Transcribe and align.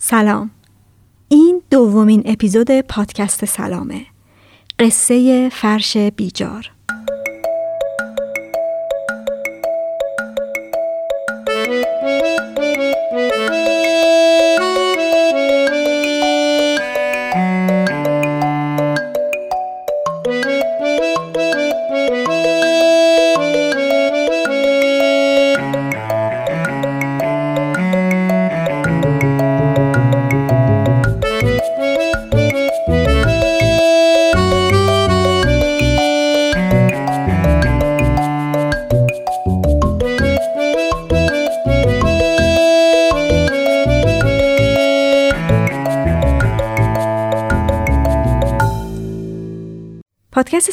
سلام. 0.00 0.50
این 1.28 1.62
دومین 1.70 2.22
اپیزود 2.24 2.80
پادکست 2.80 3.44
سلامه. 3.44 4.06
قصه 4.78 5.48
فرش 5.48 5.96
بیجار. 5.96 6.70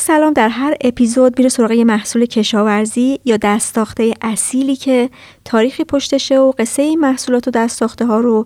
سلام 0.08 0.34
در 0.34 0.50
هر 0.50 0.76
اپیزود 0.82 1.38
میره 1.38 1.50
سراغ 1.50 1.72
یه 1.72 1.84
محصول 1.84 2.26
کشاورزی 2.26 3.20
یا 3.26 3.38
دستاخته 3.38 4.13
اصیلی 4.22 4.76
که 4.76 5.09
تاریخی 5.46 5.84
پشتشه 5.84 6.40
و 6.40 6.52
قصه 6.59 6.82
این 6.82 7.00
محصولات 7.00 7.48
و 7.48 7.52
دستاخته 7.52 8.05
ها 8.05 8.20
رو 8.20 8.46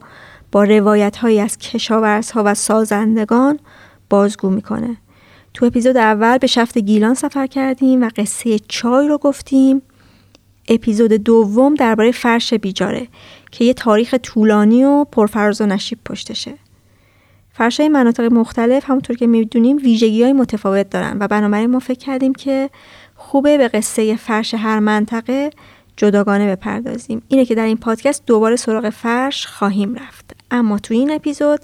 با 0.51 0.63
روایت 0.63 1.17
هایی 1.17 1.39
از 1.39 1.57
کشاورزها 1.57 2.43
و 2.45 2.53
سازندگان 2.53 3.59
بازگو 4.09 4.49
می‌کنه. 4.49 4.97
تو 5.53 5.65
اپیزود 5.65 5.97
اول 5.97 6.37
به 6.37 6.47
شفت 6.47 6.77
گیلان 6.77 7.13
سفر 7.13 7.47
کردیم 7.47 8.03
و 8.03 8.09
قصه 8.15 8.59
چای 8.59 9.07
رو 9.07 9.17
گفتیم. 9.17 9.81
اپیزود 10.69 11.13
دوم 11.13 11.75
درباره 11.75 12.11
فرش 12.11 12.53
بیجاره 12.53 13.07
که 13.51 13.65
یه 13.65 13.73
تاریخ 13.73 14.13
طولانی 14.13 14.83
و 14.83 15.03
پرفراز 15.03 15.61
و 15.61 15.65
نشیب 15.65 15.99
پشتشه. 16.05 16.68
فرشای 17.59 17.89
مناطق 17.89 18.33
مختلف 18.33 18.89
همونطور 18.89 19.15
که 19.15 19.27
می‌دونیم 19.27 19.77
ویژگی 19.77 20.23
های 20.23 20.33
متفاوت 20.33 20.89
دارن 20.89 21.17
و 21.19 21.27
بنابراین 21.27 21.69
ما 21.69 21.79
فکر 21.79 21.99
کردیم 21.99 22.33
که 22.33 22.69
خوبه 23.15 23.57
به 23.57 23.67
قصه 23.67 24.15
فرش 24.15 24.53
هر 24.53 24.79
منطقه 24.79 25.49
جداگانه 25.97 26.55
بپردازیم. 26.55 27.21
اینه 27.27 27.45
که 27.45 27.55
در 27.55 27.65
این 27.65 27.77
پادکست 27.77 28.25
دوباره 28.25 28.55
سراغ 28.55 28.89
فرش 28.89 29.45
خواهیم 29.45 29.95
رفت. 29.95 30.35
اما 30.51 30.79
تو 30.79 30.93
این 30.93 31.11
اپیزود 31.11 31.59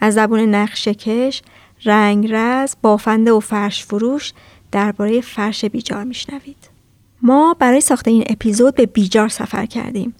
از 0.00 0.14
زبون 0.14 0.40
نقشه 0.40 0.94
کش 0.94 1.42
رنگرز 1.84 2.76
بافنده 2.82 3.32
و 3.32 3.40
فرش 3.40 3.84
فروش 3.84 4.32
درباره 4.72 5.20
فرش 5.20 5.64
بیجار 5.64 6.04
میشنوید. 6.04 6.70
ما 7.22 7.56
برای 7.58 7.80
ساخت 7.80 8.08
این 8.08 8.24
اپیزود 8.26 8.74
به 8.74 8.86
بیجار 8.86 9.28
سفر 9.28 9.66
کردیم. 9.66 10.14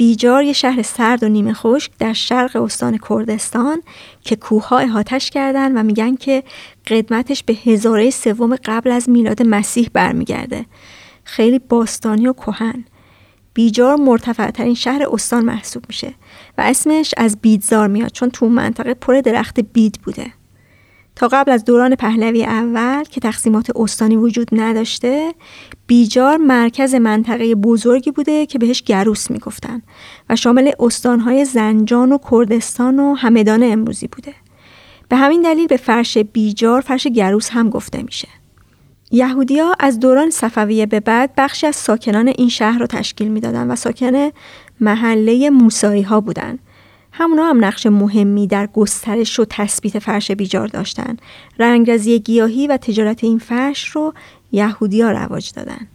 بیجار 0.00 0.42
یه 0.42 0.52
شهر 0.52 0.82
سرد 0.82 1.22
و 1.22 1.28
نیمه 1.28 1.52
خشک 1.52 1.92
در 1.98 2.12
شرق 2.12 2.56
استان 2.56 2.98
کردستان 3.08 3.82
که 4.20 4.36
کوهها 4.36 4.78
احاتش 4.78 5.30
کردن 5.30 5.78
و 5.78 5.82
میگن 5.82 6.14
که 6.16 6.42
قدمتش 6.86 7.42
به 7.42 7.52
هزاره 7.52 8.10
سوم 8.10 8.56
قبل 8.64 8.90
از 8.90 9.08
میلاد 9.08 9.42
مسیح 9.42 9.90
برمیگرده. 9.92 10.66
خیلی 11.24 11.58
باستانی 11.58 12.26
و 12.26 12.32
کهن. 12.32 12.84
بیجار 13.54 13.96
مرتفعترین 13.96 14.74
شهر 14.74 15.06
استان 15.12 15.44
محسوب 15.44 15.84
میشه 15.88 16.14
و 16.58 16.60
اسمش 16.60 17.14
از 17.16 17.40
بیدزار 17.40 17.88
میاد 17.88 18.10
چون 18.10 18.30
تو 18.30 18.48
منطقه 18.48 18.94
پر 18.94 19.20
درخت 19.20 19.60
بید 19.60 20.00
بوده. 20.04 20.32
تا 21.20 21.28
قبل 21.28 21.52
از 21.52 21.64
دوران 21.64 21.94
پهلوی 21.94 22.44
اول 22.44 23.04
که 23.04 23.20
تقسیمات 23.20 23.70
استانی 23.76 24.16
وجود 24.16 24.48
نداشته 24.52 25.34
بیجار 25.86 26.36
مرکز 26.36 26.94
منطقه 26.94 27.54
بزرگی 27.54 28.10
بوده 28.10 28.46
که 28.46 28.58
بهش 28.58 28.82
گروس 28.82 29.30
می‌گفتن 29.30 29.82
و 30.30 30.36
شامل 30.36 30.70
استانهای 30.78 31.44
زنجان 31.44 32.12
و 32.12 32.18
کردستان 32.30 32.98
و 32.98 33.14
همدان 33.14 33.62
امروزی 33.62 34.06
بوده. 34.06 34.34
به 35.08 35.16
همین 35.16 35.42
دلیل 35.42 35.66
به 35.66 35.76
فرش 35.76 36.18
بیجار 36.18 36.80
فرش 36.80 37.06
گروس 37.06 37.50
هم 37.50 37.70
گفته 37.70 38.02
میشه. 38.02 38.28
یهودیا 39.10 39.74
از 39.78 40.00
دوران 40.00 40.30
صفویه 40.30 40.86
به 40.86 41.00
بعد 41.00 41.30
بخشی 41.36 41.66
از 41.66 41.76
ساکنان 41.76 42.28
این 42.28 42.48
شهر 42.48 42.78
رو 42.78 42.86
تشکیل 42.86 43.28
می‌دادن 43.28 43.70
و 43.70 43.76
ساکن 43.76 44.30
محله 44.80 45.50
موسایی 45.50 46.02
ها 46.02 46.20
بودند 46.20 46.58
همونا 47.12 47.44
هم 47.44 47.64
نقش 47.64 47.86
مهمی 47.86 48.46
در 48.46 48.66
گسترش 48.66 49.40
و 49.40 49.44
تثبیت 49.50 49.98
فرش 49.98 50.30
بیجار 50.30 50.66
داشتن. 50.66 51.16
رنگرزی 51.58 52.18
گیاهی 52.18 52.66
و 52.66 52.76
تجارت 52.76 53.24
این 53.24 53.38
فرش 53.38 53.88
رو 53.88 54.14
یهودی 54.52 55.02
ها 55.02 55.10
رواج 55.10 55.52
دادن. 55.52 55.88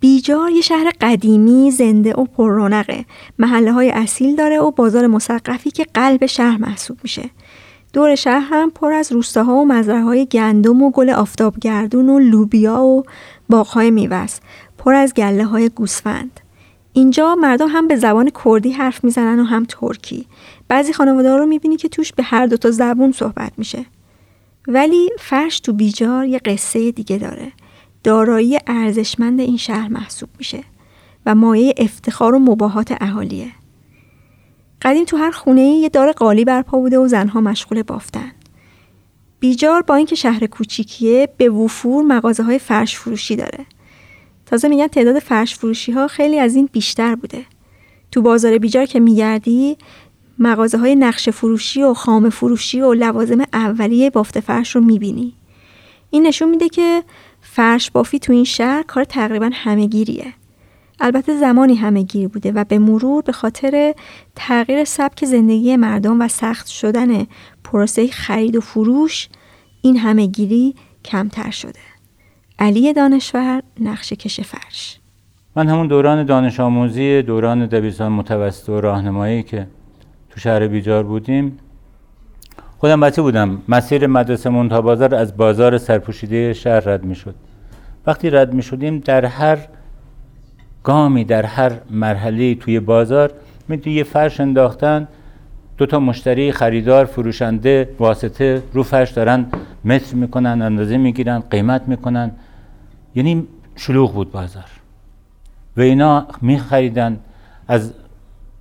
بیجار 0.00 0.50
یه 0.50 0.60
شهر 0.60 0.92
قدیمی 1.00 1.70
زنده 1.70 2.14
و 2.14 2.24
پر 2.24 2.50
رونقه. 2.50 3.04
محله 3.38 3.72
های 3.72 3.90
اصیل 3.90 4.36
داره 4.36 4.58
و 4.58 4.70
بازار 4.70 5.06
مسقفی 5.06 5.70
که 5.70 5.86
قلب 5.94 6.26
شهر 6.26 6.58
محسوب 6.58 6.98
میشه. 7.02 7.30
دور 7.92 8.14
شهر 8.14 8.48
هم 8.50 8.70
پر 8.70 8.92
از 8.92 9.12
روستاها 9.12 9.54
و 9.54 9.66
مزرعه 9.66 10.24
گندم 10.24 10.82
و 10.82 10.90
گل 10.90 11.10
آفتابگردون 11.10 12.08
و 12.08 12.18
لوبیا 12.18 12.82
و 12.82 13.02
باغهای 13.48 13.90
میوه 13.90 14.26
پر 14.78 14.94
از 14.94 15.14
گله 15.14 15.44
های 15.44 15.68
گوسفند. 15.68 16.40
اینجا 16.96 17.34
مردم 17.34 17.68
هم 17.68 17.88
به 17.88 17.96
زبان 17.96 18.30
کردی 18.44 18.70
حرف 18.72 19.04
می‌زنن 19.04 19.40
و 19.40 19.44
هم 19.44 19.64
ترکی. 19.64 20.26
بعضی 20.68 20.92
خانواده 20.92 21.36
رو 21.36 21.46
می‌بینی 21.46 21.76
که 21.76 21.88
توش 21.88 22.12
به 22.12 22.22
هر 22.22 22.46
دوتا 22.46 22.70
زبون 22.70 23.12
صحبت 23.12 23.52
میشه. 23.56 23.86
ولی 24.68 25.10
فرش 25.18 25.60
تو 25.60 25.72
بیجار 25.72 26.26
یه 26.26 26.38
قصه 26.38 26.90
دیگه 26.90 27.18
داره. 27.18 27.52
دارایی 28.04 28.58
ارزشمند 28.66 29.40
این 29.40 29.56
شهر 29.56 29.88
محسوب 29.88 30.28
میشه 30.38 30.64
و 31.26 31.34
مایه 31.34 31.74
افتخار 31.76 32.34
و 32.34 32.38
مباهات 32.38 32.94
اهالیه. 33.00 33.52
قدیم 34.82 35.04
تو 35.04 35.16
هر 35.16 35.30
خونه 35.30 35.62
یه 35.62 35.88
دار 35.88 36.12
قالی 36.12 36.44
برپا 36.44 36.78
بوده 36.78 36.98
و 36.98 37.08
زنها 37.08 37.40
مشغول 37.40 37.82
بافتن. 37.82 38.32
بیجار 39.40 39.82
با 39.82 39.94
اینکه 39.94 40.14
شهر 40.14 40.46
کوچیکیه 40.46 41.28
به 41.36 41.48
وفور 41.48 42.04
مغازه 42.04 42.42
های 42.42 42.58
فرش 42.58 42.96
فروشی 42.96 43.36
داره. 43.36 43.66
تازه 44.46 44.68
میگن 44.68 44.86
تعداد 44.86 45.18
فرش 45.18 45.54
فروشی 45.54 45.92
ها 45.92 46.08
خیلی 46.08 46.38
از 46.38 46.56
این 46.56 46.68
بیشتر 46.72 47.14
بوده. 47.14 47.44
تو 48.10 48.22
بازار 48.22 48.58
بیجار 48.58 48.86
که 48.86 49.00
میگردی 49.00 49.76
مغازه 50.38 50.78
های 50.78 50.96
نقش 50.96 51.28
فروشی 51.28 51.82
و 51.82 51.94
خام 51.94 52.30
فروشی 52.30 52.80
و 52.80 52.94
لوازم 52.94 53.44
اولیه 53.52 54.10
بافت 54.10 54.40
فرش 54.40 54.76
رو 54.76 54.80
می‌بینی. 54.80 55.34
این 56.10 56.26
نشون 56.26 56.50
میده 56.50 56.68
که 56.68 57.02
فرش 57.40 57.90
بافی 57.90 58.18
تو 58.18 58.32
این 58.32 58.44
شهر 58.44 58.82
کار 58.82 59.04
تقریبا 59.04 59.50
همهگیریه. 59.52 60.34
البته 61.00 61.38
زمانی 61.38 61.74
همهگیر 61.74 62.28
بوده 62.28 62.52
و 62.52 62.64
به 62.64 62.78
مرور 62.78 63.22
به 63.22 63.32
خاطر 63.32 63.94
تغییر 64.36 64.84
سبک 64.84 65.24
زندگی 65.24 65.76
مردم 65.76 66.20
و 66.20 66.28
سخت 66.28 66.66
شدن 66.66 67.26
پروسه 67.64 68.08
خرید 68.08 68.56
و 68.56 68.60
فروش 68.60 69.28
این 69.82 69.96
همهگیری 69.96 70.74
کمتر 71.04 71.50
شده. 71.50 71.93
علی 72.58 72.92
دانشور 72.92 73.62
نقش 73.80 74.12
کش 74.12 74.40
فرش. 74.40 74.98
من 75.56 75.68
همون 75.68 75.86
دوران 75.86 76.24
دانش 76.24 76.60
آموزی 76.60 77.22
دوران 77.22 77.66
دبیرستان 77.66 78.12
متوسط 78.12 78.68
و 78.68 78.80
راهنمایی 78.80 79.42
که 79.42 79.66
تو 80.30 80.40
شهر 80.40 80.68
بیجار 80.68 81.02
بودیم 81.02 81.58
خودم 82.78 83.00
بچه 83.00 83.22
بودم. 83.22 83.62
مسیر 83.68 84.06
مدرسه 84.06 84.50
منتها 84.50 84.82
بازار 84.82 85.14
از 85.14 85.36
بازار 85.36 85.78
سرپوشیده 85.78 86.52
شهر 86.52 86.80
رد 86.80 87.04
می 87.04 87.14
شد 87.14 87.34
وقتی 88.06 88.30
رد 88.30 88.54
می 88.54 88.62
شدیم 88.62 88.98
در 88.98 89.24
هر 89.24 89.58
گامی 90.82 91.24
در 91.24 91.44
هر 91.44 91.72
مرحله 91.90 92.54
توی 92.54 92.80
بازار 92.80 93.32
می 93.68 93.80
یه 93.86 94.04
فرش 94.04 94.40
انداختن 94.40 95.08
دو 95.78 95.86
تا 95.86 96.00
مشتری 96.00 96.52
خریدار 96.52 97.04
فروشنده 97.04 97.88
واسطه 97.98 98.62
رو 98.72 98.82
فرش 98.82 99.10
دارن 99.10 99.46
متر 99.84 100.14
می‌کنن 100.14 100.62
اندازه 100.62 100.96
می‌گیرن 100.96 101.38
قیمت 101.50 101.88
می‌کنن. 101.88 102.30
یعنی 103.14 103.46
شلوغ 103.76 104.14
بود 104.14 104.32
بازار. 104.32 104.64
و 105.76 105.80
اینا 105.80 106.26
میخریدن 106.42 107.20
از 107.68 107.92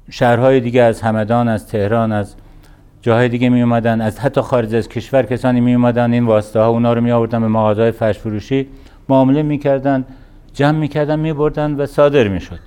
شهرهای 0.09 0.59
دیگه 0.59 0.81
از 0.81 1.01
همدان 1.01 1.47
از 1.47 1.67
تهران 1.67 2.11
از 2.11 2.35
جاهای 3.01 3.29
دیگه 3.29 3.49
می 3.49 3.61
اومدن 3.61 4.01
از 4.01 4.19
حتی 4.19 4.41
خارج 4.41 4.75
از 4.75 4.89
کشور 4.89 5.23
کسانی 5.23 5.61
می 5.61 5.75
اومدن 5.75 6.13
این 6.13 6.25
واسطه 6.25 6.59
ها 6.59 6.67
اونا 6.67 6.93
رو 6.93 7.01
می 7.01 7.11
آوردن 7.11 7.41
به 7.41 7.47
مغازه 7.47 7.91
فرش 7.91 8.19
فروشی. 8.19 8.67
معامله 9.09 9.41
می‌کردن 9.41 10.05
جمع 10.53 10.77
می‌کردن 10.77 11.19
می 11.19 11.33
بردن 11.33 11.73
و 11.75 11.85
صادر 11.85 12.27
می‌شد. 12.27 12.59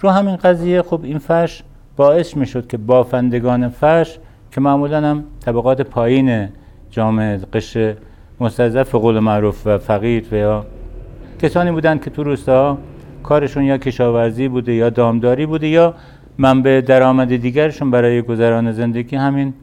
رو 0.00 0.10
همین 0.10 0.36
قضیه 0.36 0.82
خب 0.82 1.00
این 1.04 1.18
فرش 1.18 1.62
باعث 1.96 2.36
می‌شد 2.36 2.66
که 2.66 2.76
بافندگان 2.76 3.68
فرش 3.68 4.18
که 4.50 4.60
معمولا 4.60 5.10
هم 5.10 5.24
طبقات 5.40 5.82
پایین 5.82 6.48
جامعه 6.90 7.36
قشر 7.36 7.96
مستضعف 8.40 8.94
قول 8.94 9.18
معروف 9.18 9.66
و 9.66 9.78
فقیر 9.78 10.26
و 10.32 10.36
یا 10.36 10.66
کسانی 11.38 11.70
بودند 11.70 12.04
که 12.04 12.10
تو 12.10 12.22
روستاها 12.22 12.78
کارشون 13.22 13.64
یا 13.64 13.78
کشاورزی 13.78 14.48
بوده 14.48 14.72
یا 14.72 14.90
دامداری 14.90 15.46
بوده 15.46 15.68
یا 15.68 15.94
منبع 16.38 16.80
درآمد 16.80 17.36
دیگرشون 17.36 17.90
برای 17.90 18.22
گذران 18.22 18.72
زندگی 18.72 19.16
همین 19.16 19.54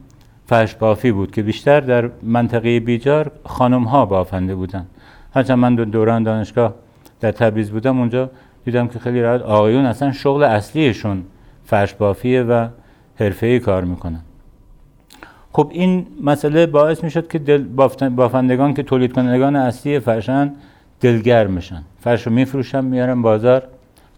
فرش 0.46 0.74
بافی 0.74 1.12
بود 1.12 1.30
که 1.30 1.42
بیشتر 1.42 1.80
در 1.80 2.10
منطقه 2.22 2.80
بیجار 2.80 3.30
خانم 3.44 3.84
ها 3.84 4.06
بافنده 4.06 4.54
بودن. 4.54 4.86
هرچند 5.34 5.58
من 5.58 5.74
دوران 5.74 6.22
دانشگاه 6.22 6.74
در 7.20 7.32
تبریز 7.32 7.70
بودم 7.70 7.98
اونجا 7.98 8.30
دیدم 8.64 8.88
که 8.88 8.98
خیلی 8.98 9.20
راحت 9.22 9.42
آقایون 9.42 9.84
اصلا 9.84 10.12
شغل 10.12 10.42
اصلیشون 10.42 11.22
فرش 11.64 11.94
بافیه 11.94 12.42
و 12.42 12.68
حرفه‌ای 13.16 13.60
کار 13.60 13.84
می‌کنن. 13.84 14.20
خب 15.52 15.70
این 15.72 16.06
مسئله 16.22 16.66
باعث 16.66 17.04
می‌شد 17.04 17.28
که 17.28 17.38
دل 17.38 17.62
بافندگان 18.08 18.74
که 18.74 18.82
تولید 18.82 19.12
کنندگان 19.12 19.56
اصلی 19.56 19.98
فرشن 19.98 20.52
دلگرم 21.00 21.50
میشن. 21.50 21.82
فرش 22.00 22.26
رو 22.26 22.32
میفروشن 22.32 22.84
میارن 22.84 23.22
بازار. 23.22 23.62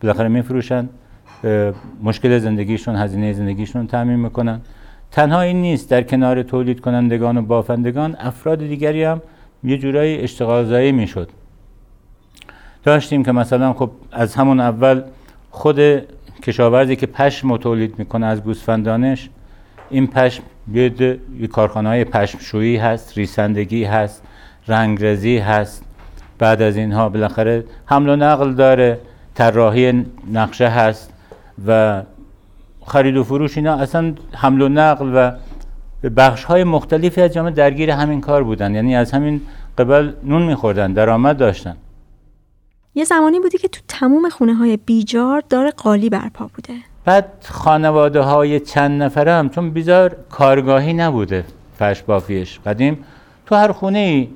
بالاخره 0.03 0.29
میفروشن. 0.29 0.89
مشکل 2.03 2.39
زندگیشون 2.39 2.97
هزینه 2.97 3.33
زندگیشون 3.33 3.87
تعمین 3.87 4.17
می‌کنن. 4.17 4.61
تنها 5.11 5.41
این 5.41 5.63
نیست. 5.63 5.91
در 5.91 6.03
کنار 6.03 6.43
تولید 6.43 6.81
کنندگان 6.81 7.37
و 7.37 7.43
بافندگان 7.43 8.17
افراد 8.19 8.59
دیگری 8.59 9.05
هم 9.05 9.23
یه 9.65 9.79
جورایی 9.79 10.19
اشتغال 10.19 10.65
زایی 10.65 10.93
می‌شد. 10.93 11.29
داشتیم 12.85 13.25
که 13.25 13.33
مثلا 13.33 13.73
خب 13.73 13.91
از 14.13 14.35
همون 14.35 14.61
اول 14.61 15.03
خود 15.51 15.81
کشاورزی 16.43 16.97
که 16.97 17.07
پشم 17.07 17.57
تولید 17.57 17.99
می‌کنه 17.99 18.27
از 18.27 18.43
گوسفندانش 18.43 19.31
این 19.91 20.07
پشم 20.07 20.43
یه, 20.75 21.19
کارخانه 21.53 21.89
های 21.89 22.05
پشمشویی 22.05 22.77
هست 22.77 23.19
ریسندگی 23.19 23.85
هست 23.85 24.23
رنگرزی 24.69 25.39
هست. 25.39 25.85
بعد 26.39 26.63
از 26.63 26.77
اینها 26.77 27.09
بالاخره 27.09 27.65
حمل 27.87 28.09
و 28.09 28.17
نقل 28.17 28.53
داره 28.53 28.99
طراحی 29.35 30.07
نقشه 30.33 30.69
هست 30.69 31.13
و 31.67 32.03
خرید 32.87 33.17
و 33.17 33.25
فروش 33.25 33.57
اینا 33.57 33.75
اصلا 33.75 34.15
حمل 34.35 34.63
و 34.63 34.69
نقل 34.69 35.11
و 35.15 35.31
بخش 36.17 36.45
های 36.45 36.65
مختلفی 36.65 37.21
از 37.21 37.33
جامعه 37.33 37.53
درگیر 37.53 37.91
همین 37.91 38.21
کار 38.21 38.45
بودن. 38.45 38.75
یعنی 38.75 38.97
از 38.97 39.13
همین 39.13 39.41
قبل 39.79 40.13
نون 40.25 40.43
میخوردن 40.43 40.93
درآمد 40.93 41.37
داشتن. 41.37 41.77
یه 42.95 43.05
زمانی 43.05 43.41
بودی 43.41 43.59
که 43.59 43.69
تو 43.69 43.81
تموم 43.89 44.29
خونه 44.29 44.55
های 44.55 44.77
بیجار 44.77 45.43
دار 45.49 45.71
قالی 45.71 46.11
برپا 46.11 46.51
بوده. 46.55 46.75
بعد 47.05 47.25
خانواده 47.49 48.21
های 48.21 48.61
چند 48.61 49.03
نفره 49.03 49.33
هم 49.33 49.49
چون 49.49 49.71
بیزار 49.71 50.17
کارگاهی 50.31 50.93
نبوده 50.93 51.45
فرش 51.79 52.03
بافیش. 52.03 52.61
قدیم 52.67 53.05
تو 53.47 53.55
هر 53.55 53.73
خونه 53.73 53.99
ای 53.99 54.29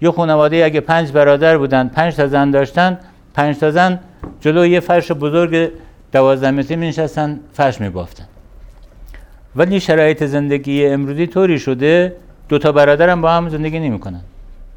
یه 0.00 0.10
خانواده 0.10 0.64
اگه 0.64 0.80
پنج 0.80 1.12
برادر 1.12 1.58
بودن 1.58 1.88
پنج 1.88 2.14
تا 2.14 2.26
زن 2.26 2.50
داشتن 2.50 2.98
پنج 3.34 3.58
تا 3.58 3.70
زن 3.70 4.00
جلو 4.40 4.66
یه 4.66 4.80
فرش 4.80 5.12
بزرگ 5.12 5.70
دوازده 6.12 6.50
متری 6.50 6.76
می 6.76 6.88
نشستن 6.88 7.40
فرش 7.52 7.80
می 7.80 7.88
بافتن 7.88 8.24
ولی 9.56 9.80
شرایط 9.80 10.24
زندگی 10.24 10.86
امروزی 10.86 11.26
طوری 11.26 11.58
شده 11.58 12.16
دو 12.48 12.58
تا 12.58 12.72
برادرم 12.72 13.20
با 13.20 13.32
هم 13.32 13.48
زندگی 13.48 13.78
نمی‌کنن. 13.78 14.20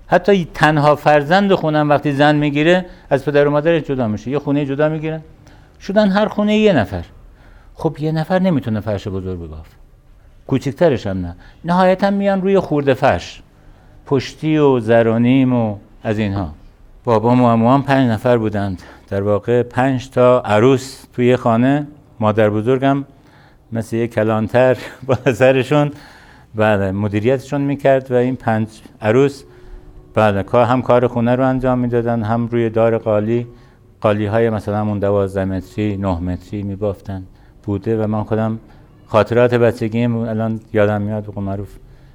حتی 0.07 0.47
تنها 0.53 0.95
فرزند 0.95 1.53
خونم 1.53 1.89
وقتی 1.89 2.11
زن 2.11 2.35
می‌گیره 2.35 2.85
از 3.09 3.25
پدر 3.25 3.47
و 3.47 3.51
مادرش 3.51 3.83
جدا 3.83 4.07
میشه. 4.07 4.31
یه 4.31 4.39
خونه 4.39 4.65
جدا 4.65 4.89
می‌گیرن. 4.89 5.21
شدن 5.81 6.09
هر 6.09 6.27
خونه 6.27 6.57
یه 6.57 6.73
نفر. 6.73 7.03
خب 7.75 7.97
یه 7.99 8.11
نفر 8.11 8.39
نمی‌تونه 8.39 8.79
فرش 8.79 9.07
بزرگ 9.07 9.39
ببافت 9.39 9.71
کوچکترش 10.47 11.07
هم 11.07 11.17
نه. 11.17 11.35
نهایتا 11.65 12.09
میان 12.09 12.41
روی 12.41 12.59
خورده 12.59 12.93
فرش. 12.93 13.41
پشتی 14.09 14.57
و 14.57 14.79
زرانیم 14.79 15.53
و 15.53 15.75
از 16.03 16.19
اینها. 16.19 16.53
بابا 17.03 17.35
و 17.35 17.81
پنج 17.81 18.09
نفر 18.09 18.37
بودند. 18.37 18.81
در 19.09 19.21
واقع 19.21 19.63
پنج 19.63 20.09
تا 20.09 20.39
عروس 20.39 21.05
توی 21.13 21.35
خانه. 21.35 21.87
مادر 22.19 22.49
بزرگم 22.49 23.05
مثل 23.71 23.95
یه 23.95 24.07
کلانتر 24.07 24.77
با 25.07 25.33
سرشون. 25.33 25.91
بله 26.55 26.91
مدیریتشون 26.91 27.61
می‌کرد 27.61 28.11
و 28.11 28.15
این 28.15 28.35
پنج 28.35 28.67
عروس. 29.01 29.43
بله 30.13 30.43
هم 30.53 30.81
کار 30.81 31.07
خونه 31.07 31.35
رو 31.35 31.47
انجام 31.47 31.79
می‌دادن 31.79 32.23
هم 32.23 32.47
روی 32.47 32.69
دار 32.69 32.97
قالی. 32.97 33.47
قالی 34.01 34.25
های 34.25 34.49
مثلا 34.49 34.81
اون 34.81 34.99
دوازده 34.99 35.45
متری 35.45 35.97
نه 35.97 36.19
متری 36.19 36.63
میبافتن. 36.63 37.23
بوده 37.63 38.03
و 38.03 38.07
من 38.07 38.23
خودم 38.23 38.59
خاطرات 39.07 39.53
بچگیم 39.53 40.17
الان 40.17 40.59
یادم 40.73 41.01
میاد 41.01 41.33
به 41.33 41.41
معروف 41.41 41.69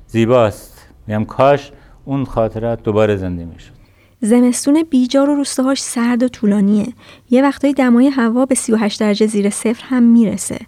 زیباست. 0.07 0.87
میگم 1.07 1.25
کاش 1.25 1.73
اون 2.05 2.25
خاطرات 2.25 2.83
دوباره 2.83 3.17
زنده 3.17 3.45
می‌شد. 3.45 3.73
زمستون 4.21 4.85
بیجار 4.91 5.31
و 5.31 5.35
روستاهاش 5.35 5.83
سرد 5.83 6.23
و 6.23 6.29
طولانیه. 6.29 6.87
یه 7.31 7.43
وقتایی 7.43 7.75
دمای 7.75 8.09
هوا 8.09 8.47
به 8.47 8.55
38 8.55 9.01
درجه 9.01 9.27
زیر 9.27 9.51
صفر 9.51 9.85
هم 9.85 10.03
می‌رسه. 10.03 10.59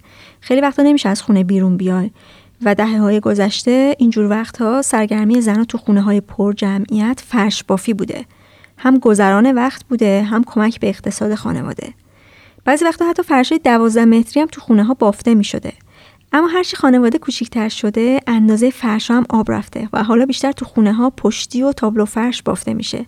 خیلی 0.41 0.61
وقتا 0.61 0.83
نمیشه 0.83 1.09
از 1.09 1.23
خونه 1.23 1.44
بیرون 1.44 1.77
بیای. 1.77 2.11
و 2.62 2.75
دهه 2.75 2.99
های 2.99 3.21
گذشته 3.21 3.97
اینجور 3.99 4.31
وقتها 4.31 4.83
سرگرمی 4.83 5.41
زنها 5.41 5.65
تو 5.65 5.79
خونه 5.79 6.00
های 6.00 6.21
پر 6.21 6.53
جمعیت 6.53 7.23
فرش 7.27 7.65
بافی 7.65 7.94
بوده. 7.94 8.25
هم 8.79 8.99
گذران 8.99 9.53
وقت 9.53 9.85
بوده 9.85 10.23
هم 10.23 10.44
کمک 10.44 10.81
به 10.81 10.88
اقتصاد 10.88 11.35
خانواده. 11.35 11.94
بعضی 12.65 12.85
وقتا 12.85 13.09
حتی 13.09 13.23
فرش 13.23 13.53
دوازده 13.65 14.05
متری 14.05 14.41
هم 14.43 14.49
تو 14.53 14.61
خونه 14.61 14.85
ها 14.85 14.94
بافته 14.94 15.35
می 15.35 15.44
شده 15.44 15.73
اما 16.32 16.46
هرچی 16.46 16.76
خانواده 16.76 17.19
کوچیکتر 17.19 17.69
شده 17.69 18.20
اندازه 18.26 18.70
فرش 18.70 19.11
هم 19.11 19.25
آب 19.28 19.52
رفته 19.52 19.88
و 19.93 20.05
حالا 20.05 20.26
بیشتر 20.26 20.52
تو 20.52 20.64
خونه 20.64 20.93
ها 20.93 21.11
پشتی 21.11 21.62
و 21.62 21.73
تابلو 21.73 22.05
فرش 22.05 22.43
بافته 22.43 22.75
میشه. 22.75 23.06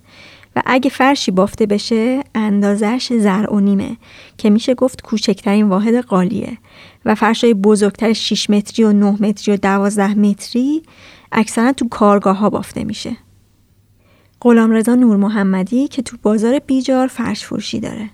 و 0.56 0.62
اگه 0.66 0.90
فرشی 0.90 1.30
بافته 1.30 1.66
بشه 1.66 2.24
اندازش 2.34 3.12
زر 3.12 3.46
و 3.50 3.60
نیمه 3.60 3.96
که 4.38 4.50
میشه 4.50 4.74
گفت 4.74 5.02
کوچکترین 5.02 5.68
واحد 5.68 5.94
قالیه. 5.94 6.58
و 7.04 7.14
فرشای 7.14 7.54
بزرگتر 7.54 8.12
6 8.12 8.50
متری 8.50 8.84
و 8.84 8.92
9 8.92 9.16
متری 9.20 9.54
و 9.54 9.56
12 9.56 10.14
متری 10.14 10.82
اکثرا 11.32 11.72
تو 11.72 11.88
کارگاه 11.88 12.36
ها 12.36 12.50
بافته 12.50 12.84
میشه. 12.84 13.16
غلامرضا 14.40 14.94
نور 14.94 15.16
محمدی 15.16 15.88
که 15.88 16.02
تو 16.02 16.16
بازار 16.22 16.58
بیجار 16.58 17.06
فرش 17.06 17.44
فروشی 17.44 17.80
داره. 17.80 18.10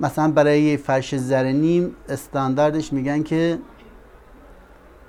مثلا 0.00 0.30
برای 0.30 0.76
فرش 0.76 1.16
زرنیم 1.16 1.96
استانداردش 2.08 2.92
میگن 2.92 3.22
که 3.22 3.58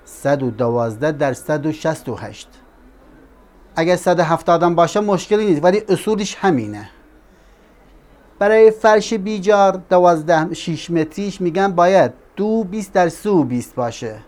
112 0.04 1.12
در 1.12 1.32
168 1.32 2.48
اگر 3.76 3.96
170 3.96 4.62
هم 4.62 4.74
باشه 4.74 5.00
مشکلی 5.00 5.46
نیست 5.46 5.64
ولی 5.64 5.82
اصولش 5.88 6.34
همینه. 6.34 6.90
برای 8.38 8.70
فرش 8.70 9.14
بیجار 9.14 9.82
12 9.90 10.54
6 10.54 10.90
متریش 10.90 11.40
میگن 11.40 11.72
باید 11.72 12.12
دو 12.36 12.64
20 12.64 12.92
در 12.92 13.08
سو 13.08 13.44
20 13.44 13.74
باشه. 13.74 14.18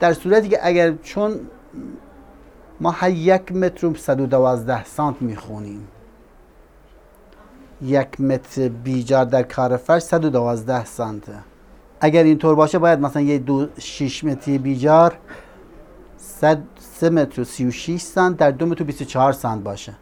در 0.00 0.12
صورتی 0.12 0.48
که 0.48 0.58
اگر 0.62 0.92
چون 1.02 1.40
ما 2.80 2.90
هر 2.90 3.10
یک 3.10 3.52
متر 3.52 3.86
و 3.86 3.94
112 3.94 4.84
سانت 4.84 5.16
می‌خونیم. 5.22 5.88
یک 7.82 8.20
متر 8.20 8.68
بیجار 8.68 9.24
در 9.24 9.42
کار 9.42 9.76
فرش 9.76 10.02
112 10.02 10.84
سانته 10.84 11.32
اگر 12.00 12.24
اینطور 12.24 12.54
باشه 12.54 12.78
باید 12.78 13.00
مثلا 13.00 13.22
یه 13.22 13.38
دو 13.38 13.66
6 13.78 14.24
متری 14.24 14.58
بیجار 14.58 15.18
3 16.16 17.10
متر 17.10 17.40
و 17.40 17.44
36 17.44 18.00
سانت 18.00 18.36
در 18.36 18.50
دو 18.50 18.66
متر 18.66 18.82
و 18.82 18.86
24 18.86 19.32
سانت 19.32 19.62
باشه. 19.62 19.94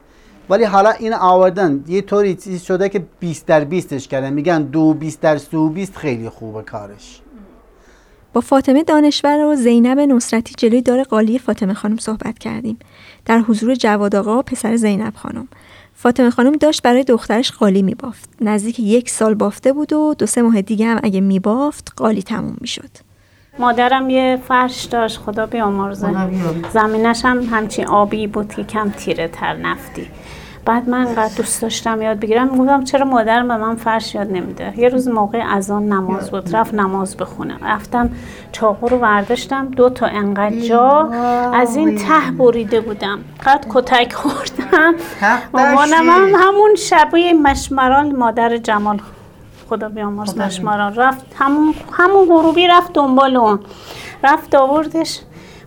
ولی 0.50 0.64
حالا 0.64 0.90
این 0.90 1.14
آوردن 1.14 1.84
یه 1.88 2.02
طوری 2.02 2.34
چیز 2.34 2.62
شده 2.62 2.88
که 2.88 3.06
20 3.20 3.46
در 3.46 3.80
20ش 3.80 4.06
کردن. 4.06 4.32
میگن 4.32 4.62
دو 4.62 4.94
20 4.94 5.20
در 5.20 5.38
سو 5.38 5.68
20 5.68 5.96
خیلی 5.96 6.28
خوبه 6.28 6.62
کارش. 6.62 7.20
با 8.32 8.40
فاطمه 8.40 8.82
دانشور 8.82 9.44
و 9.44 9.54
زینب 9.54 9.99
نصرتی 9.99 10.54
جلوی 10.58 10.82
دار 10.82 11.02
قالی 11.02 11.38
فاطمه 11.38 11.75
خانم 11.75 11.96
صحبت 11.96 12.38
کردیم. 12.38 12.78
در 13.25 13.38
حضور 13.38 13.75
جواد 13.75 14.16
آقا 14.16 14.38
و 14.38 14.42
پسر 14.42 14.76
زینب 14.76 15.14
خانم. 15.14 15.49
فاطمه 16.02 16.30
خانم 16.30 16.52
داشت 16.52 16.83
برای 16.83 17.04
دخترش 17.04 17.52
قالی 17.52 17.83
میبافت. 17.83 18.28
نزدیک 18.40 18.80
یک 18.80 19.11
سال 19.11 19.35
بافته 19.35 19.73
بود 19.73 19.92
و 19.92 20.14
دو 20.19 20.26
سه 20.26 20.42
ماه 20.42 20.62
دیگه 20.62 20.87
هم 20.87 21.00
اگه 21.02 21.21
میبافت 21.21 21.92
قالی 21.97 22.23
تموم 22.23 22.57
می‌شد. 22.61 22.90
مادرم 23.59 24.11
یه 24.11 24.38
فرش 24.49 24.85
داشت 24.85 25.19
خدا 25.19 25.47
بیامرزه. 25.47 26.09
زمینش 26.73 27.25
هم 27.25 27.42
همچین 27.42 27.87
آبی 27.87 28.26
بود 28.26 28.54
که 28.54 28.64
کم 28.64 28.90
تیره 28.90 29.28
تر 29.28 29.57
نفتی. 29.57 30.07
بعد 30.70 30.88
من 30.88 31.06
انقدر 31.06 31.34
دوست 31.36 31.62
داشتم 31.62 32.02
یاد 32.02 32.20
بگیرم 32.20 32.48
گفتم 32.48 32.84
چرا 32.84 33.04
مادرم 33.04 33.48
به 33.48 33.56
من 33.56 33.76
فرش 33.76 34.14
یاد 34.14 34.32
نمیده؟ 34.32 34.74
یه 34.76 34.88
روز 34.88 35.08
موقع 35.08 35.42
از 35.54 35.70
آن 35.70 35.84
نماز 35.84 36.30
بود 36.30 36.56
رفت 36.56 36.74
نماز 36.74 37.16
بخونه. 37.16 37.54
رفتم 37.62 38.10
چاقو 38.52 38.88
رو 38.88 38.98
برداشتم 38.98 39.68
دو 39.68 39.90
تا 39.90 40.06
انقدر 40.06 40.56
جا 40.56 41.10
از 41.54 41.76
این 41.76 41.96
ته 41.98 42.30
بریده 42.38 42.80
بودم. 42.80 43.18
قد 43.46 43.66
کتک 43.68 44.12
خوردم. 44.12 44.94
مامانم 45.54 46.08
هم 46.08 46.34
همون 46.34 46.74
شبیه 46.74 47.32
مشمران 47.32 48.16
مادر 48.16 48.56
جمال. 48.56 49.00
خدا 49.68 49.88
بیامرز. 49.88 50.38
مشمران. 50.38 50.94
رفت 50.94 51.26
همون 51.38 51.74
همون 51.92 52.26
غروبی 52.28 52.66
رفت 52.66 52.92
دنبال 52.92 53.36
اون. 53.36 53.60
رفت 54.24 54.54
آوردش. 54.54 55.20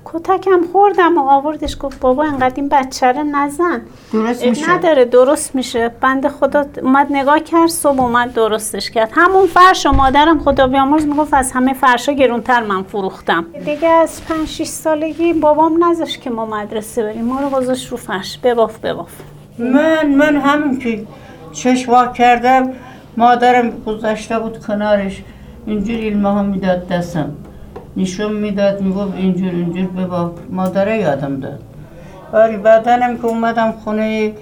کتکم 0.05 0.59
خوردم 0.71 1.17
و 1.17 1.21
آوردش 1.29 1.77
گفت 1.79 1.99
بابا 1.99 2.23
انقدر 2.23 2.53
این 2.55 2.69
بچه 2.69 3.07
رو 3.07 3.23
نزن. 3.23 3.81
درست 4.13 4.45
میشه. 4.45 4.71
نداره 4.71 5.05
درست 5.05 5.55
میشه. 5.55 5.91
بند 6.01 6.27
خدا 6.27 6.65
اومد 6.81 7.07
نگاه 7.09 7.39
کرد 7.39 7.69
صبح 7.69 8.01
اومد 8.01 8.33
درستش 8.33 8.91
کرد. 8.91 9.09
همون 9.13 9.47
فرش 9.47 9.85
و 9.85 9.91
مادرم 9.91 10.39
خدا 10.39 10.67
بیامرز 10.67 11.05
می‌گفت 11.05 11.33
از 11.33 11.51
همه 11.51 11.73
فرشا 11.73 12.11
گرونتر 12.11 12.63
من 12.63 12.83
فروختم. 12.83 13.45
دیگه 13.65 13.87
از 13.87 14.21
5 14.25 14.47
6 14.47 14.67
سالگی 14.67 15.33
بابام 15.33 15.83
نذاشت 15.83 16.21
که 16.21 16.29
ما 16.29 16.45
مدرسه 16.45 17.03
بریم. 17.03 17.25
ما 17.25 17.39
رو 17.41 17.49
گذاشت 17.49 17.91
رو 17.91 17.97
فرش. 17.97 18.37
بباف 18.43 18.79
بباف. 18.79 19.11
من 19.59 20.07
من 20.07 20.37
همون 20.37 20.79
که 20.79 21.05
چشوا 21.51 22.07
کردم 22.07 22.69
مادرم 23.17 23.69
گذاشته 23.85 24.39
بود 24.39 24.59
کنارش. 24.59 25.23
اینجور 25.65 25.95
علمه 25.95 26.29
ها 26.29 26.43
می‌داد 26.43 26.87
دستم. 26.87 27.31
نشون 27.97 28.33
می‌داد 28.33 28.81
می‌گفت 28.81 29.13
اینجور 29.15 29.51
اینجور 29.51 29.87
ببا 29.87 30.31
مادره 30.49 30.97
یادم 30.97 31.39
داد 31.39 31.59
ولی 32.33 32.57
بعدنم 32.57 33.17
که 33.17 33.25
اومدم 33.25 33.71
خونه 33.71 34.33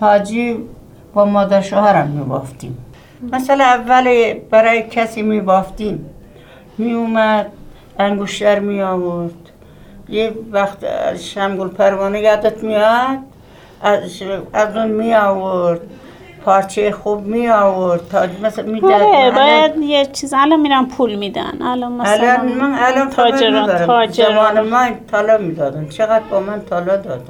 حاجی 0.00 0.56
با 1.14 1.24
مادر 1.24 1.60
شوهرم 1.60 2.08
میبافتیم. 2.08 2.78
مثلا 3.32 3.64
اول 3.64 4.34
برای 4.50 4.82
کسی 4.82 5.22
میبافتیم. 5.22 6.06
میومد 6.78 7.46
انگوشتر 7.98 8.58
می 8.58 8.82
آورد 8.82 9.34
یه 10.08 10.32
وقت 10.52 10.78
شمگل 11.16 11.68
پروانه 11.68 12.20
یادت 12.20 12.64
میاد؟ 12.64 13.18
از, 13.82 14.22
از 14.52 14.76
اون 14.76 14.90
می 14.90 15.14
آورد 15.14 15.80
پارچه 16.44 16.90
خوب 16.90 17.26
می 17.26 17.48
آورد 17.48 18.08
تا 18.08 18.26
مثلا 18.42 18.64
می 18.64 18.80
آره 18.80 19.30
باید 19.30 19.76
یه 19.76 20.06
چیز 20.06 20.34
الان 20.36 20.60
میرن 20.60 20.86
پول 20.86 21.14
میدن. 21.14 21.62
الان 21.62 21.92
مثلا 21.92 22.32
الان 22.32 22.52
من 22.52 22.74
الان 22.78 23.10
تاجران 23.10 23.86
تاجران. 23.86 24.54
زمان 24.54 24.68
من 24.68 24.94
طلا 25.12 25.38
می‌دادن. 25.38 25.88
چقدر 25.88 26.24
با 26.30 26.40
من 26.40 26.60
طلا 26.60 26.96
دادن؟ 26.96 27.20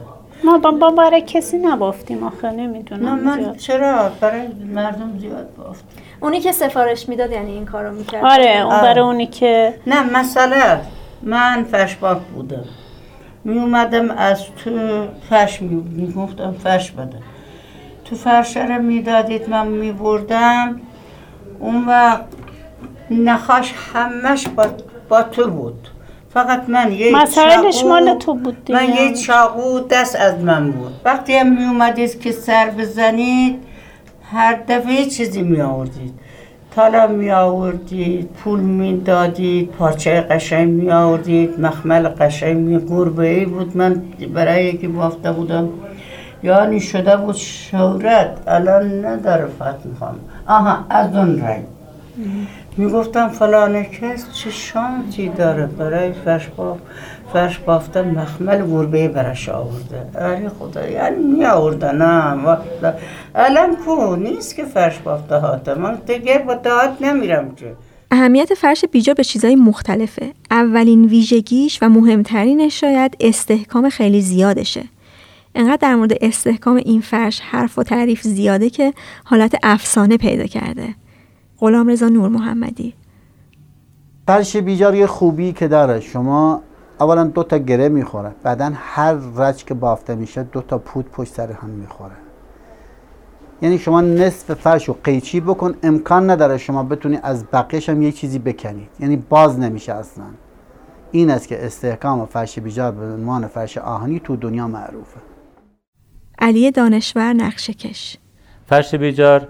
ما 0.44 0.58
با, 0.58 0.70
با 0.70 0.90
برای 0.90 1.20
کسی 1.20 1.58
نبافتیم 1.58 2.24
آخه 2.24 2.50
نمی‌دونم 2.50 3.08
نه 3.08 3.14
من 3.14 3.56
چرا؟ 3.56 4.10
برای 4.20 4.42
مردم 4.74 5.18
زیاد 5.18 5.48
بافتیم. 5.56 6.04
اونی 6.20 6.40
که 6.40 6.52
سفارش 6.52 7.08
می‌داد 7.08 7.32
یعنی 7.32 7.50
این 7.50 7.64
کارو 7.64 7.92
می‌کرد؟ 7.92 8.24
آره 8.24 8.62
اون 8.66 8.80
برای 8.80 9.00
اونی 9.00 9.26
که 9.26 9.74
نه 9.86 10.18
مسئله 10.18 10.80
من 11.22 11.64
فشباک 11.72 12.18
بودم. 12.18 12.64
می 13.44 13.58
اومدم 13.58 14.10
از 14.10 14.44
تو 14.64 14.70
فرش 15.30 15.62
می 15.62 16.12
گفتم 16.16 16.52
فرش 16.52 16.90
بده. 16.90 17.16
تو 18.12 18.18
فرش 18.18 18.56
رو 18.56 18.82
می‌دادید 18.82 19.50
من 19.50 19.66
می 19.66 19.92
بردم 19.92 20.80
اون 21.60 21.86
وقت 21.86 22.24
نخاش 23.10 23.74
همش 23.94 24.48
با, 24.48 24.66
با 25.08 25.22
تو 25.22 25.50
بود. 25.50 25.88
فقط 26.34 26.68
من 26.68 26.92
یه 26.92 27.16
مسائلش 27.16 27.84
مال 27.84 28.18
تو 28.18 28.34
بود 28.34 28.72
من 28.72 28.84
یه 28.84 29.14
چاقو 29.14 29.80
دست 29.80 30.16
از 30.16 30.40
من 30.40 30.70
بود. 30.70 30.92
وقتی 31.04 31.32
هم 31.32 31.52
می 31.52 31.64
اومدید 31.64 32.20
که 32.20 32.32
سر 32.32 32.70
بزنید 32.70 33.58
هر 34.32 34.54
دفعه 34.68 35.04
چیزی 35.04 35.42
می 35.42 35.60
آوردید 35.60 36.14
طلا 36.76 37.06
می 37.06 37.30
آوردید 37.30 38.28
پول 38.30 38.60
می 38.60 39.00
دادید 39.00 39.70
پارچه 39.70 40.20
قشنگ 40.20 40.68
می 40.68 40.90
آوردید 40.90 41.60
مخمل 41.60 42.08
قشنگ 42.08 42.56
می 42.56 42.86
گربه 42.86 43.28
ای 43.28 43.44
بود. 43.44 43.76
من 43.76 44.02
برای 44.34 44.64
یکی 44.64 44.88
بافته 44.88 45.32
بودم. 45.32 45.68
یعنی 46.42 46.80
شده 46.80 47.16
بود 47.16 47.34
شهرت. 47.34 48.38
الان 48.46 49.04
نداره 49.04 49.46
فت 49.46 49.86
می‌خوام 49.86 50.14
آها 50.46 50.78
از 50.90 51.16
اون 51.16 51.40
رنگ. 51.40 51.64
می‌گفتم 52.76 53.28
فلان 53.28 53.82
کس 53.82 54.32
چه 54.32 54.50
شانسی 54.50 55.28
داره. 55.28 55.66
برای 55.66 56.12
فرش 56.12 56.48
باف 56.56 56.78
فرش 57.32 57.58
بافته 57.58 58.02
مخمل 58.02 58.66
گربه 58.66 59.08
برش 59.08 59.48
آورده. 59.48 60.06
آره 60.14 60.48
خدا 60.58 60.88
یعنی 60.88 61.24
می 61.24 61.44
آورده 61.44 61.92
نه. 61.92 62.36
الان 63.34 63.76
کو؟ 63.76 64.16
نیست 64.16 64.56
که 64.56 64.64
فرش 64.64 64.98
بافته 64.98 65.36
هاته 65.36 65.74
من 65.74 65.98
دیگه 66.06 66.38
با 66.38 66.54
دهات 66.54 66.90
نمیرم 67.00 67.54
که. 67.54 67.72
اهمیت 68.10 68.54
فرش 68.54 68.84
بیجا 68.84 69.14
به 69.14 69.24
چیزهای 69.24 69.56
مختلفه. 69.56 70.32
اولین 70.50 71.04
ویژگیش 71.04 71.78
و 71.82 71.88
مهمترینش 71.88 72.80
شاید 72.80 73.16
استحکام 73.20 73.88
خیلی 73.88 74.20
زیادشه. 74.20 74.82
انقدر 75.54 75.78
در 75.80 75.94
مورد 75.94 76.12
استحکام 76.20 76.76
این 76.76 77.00
فرش 77.00 77.40
حرف 77.40 77.78
و 77.78 77.82
تعریف 77.82 78.22
زیاده 78.22 78.70
که 78.70 78.94
حالت 79.24 79.54
افسانه 79.62 80.16
پیدا 80.16 80.46
کرده. 80.46 80.94
غلام 81.58 81.88
رضا 81.88 82.08
نور 82.08 82.28
محمدی. 82.28 82.94
فرش 84.26 84.56
بیجار 84.56 84.94
یه 84.94 85.06
خوبی 85.06 85.52
که 85.52 85.68
داره. 85.68 86.00
شما 86.00 86.62
اولا 87.00 87.24
دو 87.24 87.42
تا 87.42 87.58
گره 87.58 87.88
می‌خوره. 87.88 88.34
بعدا 88.42 88.72
هر 88.74 89.14
رج 89.36 89.64
که 89.64 89.74
بافته 89.74 90.14
میشه 90.14 90.42
دو 90.42 90.60
تا 90.60 90.78
پود 90.78 91.10
پشت 91.10 91.32
سر 91.32 91.52
هم 91.52 91.70
می‌خوره. 91.70 92.16
یعنی 93.62 93.78
شما 93.78 94.00
نصف 94.00 94.54
فرش 94.54 94.88
رو 94.88 94.96
قیچی 95.04 95.40
بکن. 95.40 95.74
امکان 95.82 96.30
نداره 96.30 96.58
شما 96.58 96.82
بتونی 96.82 97.18
از 97.22 97.44
بقیش 97.52 97.88
هم 97.88 98.02
یه 98.02 98.12
چیزی 98.12 98.38
بکنید 98.38 98.88
یعنی 99.00 99.16
باز 99.16 99.58
نمیشه 99.58 99.92
اصلا. 99.92 100.24
این 101.10 101.30
است 101.30 101.48
که 101.48 101.66
استحکام 101.66 102.26
فرش 102.26 102.58
بیجار 102.58 102.92
به 102.92 103.04
عنوان 103.04 103.46
فرش 103.46 103.78
آهنی 103.78 104.20
تو 104.20 104.36
دنیا 104.36 104.68
معروفه. 104.68 105.20
علی 106.38 106.70
دانشور 106.70 107.32
نقشه 107.32 107.72
کش. 107.72 108.16
فرش 108.66 108.94
بیجار 108.94 109.48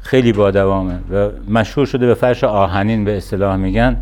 خیلی 0.00 0.32
با 0.32 0.50
دوامه 0.50 0.98
و 1.10 1.30
مشهور 1.48 1.86
شده 1.86 2.06
به 2.06 2.14
فرش 2.14 2.44
آهنین 2.44 3.04
به 3.04 3.16
اصطلاح 3.16 3.56
میگن. 3.56 3.96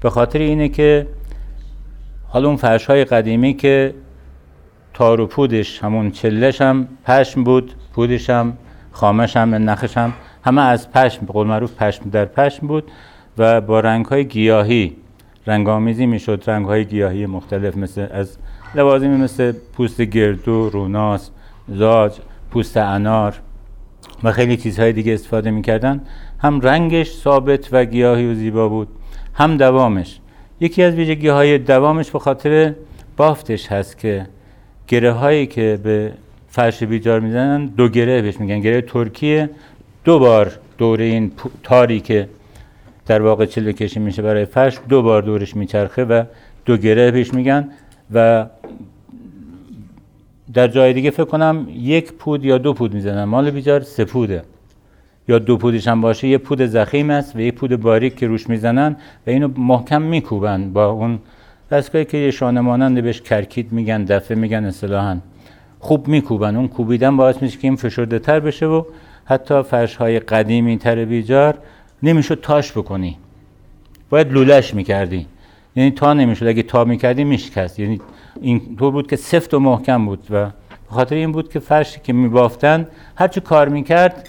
به 0.00 0.10
خاطر 0.10 0.38
اینه 0.38 0.68
که 0.68 1.06
حالا 2.28 2.48
اون 2.48 2.56
فرش 2.56 2.86
های 2.86 3.04
قدیمی 3.04 3.54
که 3.54 3.94
تار 4.94 5.20
و 5.20 5.26
پودش 5.26 5.84
همون 5.84 6.10
چلش 6.10 6.60
هم 6.60 6.88
پشم 7.04 7.44
بود 7.44 7.74
پودش 7.94 8.30
هم 8.30 8.56
خامش 8.92 9.36
هم 9.36 9.54
نخش 9.54 9.96
هم 9.96 10.12
همه 10.44 10.62
از 10.62 10.92
پشم 10.92 11.26
به 11.26 11.32
قول 11.32 11.46
معروف 11.46 11.74
پشم 11.74 12.10
در 12.10 12.24
پشم 12.24 12.66
بود 12.66 12.90
و 13.38 13.60
با 13.60 13.80
رنگ 13.80 14.06
های 14.06 14.24
گیاهی 14.24 14.96
رنگامیزی 15.46 16.06
می‌شد. 16.06 16.44
رنگ 16.46 16.66
های 16.66 16.84
گیاهی 16.84 17.26
مختلف 17.26 17.76
مثل 17.76 18.06
از 18.10 18.36
لوازمی 18.74 19.16
مثل 19.16 19.52
پوست 19.52 20.00
گردو، 20.00 20.70
روناس، 20.70 21.30
زاج، 21.68 22.12
پوست 22.50 22.76
انار 22.76 23.34
و 24.24 24.32
خیلی 24.32 24.56
چیزهای 24.56 24.92
دیگه 24.92 25.14
استفاده 25.14 25.50
می‌کردن. 25.50 26.00
هم 26.38 26.60
رنگش 26.60 27.12
ثابت 27.12 27.68
و 27.72 27.84
گیاهی 27.84 28.26
و 28.26 28.34
زیبا 28.34 28.68
بود 28.68 28.88
هم 29.34 29.56
دوامش. 29.56 30.20
یکی 30.60 30.82
از 30.82 30.94
ویژگی 30.94 31.28
های 31.28 31.58
دوامش 31.58 32.10
به 32.10 32.18
خاطر 32.18 32.74
بافتش 33.16 33.66
هست 33.66 33.98
که 33.98 34.26
گره 34.88 35.12
هایی 35.12 35.46
که 35.46 35.80
به 35.82 36.12
فرش 36.48 36.82
بیجار 36.82 37.20
می‌زنن 37.20 37.66
دو 37.66 37.88
گره 37.88 38.22
بهش 38.22 38.40
میگن. 38.40 38.60
گره 38.60 38.80
ترکیه. 38.80 39.50
دو 40.04 40.18
بار 40.18 40.58
دوره 40.78 41.04
این 41.04 41.32
تاری 41.62 42.00
که 42.00 42.28
در 43.06 43.22
واقع 43.22 43.46
چلو 43.46 43.72
کشی 43.72 44.00
میشه 44.00 44.22
برای 44.22 44.44
فرش 44.44 44.78
دو 44.88 45.02
بار 45.02 45.22
دورش 45.22 45.56
میچرخه 45.56 46.04
و 46.04 46.24
دو 46.64 46.76
گره 46.76 47.10
بهش 47.10 47.34
میگن 47.34 47.68
و 48.12 48.46
در 50.54 50.68
جای 50.68 50.92
دیگه 50.92 51.10
فکر 51.10 51.24
کنم 51.24 51.66
یک 51.74 52.12
پود 52.12 52.44
یا 52.44 52.58
دو 52.58 52.72
پود 52.72 52.94
می‌زنن 52.94 53.24
مال 53.24 53.50
بیجار 53.50 53.80
سه 53.80 54.04
پوده. 54.04 54.42
یا 55.28 55.38
دو 55.38 55.56
پودش 55.56 55.88
هم 55.88 56.00
باشه. 56.00 56.28
یه 56.28 56.38
پود 56.38 56.66
زخیم 56.66 57.10
است 57.10 57.36
و 57.36 57.40
یه 57.40 57.50
پود 57.50 57.76
باریک 57.76 58.16
که 58.16 58.26
روش 58.26 58.48
می‌زنن 58.48 58.96
و 59.26 59.30
اینو 59.30 59.48
محکم 59.56 60.02
میکوبن 60.02 60.72
با 60.72 60.86
اون 60.86 61.18
دستگاهی 61.70 62.04
که 62.04 62.18
یه 62.18 62.30
شانه 62.30 62.60
مانند 62.60 63.02
بهش 63.02 63.20
کرکید 63.20 63.72
میگن 63.72 64.04
دفعه 64.04 64.36
میگن 64.36 64.64
اصطلاحا. 64.64 65.18
خوب 65.80 66.08
میکوبن. 66.08 66.56
اون 66.56 66.68
کوبیدن 66.68 67.16
باعث 67.16 67.42
میشه 67.42 67.58
که 67.58 67.68
این 67.68 67.76
فشرده 67.76 68.18
تر 68.18 68.40
بشه 68.40 68.66
و 68.66 68.84
حتی 69.24 69.62
فرش 69.62 69.96
های 69.96 70.18
قدیمی 70.18 70.78
تر 70.78 71.04
بیجار 71.04 71.58
نمی‌شد 72.02 72.40
تاش 72.40 72.72
بکنی. 72.72 73.16
باید 74.10 74.32
لولش 74.32 74.74
می‌کردی. 74.74 75.26
یعنی 75.76 75.90
تا 75.90 76.14
نمی‌شد. 76.14 76.46
اگه 76.46 76.62
تا 76.62 76.84
می‌کردی 76.84 77.24
میشکست. 77.24 77.80
یعنی 77.80 78.00
این 78.42 78.76
طور 78.76 78.90
بود 78.90 79.06
که 79.06 79.16
سفت 79.16 79.54
و 79.54 79.58
محکم 79.58 80.06
بود 80.06 80.26
و 80.30 80.46
خاطر 80.88 81.14
این 81.14 81.32
بود 81.32 81.52
که 81.52 81.58
فرشی 81.60 82.00
که 82.04 82.12
میبافتن 82.12 82.86
هرچی 83.16 83.40
کار 83.40 83.68
می‌کرد 83.68 84.28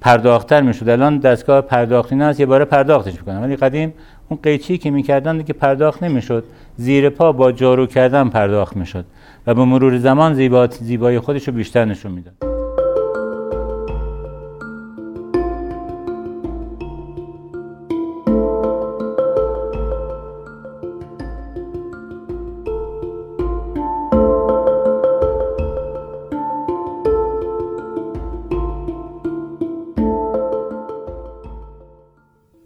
پرداختر 0.00 0.60
می‌شد. 0.60 0.88
الان 0.88 1.18
دستگاه 1.18 1.60
پرداختی 1.60 2.16
نه 2.16 2.40
یه 2.40 2.46
باره 2.46 2.64
پرداختش 2.64 3.12
می‌کنن. 3.12 3.42
ولی 3.42 3.56
قدیم 3.56 3.94
اون 4.28 4.40
قیچی 4.42 4.78
که 4.78 4.90
می‌کردن 4.90 5.42
که 5.42 5.52
پرداخت 5.52 6.02
نمی‌شد. 6.02 6.44
زیر 6.76 7.10
پا 7.10 7.32
با 7.32 7.52
جارو 7.52 7.86
کردن 7.86 8.28
پرداخت 8.28 8.76
می‌شد 8.76 9.04
و 9.46 9.54
به 9.54 9.64
مرور 9.64 9.98
زمان 9.98 10.34
زیبایی 10.80 11.18
خودش 11.18 11.48
رو 11.48 11.54
بیشتر 11.54 11.84
نشون 11.84 12.12
می‌داد. 12.12 12.47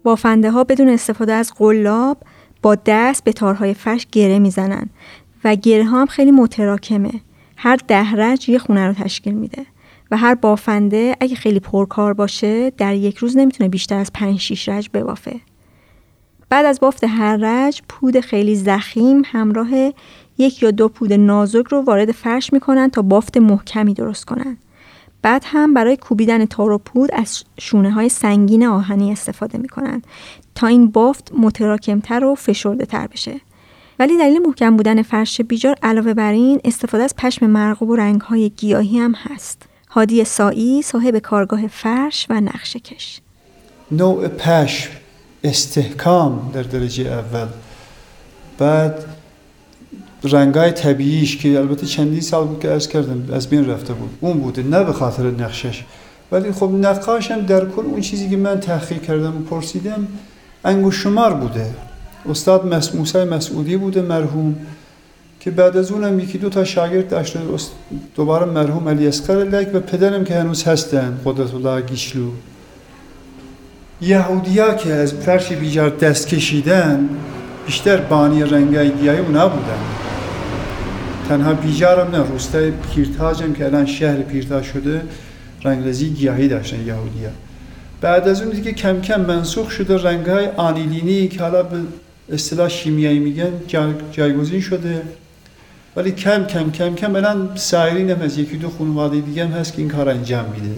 بافنده 0.03 0.51
ها 0.51 0.63
بدون 0.63 0.89
استفاده 0.89 1.33
از 1.33 1.53
قلاب 1.53 2.17
با 2.61 2.75
دست 2.75 3.23
به 3.23 3.33
تارهای 3.33 3.73
فرش 3.73 4.07
گره 4.11 4.39
می‌زنن 4.39 4.89
و 5.43 5.55
گره 5.55 5.83
هم 5.83 6.05
خیلی 6.05 6.31
متراکمه. 6.31 7.11
هر 7.57 7.75
ده 7.87 8.11
رج 8.11 8.49
یه 8.49 8.57
خونه 8.57 8.87
رو 8.87 8.93
تشکیل 8.93 9.33
میده 9.33 9.65
و 10.11 10.17
هر 10.17 10.35
بافنده 10.35 11.15
اگه 11.19 11.35
خیلی 11.35 11.59
پرکار 11.59 12.13
باشه 12.13 12.69
در 12.69 12.95
یک 12.95 13.17
روز 13.17 13.37
نمی‌تونه 13.37 13.69
بیشتر 13.69 13.97
از 13.97 14.13
5 14.13 14.39
6 14.39 14.69
رج 14.69 14.89
ببافه. 14.93 15.39
بعد 16.49 16.65
از 16.65 16.79
بافت 16.79 17.03
هر 17.03 17.37
رج 17.41 17.81
پود 17.89 18.19
خیلی 18.19 18.55
زخیم 18.55 19.21
همراه 19.25 19.69
یک 20.37 20.63
یا 20.63 20.71
دو 20.71 20.89
پود 20.89 21.13
نازک 21.13 21.63
رو 21.69 21.81
وارد 21.81 22.11
فرش 22.11 22.53
می‌کنن 22.53 22.89
تا 22.89 23.01
بافت 23.01 23.37
محکمی 23.37 23.93
درست 23.93 24.25
کنن. 24.25 24.57
بعد 25.23 25.43
هم 25.45 25.73
برای 25.73 25.97
کوبیدن 25.97 26.45
تار 26.45 26.71
و 26.71 26.77
پود 26.77 27.09
از 27.13 27.43
شونه 27.59 27.91
های 27.91 28.09
سنگین 28.09 28.65
آهنی 28.65 29.11
استفاده 29.11 29.57
می‌کنن 29.57 30.01
تا 30.55 30.67
این 30.67 30.91
بافت 30.91 31.31
متراکمتر 31.37 32.23
و 32.23 32.35
فشرده 32.35 32.85
تر 32.85 33.07
بشه. 33.07 33.41
ولی 33.99 34.17
دلیل 34.17 34.41
محکم 34.47 34.77
بودن 34.77 35.01
فرش 35.01 35.41
بیجار 35.41 35.75
علاوه 35.83 36.13
بر 36.13 36.31
این 36.31 36.61
استفاده 36.63 37.03
از 37.03 37.15
پشم 37.15 37.47
مرغوب 37.47 37.89
و 37.89 37.95
رنگ 37.95 38.21
های 38.21 38.49
گیاهی 38.49 38.99
هم 38.99 39.13
هست. 39.17 39.61
هادی 39.89 40.23
سایی 40.23 40.81
صاحب 40.81 41.17
کارگاه 41.17 41.67
فرش 41.67 42.27
و 42.29 42.41
نقشه 42.41 42.79
کش. 42.79 43.21
نوع 43.91 44.27
پشم 44.27 44.89
استحکام 45.43 46.51
در 46.53 46.63
درجه 46.63 47.03
اول. 47.03 47.47
بعد 48.57 49.05
رنگای 50.23 50.71
طبیعیش 50.71 51.37
که 51.37 51.59
البته 51.59 51.85
چندی 51.85 52.21
سال 52.21 52.47
بود 52.47 52.59
که 52.59 52.69
از 52.69 52.89
کردم 52.89 53.33
از 53.33 53.47
بین 53.47 53.69
رفته 53.69 53.93
بود. 53.93 54.09
اون 54.21 54.39
بوده 54.39 54.63
نه 54.63 54.83
به 54.83 54.93
خاطر 54.93 55.23
نقشش. 55.23 55.83
ولی 56.31 56.51
خب 56.51 56.71
نقاشم 56.81 57.45
در 57.45 57.65
کل 57.65 57.81
اون 57.85 58.01
چیزی 58.01 58.29
که 58.29 58.37
من 58.37 58.59
تحقیق 58.59 59.01
کردم 59.01 59.37
و 59.37 59.39
پرسیدم 59.39 60.07
انگوش 60.65 61.03
شمار 61.03 61.33
بوده. 61.33 61.65
استاد 62.29 62.73
مس... 62.73 62.95
موسی 62.95 63.23
مسعودی 63.23 63.77
بوده 63.77 64.01
مرحوم 64.01 64.55
که 65.39 65.51
بعد 65.51 65.77
از 65.77 65.91
اونم 65.91 66.19
یکی 66.19 66.37
دو 66.37 66.49
تا 66.49 66.63
شاگرد 66.63 67.09
داشته 67.09 67.39
دوباره 68.15 68.45
مرحوم 68.45 68.89
علی 68.89 69.07
اسقر 69.07 69.65
و 69.73 69.79
پدرم 69.79 70.23
که 70.23 70.35
هنوز 70.35 70.63
هستن 70.63 71.17
قدرت 71.25 71.53
الله 71.53 71.81
گیشلو. 71.81 72.29
یهودیا 74.01 74.73
که 74.73 74.93
از 74.93 75.13
فرش 75.13 75.51
بیجار 75.51 75.89
دست 75.89 76.27
کشیدن 76.27 77.09
بیشتر 77.65 77.97
بانی 77.97 78.43
رنگای 78.43 78.91
گیاهی 78.91 79.19
اونا 79.19 79.47
بودن. 79.47 80.02
تنها 81.33 81.53
بیجارم 81.53 82.15
نه 82.15 82.29
روستای 82.29 82.71
پیرتاج 82.71 83.43
هم 83.43 83.53
که 83.53 83.65
الان 83.65 83.85
شهر 83.85 84.17
پیرتاج 84.17 84.63
شده 84.63 85.01
رنگرزی 85.63 86.09
گیاهی 86.09 86.47
داشتن 86.47 86.87
یهودیا 86.87 87.29
بعد 88.01 88.27
از 88.27 88.41
اون 88.41 88.49
دیگه 88.49 88.71
کم 88.71 89.01
کم 89.01 89.21
منسوخ 89.21 89.71
شده 89.71 90.03
رنگ 90.03 90.25
های 90.25 90.47
آنیلینی 90.47 91.27
که 91.27 91.39
حالا 91.39 91.63
به 91.63 91.77
اصطلاح 92.29 92.69
شیمیایی 92.69 93.19
میگن 93.19 93.51
جایگزین 94.11 94.61
شده. 94.61 95.01
ولی 95.95 96.11
کم 96.11 96.45
کم 96.45 96.71
کم 96.71 96.95
کم 96.95 97.15
الان 97.15 97.49
سایرین 97.55 98.09
هم 98.09 98.21
از 98.21 98.37
یکی 98.37 98.57
دو 98.57 98.69
خانواده 98.69 99.19
دیگه 99.21 99.45
هم 99.45 99.51
هست 99.51 99.73
که 99.73 99.79
این 99.79 99.91
کار 99.91 100.09
انجام 100.09 100.45
میده. 100.45 100.75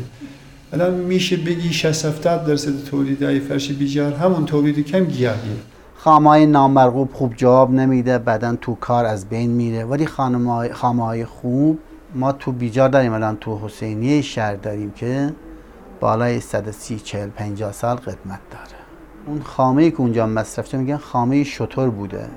الان 0.73 0.93
میشه 0.93 1.37
بگی 1.37 1.73
60 1.73 2.05
70 2.05 2.45
درصد 2.47 2.83
تولید 2.83 3.23
های 3.23 3.39
فرش 3.39 3.71
بیجار 3.71 4.13
همون 4.13 4.45
تولید 4.45 4.85
کم 4.85 5.05
گیاهیه. 5.05 5.74
خامه 6.05 6.45
نامرغوب 6.45 7.13
خوب 7.13 7.33
جواب 7.35 7.71
نمیده 7.71 8.17
بعدا 8.17 8.55
تو 8.55 8.75
کار 8.75 9.05
از 9.05 9.29
بین 9.29 9.51
میره. 9.51 9.85
ولی 9.85 10.05
خامه 10.73 11.03
های 11.03 11.25
خوب 11.25 11.79
ما 12.15 12.31
تو 12.31 12.51
بیجار 12.51 12.89
داریم 12.89 13.13
الان 13.13 13.37
تو 13.37 13.59
حسینیه 13.63 14.21
شهر 14.21 14.55
داریم 14.55 14.91
که 14.91 15.33
بالای 15.99 16.39
130 16.39 16.99
40 16.99 17.29
50 17.29 17.71
سال 17.71 17.95
قدمت 17.95 18.39
داره. 18.51 18.81
اون 19.27 19.41
خامه 19.41 19.83
ای 19.83 19.91
که 19.91 19.99
اونجا 19.99 20.27
مصرف 20.27 20.67
شده 20.67 20.77
میگن 20.77 20.97
خامه 20.97 21.43
شطور 21.43 21.89
بوده. 21.89 22.27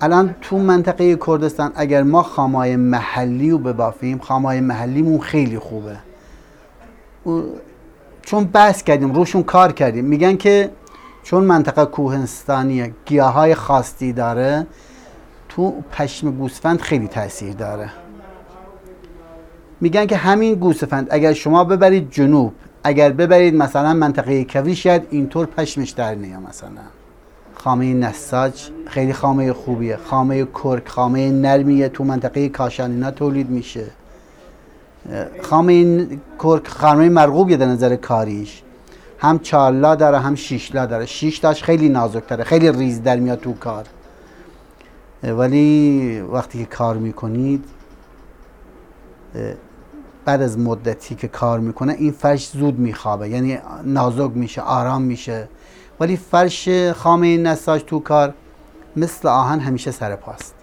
الان 0.00 0.34
تو 0.40 0.58
منطقه 0.58 1.16
کردستان 1.26 1.72
اگر 1.74 2.02
ما 2.02 2.22
خامای 2.22 2.76
محلی 2.76 3.50
رو 3.50 3.58
ببافیم 3.58 4.18
خامای 4.18 4.60
محلیمون 4.60 5.20
خیلی 5.20 5.58
خوبه. 5.58 5.96
چون 8.22 8.44
بحث 8.44 8.82
کردیم 8.82 9.12
روشون 9.12 9.42
کار 9.42 9.72
کردیم. 9.72 10.04
میگن 10.04 10.36
که 10.36 10.70
چون 11.24 11.44
منطقه 11.44 11.84
کوهستانی 11.84 12.94
گیاه 13.04 13.32
های 13.32 13.54
خاصی 13.54 14.12
داره 14.12 14.66
تو 15.48 15.74
پشم 15.92 16.30
گوسفند 16.30 16.80
خیلی 16.80 17.08
تاثیر 17.08 17.52
داره. 17.52 17.90
میگن 19.80 20.06
که 20.06 20.16
همین 20.16 20.54
گوسفند 20.54 21.06
اگر 21.10 21.32
شما 21.32 21.64
ببرید 21.64 22.10
جنوب 22.10 22.52
اگر 22.84 23.12
ببرید 23.12 23.54
مثلا 23.54 23.94
منطقه 23.94 24.44
کوی 24.44 24.76
شاید 24.76 25.06
اینطور 25.10 25.46
پشمش 25.46 25.90
در 25.90 26.14
نیا 26.14 26.40
مثلا. 26.40 26.82
خامه 27.54 27.94
نساج 27.94 28.70
خیلی 28.86 29.12
خامه 29.12 29.52
خوبیه. 29.52 29.96
خامه 29.96 30.44
کرک 30.44 30.88
خامه 30.88 31.30
نرمیه 31.30 31.88
تو 31.88 32.04
منطقه 32.04 32.48
کاشانینا 32.48 33.10
تولید 33.10 33.50
میشه. 33.50 33.86
خامه 35.42 36.06
کرک 36.38 36.68
خامه 36.68 37.08
مرغوب 37.08 37.56
در 37.56 37.66
نظر 37.66 37.96
کاریش. 37.96 38.62
هم 39.18 39.38
چارلا 39.38 39.94
داره 39.94 40.18
هم 40.18 40.34
شیشلا 40.34 40.86
داره. 40.86 41.06
شیش 41.06 41.38
تاش 41.38 41.62
خیلی 41.62 41.88
نازکتره 41.88 42.44
خیلی 42.44 42.72
ریز 42.72 43.02
در 43.02 43.16
میاد 43.16 43.40
تو 43.40 43.52
کار. 43.52 43.84
ولی 45.22 46.20
وقتی 46.20 46.58
که 46.58 46.64
کار 46.64 46.96
می‌کنید 46.96 47.64
بعد 50.24 50.42
از 50.42 50.58
مدتی 50.58 51.14
که 51.14 51.28
کار 51.28 51.60
می‌کنه 51.60 51.92
این 51.92 52.12
فرش 52.12 52.48
زود 52.48 52.78
میخوابه. 52.78 53.28
یعنی 53.28 53.58
نازک 53.84 54.30
میشه 54.34 54.60
آرام 54.60 55.02
میشه. 55.02 55.48
ولی 56.00 56.16
فرش 56.16 56.68
خامه 56.92 57.36
نساج 57.36 57.82
تو 57.82 58.00
کار 58.00 58.34
مثل 58.96 59.28
آهن 59.28 59.60
همیشه 59.60 59.90
سر 59.90 60.16
پاست. 60.16 60.54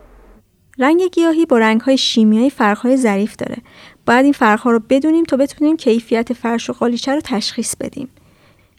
رنگ 0.79 1.01
گیاهی 1.01 1.45
با 1.45 1.57
رنگ 1.57 1.81
های 1.81 1.97
شیمیایی 1.97 2.49
فرق 2.49 2.77
های 2.77 2.97
ظریف 2.97 3.35
داره. 3.35 3.57
باید 4.05 4.23
این 4.23 4.33
فرق 4.33 4.59
ها 4.59 4.71
رو 4.71 4.79
بدونیم 4.89 5.23
تا 5.23 5.37
بتونیم 5.37 5.77
کیفیت 5.77 6.33
فرش 6.33 6.69
و 6.69 6.73
قالیچه 6.73 7.15
رو 7.15 7.21
تشخیص 7.23 7.75
بدیم. 7.75 8.09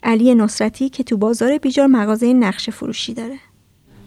علی 0.02 0.34
نصرتی 0.34 0.88
که 0.88 1.02
تو 1.02 1.16
بازار 1.16 1.58
بیجار 1.58 1.86
مغازه 1.86 2.32
نقش 2.32 2.70
فروشی 2.70 3.14
داره. 3.14 3.36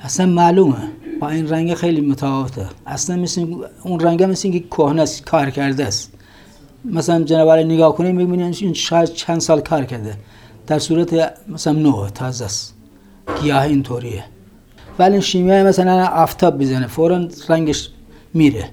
اصلا 0.02 0.26
معلومه. 0.26 0.92
با 1.20 1.30
این 1.30 1.50
رنگ 1.50 1.74
خیلی 1.74 2.02
متفاوته. 2.02 2.66
اصلا 2.86 3.16
مثل 3.16 3.46
اون 3.84 4.00
رنگ 4.00 4.24
مثل 4.24 4.48
اینکه 4.48 4.68
کهنه 4.68 5.06
کار 5.26 5.50
کرده 5.50 5.86
است. 5.86 6.12
مثلا 6.86 7.24
جناب 7.24 7.50
نگاه 7.50 7.96
کنیم 7.96 8.16
می‌بینید 8.16 8.56
این 8.62 8.74
شاید 8.74 9.14
چند 9.14 9.40
سال 9.40 9.62
کار 9.62 9.86
کرده. 9.86 10.18
در 10.68 10.80
صورت 10.80 11.34
مثلا 11.48 11.74
نوع 11.74 12.10
تازه 12.10 12.46
است. 12.46 12.76
گیاه 13.42 13.64
اینطوریه. 13.64 14.24
ولی 15.00 15.22
شیمیایی 15.22 15.64
مثلا 15.64 16.08
آفتاب 16.08 16.58
بزنه 16.58 16.88
فورا 16.88 17.28
رنگش 17.50 17.90
میره. 18.34 18.70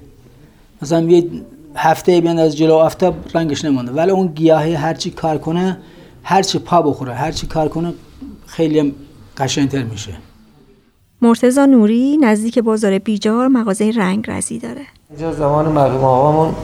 مثلا 0.81 1.01
یه 1.01 1.29
هفته 1.75 2.21
بیان 2.21 2.39
از 2.39 2.57
جلو 2.57 2.73
آفتاب 2.73 3.15
رنگش 3.33 3.65
نمونده. 3.65 3.91
ولی 3.91 4.11
اون 4.11 4.27
گیاهی 4.27 4.73
هرچی 4.73 5.09
کار 5.11 5.37
کنه 5.37 5.77
هرچی 6.23 6.59
پا 6.59 6.81
بخوره 6.81 7.13
هرچی 7.13 7.47
کار 7.47 7.69
کنه 7.69 7.93
خیلی 8.45 8.95
قشنگتر 9.37 9.83
میشه. 9.83 10.11
مرتزا 11.21 11.65
نوری 11.65 12.17
نزدیک 12.17 12.59
بازار 12.59 12.99
بیجار 12.99 13.47
مغازه 13.47 13.91
رنگ 13.95 14.25
رزی 14.27 14.59
داره. 14.59 14.81
اینجا 15.09 15.33
زمان 15.33 15.65
مرحوم 15.65 16.03
آقامون 16.03 16.55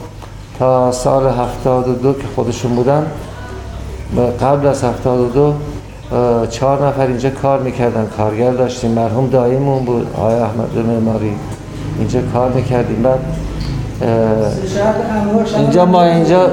تا 0.58 0.92
سال 0.92 1.26
72 1.26 2.12
که 2.12 2.26
خودشون 2.34 2.74
بودن 2.74 3.06
قبل 4.40 4.66
از 4.66 4.84
72 4.84 5.54
چهار 6.50 6.86
نفر 6.86 7.06
اینجا 7.06 7.30
کار 7.30 7.62
می‌کردن 7.62 8.06
کارگر 8.16 8.52
داشتیم 8.52 8.90
مرحوم 8.90 9.30
دایمون 9.30 9.84
بود 9.84 10.06
آقای 10.16 10.34
احمد 10.34 10.78
معماری. 10.78 11.32
اینجا 11.98 12.20
کار 12.32 12.52
می‌کردیم 12.52 13.02
بعد 13.02 13.20
اینجا 15.56 15.86
ما 15.86 16.02
اینجا 16.02 16.50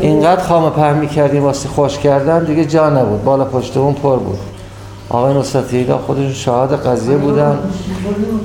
اینقدر 0.00 0.42
خامه 0.42 0.70
پهن 0.70 0.98
می‌کردیم 0.98 1.42
واسه 1.42 1.68
خوش 1.68 1.98
کردن 1.98 2.44
دیگه 2.44 2.64
جا 2.64 2.90
نبود. 2.90 3.24
بالا 3.24 3.44
پشت 3.44 3.76
اون 3.76 3.94
پر 3.94 4.16
بود. 4.16 4.38
آقای 5.10 5.34
نصرتی 5.34 5.86
خودشون 6.06 6.32
شاهد 6.32 6.86
قضیه 6.86 7.16
بودن. 7.16 7.58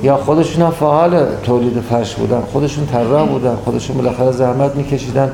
یا 0.02 0.16
خودشون 0.16 0.62
هم 0.62 0.70
فعال 0.70 1.26
تولید 1.42 1.80
فرش 1.80 2.14
بودن. 2.14 2.40
خودشون 2.52 2.86
طراح 2.86 3.28
بودن. 3.28 3.56
خودشون 3.64 3.96
بالاخره 3.96 4.32
زحمت 4.32 4.76
میکشیدن. 4.76 5.32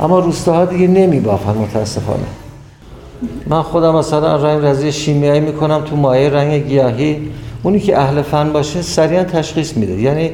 اما 0.00 0.18
روستاها 0.18 0.64
دیگه 0.64 0.86
نمیبافن 0.86 1.54
متاسفانه. 1.54 2.18
من 3.46 3.62
خودم 3.62 3.94
مثلا 3.96 4.36
رنگ 4.36 4.64
رزی 4.64 4.92
شیمیایی 4.92 5.40
می‌کنم 5.40 5.82
تو 5.84 5.96
مایه 5.96 6.30
رنگ 6.30 6.66
گیاهی. 6.66 7.30
اونی 7.62 7.80
که 7.80 7.98
اهل 7.98 8.22
فن 8.22 8.52
باشه 8.52 8.82
سریعا 8.82 9.24
تشخیص 9.24 9.76
میده. 9.76 10.00
یعنی 10.00 10.30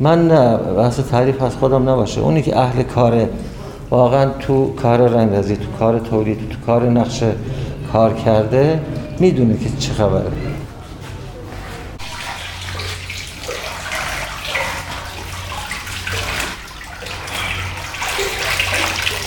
من 0.00 0.28
نه 0.28 0.56
بحث 0.56 1.00
تعریف 1.00 1.42
از 1.42 1.56
خودم 1.56 1.88
نباشه. 1.88 2.20
اونی 2.20 2.42
که 2.42 2.58
اهل 2.58 2.82
کاره 2.82 3.28
واقعا 3.94 4.30
تو 4.30 4.74
کار 4.74 5.08
رنگ 5.08 5.34
رزی 5.34 5.56
تو 5.56 5.70
کار 5.78 5.98
تولید 5.98 6.48
تو 6.48 6.56
کار 6.66 6.90
نقشه 6.90 7.32
کار 7.92 8.14
کرده 8.14 8.80
می‌دونه 9.18 9.58
که 9.58 9.70
چه 9.78 9.92
خبره. 9.92 10.32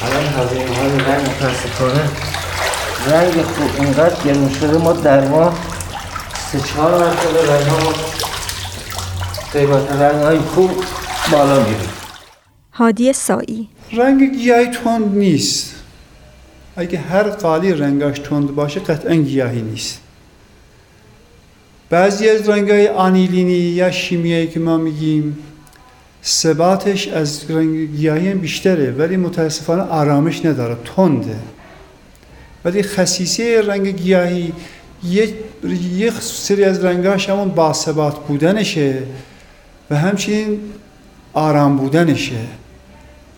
الان 0.03 0.25
هزینه 0.25 0.77
های 0.77 0.89
رنگ 0.89 1.27
متاسفانه 1.29 2.09
رنگ 3.11 3.43
خوب 3.43 3.69
اینقدر 3.79 4.23
گرون 4.23 4.49
شده 4.49 4.77
ما 4.77 4.93
در 4.93 5.27
ما 5.27 5.53
سه 6.51 6.59
چهار 6.59 6.91
مرتبه 6.91 7.53
رنگ 7.53 7.67
ها 7.67 7.93
قیمت 9.53 9.91
رنگ 9.91 10.23
های 10.23 10.39
خوب 10.39 10.71
بالا 11.31 11.59
میره 11.59 11.89
هادی 12.73 13.13
سایی 13.13 13.69
رنگ 13.91 14.35
گیاهی 14.37 14.67
تند 14.67 15.17
نیست. 15.17 15.75
اگه 16.75 16.99
هر 16.99 17.23
قالی 17.23 17.73
رنگاش 17.73 18.19
تند 18.19 18.55
باشه 18.55 18.79
قطعا 18.79 19.15
گیاهی 19.15 19.61
نیست. 19.61 19.99
بعضی 21.89 22.29
از 22.29 22.49
رنگ 22.49 22.71
های 22.71 22.87
آنیلینی 22.87 23.53
یا 23.53 23.91
شیمیایی 23.91 24.47
که 24.47 24.59
ما 24.59 24.77
میگیم 24.77 25.37
ثباتش 26.23 27.07
از 27.07 27.51
رنگ 27.51 27.95
گیاهی 27.95 28.31
هم 28.31 28.39
بیشتره 28.39 28.91
ولی 28.91 29.17
متاسفانه 29.17 29.81
آرامش 29.81 30.45
نداره 30.45 30.77
تنده. 30.95 31.35
ولی 32.65 32.83
خصیصه 32.83 33.61
رنگ 33.61 33.87
گیاهی 33.87 34.53
یک 35.03 36.11
سری 36.19 36.63
از 36.63 36.85
رنگاش 36.85 37.29
همون 37.29 37.49
باثبات 37.49 38.19
بودنشه 38.19 39.03
و 39.89 39.95
همچنین 39.95 40.59
آرام 41.33 41.77
بودنشه. 41.77 42.47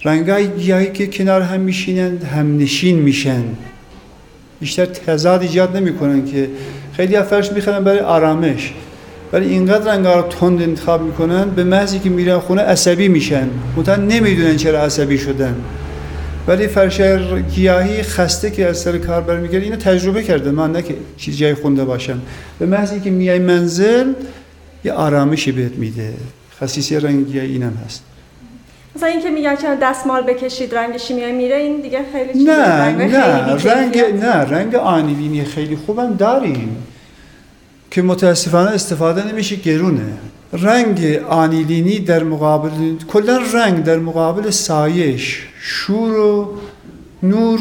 رنگای 0.03 0.47
گیاهی 0.47 0.91
که 0.91 1.07
کنار 1.07 1.41
هم 1.41 1.59
میشینن 1.59 2.17
هم 2.17 2.57
نشین 2.57 2.99
میشن. 2.99 3.43
بیشتر 4.59 4.85
تضاد 4.85 5.41
ایجاد 5.41 5.77
نمی‌کنن 5.77 6.25
که 6.25 6.49
خیلی 6.93 7.15
افرش 7.15 7.51
می‌خرن 7.51 7.83
برای 7.83 7.99
آرامش. 7.99 8.73
ولی 9.33 9.49
اینقدر 9.49 9.93
رنگ 9.93 10.07
رو 10.07 10.21
تند 10.21 10.61
انتخاب 10.61 11.01
می‌کنن 11.01 11.49
به 11.49 11.63
محضی 11.63 11.99
که 11.99 12.09
میرن 12.09 12.39
خونه 12.39 12.61
عصبی 12.61 13.07
میشن. 13.07 13.49
متن 13.77 14.05
نمی‌دونن 14.05 14.55
چرا 14.55 14.83
عصبی 14.83 15.17
شدن. 15.17 15.55
ولی 16.47 16.67
فرشر 16.67 17.41
گیاهی 17.41 18.03
خسته 18.03 18.51
که 18.51 18.65
از 18.65 18.77
سر 18.77 18.97
کار 18.97 19.21
برمیگرده 19.21 19.65
اینو 19.65 19.75
تجربه 19.75 20.23
کرده. 20.23 20.51
من 20.51 20.71
نه 20.71 20.81
که 20.81 20.95
چیز 21.17 21.37
جای 21.37 21.53
خونده 21.53 21.85
باشم. 21.85 22.21
به 22.59 22.65
محضی 22.65 22.99
که 22.99 23.09
میای 23.09 23.39
منزل 23.39 24.13
یه 24.83 24.93
آرامشی 24.93 25.51
بهت 25.51 25.75
میده. 25.75 26.13
خصیصی 26.61 26.99
رنگ 26.99 27.27
گیاهی 27.27 27.51
اینم 27.51 27.73
هست. 27.85 28.03
مثلا 28.99 29.09
اینکه 29.09 29.29
میگن 29.29 29.55
که 29.55 29.67
دستمال 29.81 30.21
بکشید 30.21 30.75
رنگ 30.75 30.97
شیمیایی 30.97 31.33
میره 31.33 31.55
این 31.55 31.81
دیگه 31.81 31.99
خیلی 32.13 32.33
چیزه 32.33 32.51
نه 32.51 32.57
رنگ 32.57 33.01
نه 33.01 33.57
خیلی 33.57 33.73
رنگ. 33.73 33.97
نه 33.97 34.35
رنگ 34.35 34.75
آنیلینی 34.75 35.43
خیلی 35.43 35.75
خوبم 35.75 36.13
داریم. 36.13 36.83
که 37.91 38.01
متاسفانه 38.01 38.69
استفاده 38.69 39.31
نمیشه 39.31 39.55
گرونه. 39.55 40.13
رنگ 40.53 41.19
آنیلینی 41.29 41.99
در 41.99 42.23
مقابل 42.23 42.69
کلا 43.07 43.39
رنگ 43.53 43.83
در 43.83 43.97
مقابل 43.97 44.49
سایش. 44.49 45.47
شور 45.59 46.19
و 46.19 46.57
نور 47.23 47.59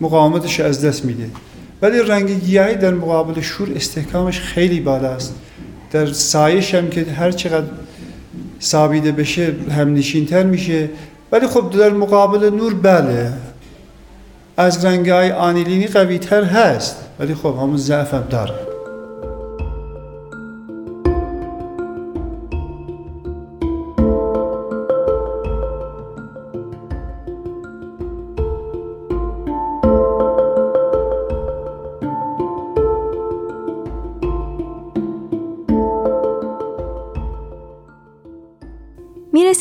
مقاومتش 0.00 0.60
از 0.60 0.84
دست 0.84 1.04
میده. 1.04 1.30
ولی 1.82 1.98
رنگ 1.98 2.30
گیاهی 2.44 2.74
در 2.74 2.94
مقابل 2.94 3.40
شور 3.40 3.68
استحکامش 3.76 4.40
خیلی 4.40 4.80
بالاست. 4.80 5.34
در 5.92 6.06
سایش 6.06 6.74
هم 6.74 6.88
که 6.88 7.04
هر 7.04 7.30
چقدر 7.30 7.66
سابیده 8.58 9.12
بشه 9.12 9.54
هم 9.70 9.94
نشینتر 9.94 10.42
میشه. 10.42 10.88
ولی 11.32 11.46
خب 11.46 11.70
در 11.70 11.90
مقابل 11.90 12.50
نور 12.50 12.74
بله. 12.74 13.32
از 14.56 14.84
رنگ 14.84 15.10
های 15.10 15.32
آنیلینی 15.32 15.86
قوی 15.86 16.18
تر 16.18 16.44
هست. 16.44 16.96
ولی 17.18 17.34
خب 17.34 17.46
همون 17.46 17.76
ضعف 17.76 18.14
هم 18.14 18.24
داره. 18.30 18.67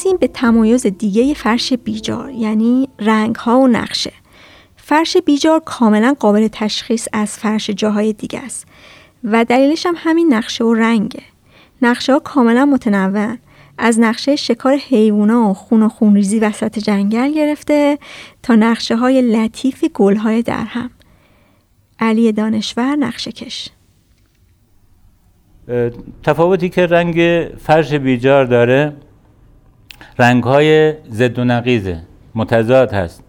می‌رسیم 0.07 0.19
به 0.19 0.27
تمایز 0.27 0.87
دیگه 0.87 1.33
فرش 1.33 1.73
بیجار 1.73 2.31
یعنی 2.31 2.89
رنگ 2.99 3.35
ها 3.35 3.59
و 3.59 3.67
نقشه. 3.67 4.13
فرش 4.75 5.17
بیجار 5.17 5.61
کاملا 5.65 6.15
قابل 6.19 6.47
تشخیص 6.51 7.07
از 7.13 7.37
فرش 7.37 7.69
جاهای 7.69 8.13
دیگه 8.13 8.39
است 8.39 8.67
و 9.23 9.45
دلیلش 9.45 9.85
هم 9.85 9.95
همین 9.97 10.33
نقشه 10.33 10.63
و 10.63 10.73
رنگه. 10.73 11.21
نقشه 11.81 12.13
ها 12.13 12.19
کاملا 12.19 12.65
متنوعن. 12.65 13.39
از 13.77 13.99
نقشه 13.99 14.35
شکار 14.35 14.75
حیوونا 14.75 15.49
و 15.49 15.53
خون 15.53 15.83
و 15.83 15.89
خونریزی 15.89 16.39
وسط 16.39 16.79
جنگل 16.79 17.33
گرفته 17.33 17.97
تا 18.43 18.55
نقشه 18.55 18.95
های 18.95 19.21
لطیف 19.21 19.85
گل 19.93 20.15
های 20.15 20.41
درهم. 20.41 20.89
علی 21.99 22.31
دانشور 22.31 22.95
نقشه 22.95 23.31
کش. 23.31 23.69
تفاوتی 26.23 26.69
که 26.69 26.85
رنگ 26.85 27.47
فرش 27.57 27.93
بیجار 27.93 28.45
داره 28.45 28.93
رنگ 30.19 30.43
های 30.43 30.93
ضد 31.11 31.39
و 31.39 31.43
نقیزه 31.43 31.97
متضاد 32.35 32.93
هست. 32.93 33.23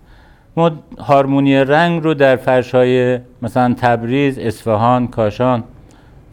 ما 0.57 0.71
هارمونی 0.99 1.57
رنگ 1.57 2.03
رو 2.03 2.15
در 2.15 2.37
فرش 2.37 2.75
های 2.75 3.19
مثلا 3.43 3.75
تبریز، 3.81 4.39
اصفهان، 4.39 5.07
کاشان 5.07 5.65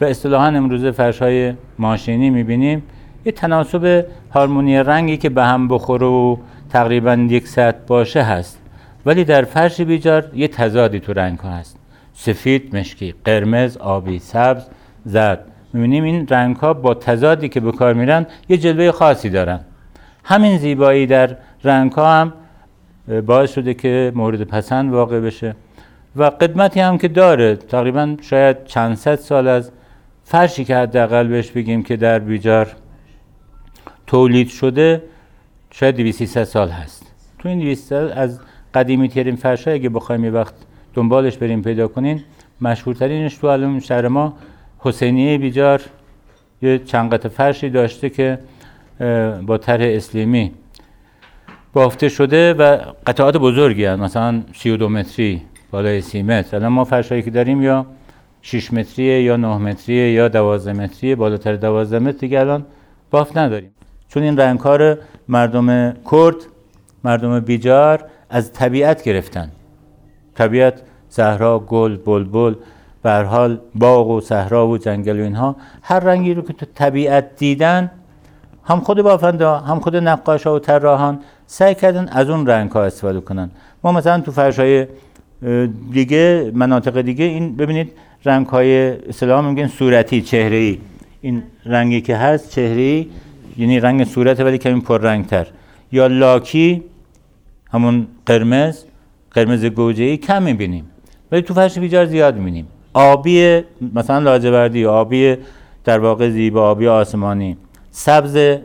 و 0.02 0.06
اصطلاحا 0.06 0.48
امروزه 0.48 0.92
فرش 0.92 1.22
های 1.22 1.54
ماشینی 1.80 2.30
می‌بینیم. 2.30 2.84
یه 3.26 3.32
تناسب 3.32 4.06
هارمونی 4.32 4.78
رنگی 4.78 5.18
که 5.18 5.30
به 5.30 5.44
هم 5.44 5.68
بخوره 5.68 6.06
و 6.06 6.38
تقریبا 6.70 7.14
یک 7.14 7.48
سطح 7.48 7.78
باشه 7.88 8.22
هست. 8.22 8.60
ولی 9.06 9.24
در 9.24 9.44
فرش 9.44 9.82
بیجار 9.82 10.26
یه 10.36 10.48
تضادی 10.48 11.00
تو 11.00 11.14
رنگ 11.14 11.40
ها 11.40 11.50
هست. 11.50 11.78
سفید، 12.14 12.76
مشکی، 12.76 13.14
قرمز، 13.26 13.78
آبی، 13.78 14.20
سبز، 14.20 14.64
زرد. 15.06 15.40
می‌بینیم 15.74 16.04
این 16.04 16.28
رنگ 16.30 16.56
ها 16.56 16.74
با 16.74 16.94
تضادی 16.94 17.50
که 17.50 17.60
به 17.60 17.72
کار 17.72 17.94
میرن 17.94 18.26
یه 18.50 18.58
جلوه 18.58 18.92
خاصی 18.92 19.30
دارن. 19.30 19.60
همین 20.26 20.58
زیبایی 20.58 21.06
در 21.06 21.38
رنگ 21.64 21.92
ها 21.92 22.22
هم 22.22 22.34
باعث 23.26 23.54
شده 23.54 23.74
که 23.74 24.12
مورد 24.16 24.44
پسند 24.44 24.92
واقع 24.94 25.20
بشه. 25.20 25.56
و 26.16 26.24
قدمتی 26.24 26.80
هم 26.80 26.98
که 26.98 27.08
داره 27.08 27.56
تقریبا 27.56 28.16
شاید 28.22 28.66
چند 28.66 28.96
صد 28.96 29.16
سال 29.16 29.48
از 29.48 29.72
فرشی 30.24 30.66
که 30.66 30.76
حداقل 30.76 31.28
بهش 31.28 31.52
بگیم 31.52 31.84
که 31.84 31.98
در 31.98 32.20
بیجار 32.20 32.68
تولید 34.08 34.48
شده 34.48 35.04
شاید 35.72 35.96
200 35.96 36.44
سال 36.44 36.70
هست. 36.70 37.06
تو 37.40 37.50
این 37.50 37.60
200 37.60 37.90
سال 37.90 38.12
از 38.12 38.40
قدیمی 38.74 39.10
ترین 39.10 39.36
فرش 39.36 39.68
اگه 39.68 39.90
بخوایم 39.90 40.26
یه 40.26 40.32
وقت 40.32 40.54
دنبالش 40.94 41.38
بریم 41.38 41.62
پیدا 41.62 41.88
کنین 41.88 42.24
مشهورترینش 42.62 43.38
تو 43.38 43.48
الان 43.48 43.80
شهر 43.80 44.08
ما 44.08 44.34
حسینیه 44.80 45.38
بیجار 45.38 45.82
یه 46.62 46.80
چند 46.80 47.14
قطع 47.14 47.30
فرشی 47.30 47.70
داشته 47.70 48.10
که 48.10 48.40
با 49.46 49.58
طرح 49.58 49.86
اسلیمی 49.86 50.52
بافته 51.74 52.10
شده 52.10 52.54
و 52.54 52.78
قطعات 53.08 53.38
بزرگی 53.38 53.86
هست. 53.86 54.02
مثلا 54.02 54.42
32 54.54 54.90
متری 54.90 55.42
بالای 55.72 56.02
30 56.02 56.24
متر. 56.24 56.58
الان 56.58 56.72
ما 56.72 56.84
فرشایی 56.84 57.22
که 57.22 57.32
داریم 57.32 57.62
یا 57.62 57.86
6 58.42 58.74
متریه 58.74 59.24
یا 59.24 59.38
9 59.38 59.58
متریه 59.58 60.12
یا 60.12 60.28
12 60.28 60.74
متریه 60.74 61.16
بالاتر 61.16 61.56
12 61.56 62.00
متر 62.00 62.18
دیگه 62.18 62.40
الان 62.40 62.66
بافت 63.12 63.38
نداریم. 63.38 63.72
چون 64.08 64.24
این 64.24 64.38
رنگکار 64.38 64.98
مردم 65.28 65.94
کرد 66.12 66.36
مردم 67.04 67.40
بیجار 67.40 68.06
از 68.30 68.54
طبیعت 68.54 69.04
گرفتن. 69.04 69.52
طبیعت 70.36 70.82
صحرا 71.10 71.60
گل 71.60 71.98
بلبل 71.98 72.56
به 73.04 73.12
حال 73.12 73.60
باغ 73.76 74.08
و 74.08 74.22
صحرا 74.22 74.68
و 74.68 74.78
جنگل 74.78 75.20
و 75.20 75.24
اینها 75.24 75.56
هر 75.82 76.00
رنگی 76.00 76.34
رو 76.34 76.42
که 76.42 76.54
تو 76.54 76.66
طبیعت 76.76 77.36
دیدن 77.36 77.92
هم 78.66 78.80
خود 78.80 79.02
بافنده 79.02 79.50
هم 79.50 79.80
خود 79.80 79.96
نقاش 79.96 80.48
ها 80.48 80.56
و 80.56 80.60
طراحان 80.60 81.20
سعی 81.48 81.76
کردن 81.76 82.08
از 82.08 82.30
اون 82.30 82.48
رنگ 82.48 82.72
ها 82.72 82.84
استفاده 82.84 83.22
کنن. 83.22 83.52
ما 83.84 83.92
مثلا 83.92 84.22
تو 84.22 84.32
فرش 84.32 84.60
های 84.60 84.88
دیگه 85.92 86.52
مناطق 86.54 87.02
دیگه 87.02 87.26
این 87.26 87.56
ببینید 87.56 87.92
رنگ 88.26 88.48
های 88.48 88.90
اصطلاحا 89.10 89.42
میگن 89.42 89.68
صورتی 89.68 90.22
چهره 90.22 90.56
ای 90.56 90.78
این 91.22 91.44
رنگی 91.66 92.02
که 92.02 92.16
هست 92.18 92.50
چهره 92.50 93.06
یعنی 93.58 93.80
رنگ 93.80 94.04
صورت 94.04 94.40
ولی 94.40 94.58
کمی 94.58 94.82
پر 94.82 95.02
رنگ 95.02 95.26
تر 95.28 95.48
یا 95.92 96.08
لاکی 96.08 96.84
همون 97.72 98.08
قرمز 98.26 98.84
قرمز 99.32 99.66
گوجه 99.66 100.04
ای 100.04 100.18
کم 100.18 100.44
می‌بینیم. 100.44 100.86
ولی 101.32 101.42
تو 101.42 101.54
فرش 101.54 101.80
بیجار 101.80 102.06
زیاد 102.06 102.36
می‌بینیم. 102.38 102.68
آبی 102.94 103.62
مثلا 103.94 104.20
لاجوردی 104.20 104.86
آبی 104.86 105.38
در 105.84 106.00
واقع 106.00 106.30
زیبا 106.30 106.70
آبی 106.70 106.88
آسمانی. 106.88 107.58
سبز 107.96 108.58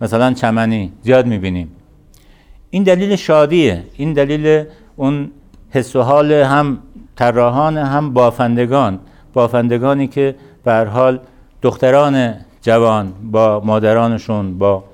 مثلا 0.00 0.32
چمنی 0.32 0.92
زیاد 1.02 1.26
می‌بینیم. 1.26 1.68
این 2.70 2.82
دلیل 2.82 3.16
شادیه. 3.16 3.82
این 3.96 4.12
دلیل 4.12 4.64
اون 4.96 5.30
حس 5.70 5.96
و 5.96 6.02
حال 6.02 6.32
هم 6.32 6.78
طراحان 7.16 7.78
هم 7.78 8.12
بافندگان. 8.12 8.98
بافندگانی 9.32 10.06
که 10.06 10.34
به 10.64 10.72
حال 10.72 11.18
دختران 11.62 12.34
جوان 12.62 13.12
با 13.22 13.62
مادرانشون 13.64 14.58
با 14.58 14.84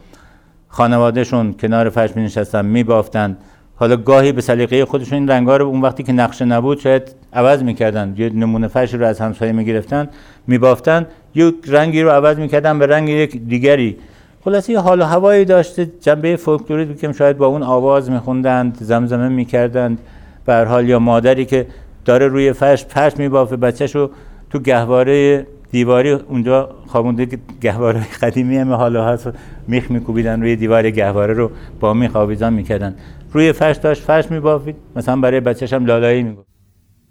خانوادهشون 0.68 1.52
کنار 1.52 1.88
فرش 1.88 2.16
می 2.16 2.22
نشستن 2.22 2.66
می 2.66 2.84
بافتن 2.84 3.36
حالا 3.76 3.96
گاهی 3.96 4.32
به 4.32 4.40
سلیقه 4.40 4.84
خودشون 4.84 5.18
این 5.18 5.28
رنگا 5.28 5.56
رو 5.56 5.66
اون 5.66 5.80
وقتی 5.80 6.02
که 6.02 6.12
نقشه 6.12 6.44
نبود 6.44 6.78
شاید 6.78 7.14
عوض 7.32 7.62
می‌کردن. 7.62 8.14
یه 8.16 8.30
نمونه 8.30 8.68
فرش 8.68 8.94
رو 8.94 9.04
از 9.06 9.20
همسایه 9.20 9.52
می‌گرفتن 9.52 10.08
میبافتن. 10.46 11.06
یک 11.34 11.54
رنگی 11.66 12.02
رو 12.02 12.10
عوض 12.10 12.38
می‌کردن 12.38 12.78
به 12.78 12.86
رنگ 12.86 13.08
یک 13.08 13.36
دیگری. 13.36 13.96
خلاصه 14.44 14.78
حال 14.78 15.00
و 15.00 15.04
هوایی 15.04 15.44
داشته 15.44 15.90
جنبه 16.00 16.36
فولکلوری 16.36 16.94
که 16.94 17.12
شاید 17.12 17.38
با 17.38 17.46
اون 17.46 17.62
آواز 17.62 18.10
میخوندند 18.10 18.78
زمزمه 18.80 19.28
می‌کردند. 19.28 19.98
به 20.46 20.54
حال 20.54 20.88
یا 20.88 20.98
مادری 20.98 21.44
که 21.44 21.66
داره 22.04 22.28
روی 22.28 22.52
فرش 22.52 22.84
فرش 22.84 23.16
میبافه 23.16 23.56
بچهش 23.56 23.96
رو 23.96 24.10
تو 24.50 24.58
گهواره 24.58 25.46
دیواری 25.70 26.10
اونجا 26.10 26.68
خوابونده 26.86 27.26
که 27.26 27.38
گهواره 27.60 28.00
قدیمی 28.22 28.56
هم 28.56 28.72
حالا 28.72 29.04
هست 29.04 29.30
میخ 29.68 29.90
میکوبیدن 29.90 30.40
روی 30.42 30.56
دیوار 30.56 30.90
گهواره 30.90 31.34
رو 31.34 31.50
با 31.80 31.94
میخ 31.94 32.16
آویزان 32.16 32.52
می‌کردن. 32.52 32.94
روی 33.32 33.52
فرش 33.52 33.76
داشت 33.76 34.02
فرش 34.02 34.30
میبافید. 34.30 34.76
مثلا 34.96 35.16
برای 35.16 35.40
بچهش 35.40 35.72
هم 35.72 35.86
لالایی 35.86 36.22
می‌گفت. 36.22 36.49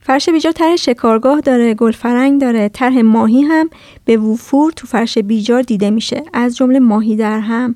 فرش 0.01 0.29
بیجار 0.29 0.51
طرح 0.51 0.75
شکارگاه 0.75 1.41
داره 1.41 1.73
گل 1.73 1.91
فرنگ 1.91 2.41
داره 2.41 2.69
طرح 2.69 3.01
ماهی 3.01 3.41
هم 3.41 3.69
به 4.05 4.17
وفور 4.17 4.71
تو 4.71 4.87
فرش 4.87 5.17
بیجار 5.17 5.61
دیده 5.61 5.89
میشه. 5.89 6.23
از 6.33 6.57
جمله 6.57 6.79
ماهی 6.79 7.15
در 7.15 7.39
هم 7.39 7.75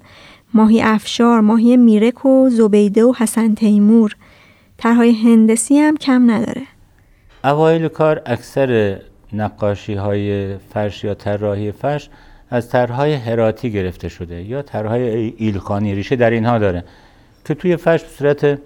ماهی 0.54 0.82
افشار 0.82 1.42
ماهی 1.42 1.78
میرک 1.78 2.26
و 2.26 2.50
زبیده 2.50 3.04
و 3.04 3.14
حسن 3.18 3.56
تیمور. 3.56 4.16
طرحهای 4.78 5.14
هندسی 5.14 5.78
هم 5.78 5.98
کم 5.98 6.32
نداره. 6.32 6.62
اوایل 7.44 7.88
کار 7.88 8.22
اکثر 8.26 9.00
نقاشی 9.34 9.94
های 9.94 10.58
فرش 10.58 11.04
یا 11.04 11.14
طراحی 11.14 11.72
فرش 11.72 12.10
از 12.50 12.70
طرحهای 12.70 13.14
هراتی 13.14 13.72
گرفته 13.72 14.10
شده 14.10 14.44
یا 14.44 14.62
طرحهای 14.62 15.34
ایلخانی 15.38 15.96
ریشه 15.96 16.16
در 16.16 16.30
اینها 16.30 16.60
داره. 16.60 16.84
که 17.46 17.54
توی 17.54 17.78
فرش 17.78 18.02
به 18.02 18.10
صورت 18.10 18.60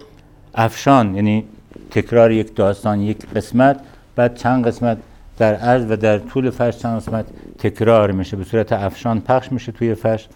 افشان 0.54 1.14
یعنی 1.14 1.44
تکرار 1.90 2.32
یک 2.32 2.54
داستان 2.54 3.00
یک 3.00 3.26
قسمت 3.36 3.80
بعد 4.16 4.36
چند 4.36 4.66
قسمت 4.66 4.98
در 5.38 5.54
عرض 5.54 5.90
و 5.90 5.96
در 5.96 6.18
طول 6.18 6.50
فرش 6.50 6.78
چند 6.78 7.00
قسمت 7.00 7.24
تکرار 7.58 8.10
میشه 8.10 8.36
به 8.36 8.44
صورت 8.44 8.72
افشان 8.72 9.20
پخش 9.20 9.52
میشه 9.52 9.72
توی 9.72 9.94
فرش. 9.94 10.28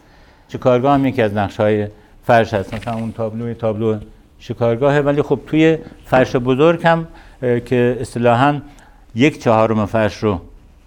شکارگاه 0.48 0.94
هم 0.94 1.06
یکی 1.06 1.22
از 1.22 1.34
نقش 1.34 1.56
های 1.56 1.86
فرش 2.24 2.54
هست. 2.54 2.74
مثلا 2.74 2.94
اون 2.94 3.12
تابلو 3.12 3.54
تابلو 3.54 3.98
شکارگاهه 4.38 5.00
ولی 5.00 5.22
خب 5.22 5.40
توی 5.46 5.78
فرش 6.04 6.36
بزرگ 6.36 6.86
هم 6.86 7.06
که 7.40 7.98
اصطلاحا 8.00 8.60
یک 9.14 9.42
چهارم 9.42 9.86
فرش 9.86 10.16
رو 10.16 10.40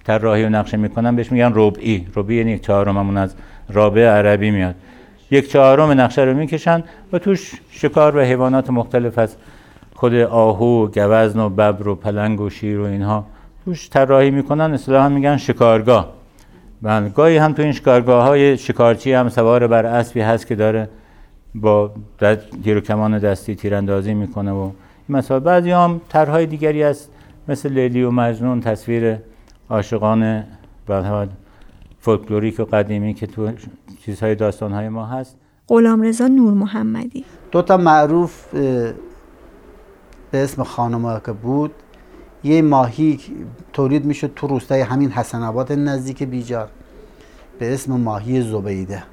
طراحی 0.04 0.44
و 0.44 0.50
نقشه 0.50 0.78
می‌کنن 0.78 1.16
بهش 1.16 1.32
میگن 1.32 1.52
ربعی. 1.56 2.08
ربعی 2.16 2.38
یعنی 2.38 2.52
یک 2.52 2.64
چهارممون 2.64 3.18
از 3.18 3.36
رابع 3.70 4.02
عربی 4.02 4.52
میاد. 4.52 4.76
یک 5.32 5.52
چهارم 5.52 6.02
نقشه 6.02 6.22
رو 6.22 6.34
می‌کشن 6.34 6.84
و 7.14 7.20
توش 7.20 7.54
شکار 7.72 8.18
و 8.18 8.22
حیوانات 8.22 8.70
مختلف 8.70 9.18
از 9.18 9.36
خود 9.96 10.14
آهو، 10.16 10.88
گوزن 10.88 11.40
و 11.40 11.50
ببر 11.50 11.88
و 11.88 11.96
پلنگ 11.96 12.42
و 12.42 12.50
شیر 12.50 12.80
و 12.80 12.84
اینها 12.84 13.26
توش 13.66 13.90
طراحی 13.90 14.32
می‌کنن 14.32 14.74
اصطلاحا 14.74 15.10
میگن 15.10 15.38
شکارگاه. 15.38 16.14
بله 16.82 17.10
گاهی 17.10 17.38
هم 17.38 17.54
تو 17.54 17.62
این 17.62 17.72
شکارگاه 17.72 18.24
های 18.24 18.58
شکارچی 18.58 19.14
هم 19.14 19.30
سوار 19.30 19.68
بر 19.68 19.86
اسبی 19.86 20.22
هست 20.22 20.48
که 20.48 20.56
داره 20.56 20.90
با 21.56 21.92
تیر 22.64 22.78
و 22.78 22.82
کمان 22.82 23.20
دستی 23.20 23.56
تیراندازی 23.56 24.14
می‌کنه 24.14 24.52
و 24.52 24.72
مثلا 25.10 25.40
بعضی 25.40 25.72
هم 25.72 26.02
طرحهای 26.10 26.46
دیگری 26.46 26.84
است 26.84 27.12
مثل 27.48 27.70
لیلی 27.70 28.04
و 28.04 28.12
مجنون 28.12 28.62
تصویر 28.62 29.18
عاشقان 29.70 30.44
و 30.90 31.26
فولکلوریک 32.00 32.60
و 32.60 32.64
قدیمی 32.64 33.14
که 33.14 33.28
تو 33.28 33.52
چیزهای 34.06 34.36
داستانهای 34.36 34.90
ما 34.90 35.06
هست. 35.06 35.38
غلامرضا 35.68 36.28
نور 36.28 36.54
محمدی 36.54 37.26
دو 37.52 37.62
تا 37.62 37.78
معروف 37.78 38.56
به 40.32 40.44
اسم 40.44 40.64
خانم 40.64 41.22
که 41.26 41.32
بود 41.32 41.72
یه 42.44 42.62
ماهی 42.62 43.20
تولید 43.74 44.06
می‌شد 44.06 44.34
تو 44.36 44.48
روستای 44.48 44.82
همین 44.82 45.12
حسن 45.12 45.44
آباد 45.44 45.72
نزدیک 45.72 46.24
بیجار 46.24 46.70
به 47.60 47.74
اسم 47.74 47.94
ماهی 47.94 48.42
زبیده. 48.42 49.04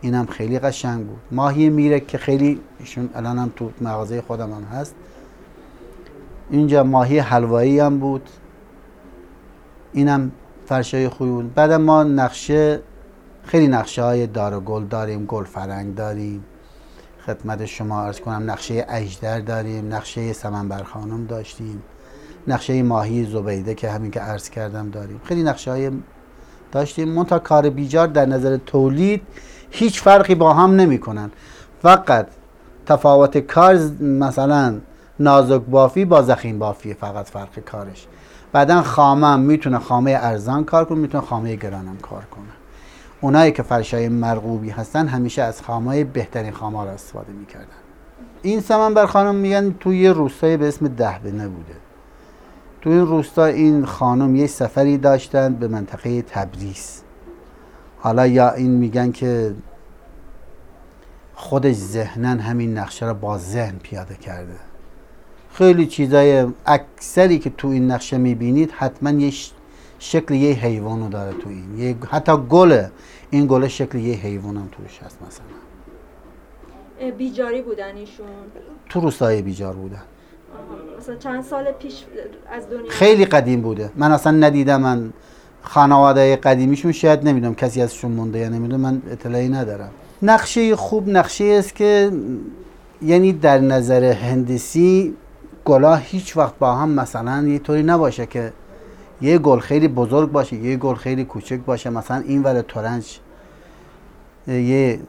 اینم 0.00 0.26
خیلی 0.26 0.58
قشنگ 0.58 1.06
بود. 1.06 1.18
ماهی 1.32 1.68
میره 1.68 2.00
که 2.00 2.18
خیلی 2.18 2.60
ایشون 2.78 3.10
الان 3.14 3.38
هم 3.38 3.52
تو 3.56 3.70
مغازه 3.80 4.22
خودم 4.22 4.52
هم 4.52 4.62
هست. 4.62 4.94
اینجا 6.50 6.84
ماهی 6.84 7.18
حلوایی 7.18 7.80
هم 7.80 7.98
بود. 7.98 8.28
اینم 9.92 10.32
فرشای 10.66 11.08
خوبی 11.08 11.30
بود. 11.30 11.54
بعد 11.54 11.72
ما 11.72 12.02
نقشه 12.02 12.80
خیلی 13.44 13.68
نقشه 13.68 14.02
های 14.02 14.26
دار 14.26 14.60
گل 14.60 14.84
داریم 14.84 15.26
گل 15.26 15.44
فرنگ 15.44 15.94
داریم. 15.94 16.44
خدمت 17.26 17.66
شما 17.66 18.02
ارز 18.02 18.20
کنم 18.20 18.50
نقشه 18.50 18.86
اجدر 18.88 19.40
داریم 19.40 19.94
نقشه 19.94 20.32
سمنبر 20.32 20.82
خانم 20.82 21.26
داشتیم 21.26 21.82
نقشه 22.46 22.82
ماهی 22.82 23.24
زبیده 23.24 23.74
که 23.74 23.90
همین 23.90 24.10
که 24.10 24.20
عرض 24.20 24.50
کردم 24.50 24.90
داریم. 24.90 25.20
خیلی 25.24 25.42
نقشه 25.42 25.70
های 25.70 25.90
داشتیم. 26.72 27.08
منتها 27.08 27.38
کار 27.38 27.70
بیجار 27.70 28.06
در 28.06 28.26
نظر 28.26 28.56
تولید 28.56 29.22
هیچ 29.70 30.00
فرقی 30.02 30.34
با 30.34 30.54
هم 30.54 30.70
نمی 30.70 30.98
کنن. 30.98 31.30
فقط 31.82 32.26
تفاوت 32.86 33.38
کار 33.38 33.74
مثلا 34.00 34.80
نازک 35.20 35.60
بافی 35.60 36.04
با 36.04 36.22
زخیم 36.22 36.58
بافی 36.58 36.94
فقط 36.94 37.28
فرق 37.28 37.58
کارش. 37.58 38.06
بعدا 38.52 38.82
خامه 38.82 39.36
می‌تونه 39.36 39.78
خامه 39.78 40.18
ارزان 40.20 40.64
کار 40.64 40.84
کنه 40.84 40.98
می‌تونه 40.98 41.24
خامه 41.26 41.56
گرانم 41.56 41.96
کار 42.02 42.24
کنه. 42.24 42.59
اونایی 43.20 43.52
که 43.52 43.62
فرشای 43.62 44.08
مرغوبی 44.08 44.70
هستن 44.70 45.08
همیشه 45.08 45.42
از 45.42 45.62
خامه 45.62 46.04
بهترین 46.04 46.52
خامه 46.52 46.84
را 46.84 46.90
استفاده 46.90 47.32
می‌کردن. 47.32 47.66
این 48.42 48.60
سمن 48.60 48.94
بر 48.94 49.06
خانم 49.06 49.34
میگن 49.34 49.74
توی 49.80 49.98
یه 49.98 50.12
روستایی 50.12 50.56
به 50.56 50.68
اسم 50.68 50.88
دهبنه 50.88 51.48
بوده. 51.48 51.74
تو 52.82 52.90
این 52.90 53.06
روستا 53.06 53.44
این 53.44 53.84
خانم 53.84 54.36
یه 54.36 54.46
سفری 54.46 54.98
داشتن 54.98 55.54
به 55.54 55.68
منطقه 55.68 56.22
تبریز. 56.22 57.02
حالا 57.98 58.26
یا 58.26 58.52
این 58.52 58.70
میگن 58.70 59.12
که 59.12 59.54
خودش 61.34 61.74
ذهنن 61.74 62.38
همین 62.38 62.78
نقشه 62.78 63.06
را 63.06 63.14
با 63.14 63.38
ذهن 63.38 63.74
پیاده 63.82 64.14
کرده. 64.14 64.56
خیلی 65.52 65.86
چیزای 65.86 66.46
اکثری 66.66 67.38
که 67.38 67.50
تو 67.50 67.68
این 67.68 67.90
نقشه 67.90 68.18
می‌بینید 68.18 68.70
حتما 68.70 69.10
یه 69.10 69.32
شکل 70.02 70.34
یه 70.34 70.54
حیوانو 70.54 71.08
داره 71.08 71.32
تو 71.32 71.48
این. 71.48 71.78
یه 71.78 71.96
حتی 72.10 72.36
گله 72.36 72.90
این 73.30 73.46
گله 73.46 73.68
شکل 73.68 73.98
یه 73.98 74.14
حیوان 74.14 74.56
هم 74.56 74.68
توش 74.72 74.98
هست 75.02 75.18
مثلا. 75.26 75.46
بیجاری 77.18 77.62
بودن 77.62 77.96
ایشون. 77.96 78.26
تو 78.88 79.00
روستای 79.00 79.42
بیجار 79.42 79.74
بودن. 79.74 80.02
مثلا 80.98 81.16
چند 81.16 81.44
سال 81.44 81.72
پیش 81.72 82.04
از 82.52 82.70
دنیا 82.70 82.90
خیلی 82.90 83.24
قدیم 83.24 83.60
بوده. 83.60 83.90
من 83.96 84.12
اصلا 84.12 84.32
ندیدم 84.32 84.80
من 84.80 85.12
خانواده 85.62 86.36
قدیمیشون 86.36 86.92
شاید 86.92 87.28
نمی‌دونم 87.28 87.54
کسی 87.54 87.82
ازشون 87.82 88.12
مونده 88.12 88.38
یا 88.38 88.48
نمی‌دونم 88.48 88.80
من 88.80 89.02
اطلاعی 89.10 89.48
ندارم. 89.48 89.90
نقشه 90.22 90.76
خوب 90.76 91.08
نقشه 91.08 91.44
است 91.44 91.74
که 91.74 92.12
یعنی 93.02 93.32
در 93.32 93.58
نظر 93.58 94.04
هندسی 94.04 95.16
گلا 95.64 95.96
هیچ 95.96 96.36
وقت 96.36 96.58
با 96.58 96.74
هم 96.74 96.90
مثلا 96.90 97.48
یه 97.48 97.58
طوری 97.58 97.82
نباشه 97.82 98.26
که 98.26 98.52
یه 99.20 99.38
گل 99.38 99.58
خیلی 99.58 99.88
بزرگ 99.88 100.32
باشه 100.32 100.56
یه 100.56 100.76
گل 100.76 100.94
خیلی 100.94 101.24
کوچک 101.24 101.58
باشه 101.66 101.90
مثلا 101.90 102.22
این 102.26 102.42
ور 102.42 102.62
تورنج 102.62 103.18
یه 104.48 105.00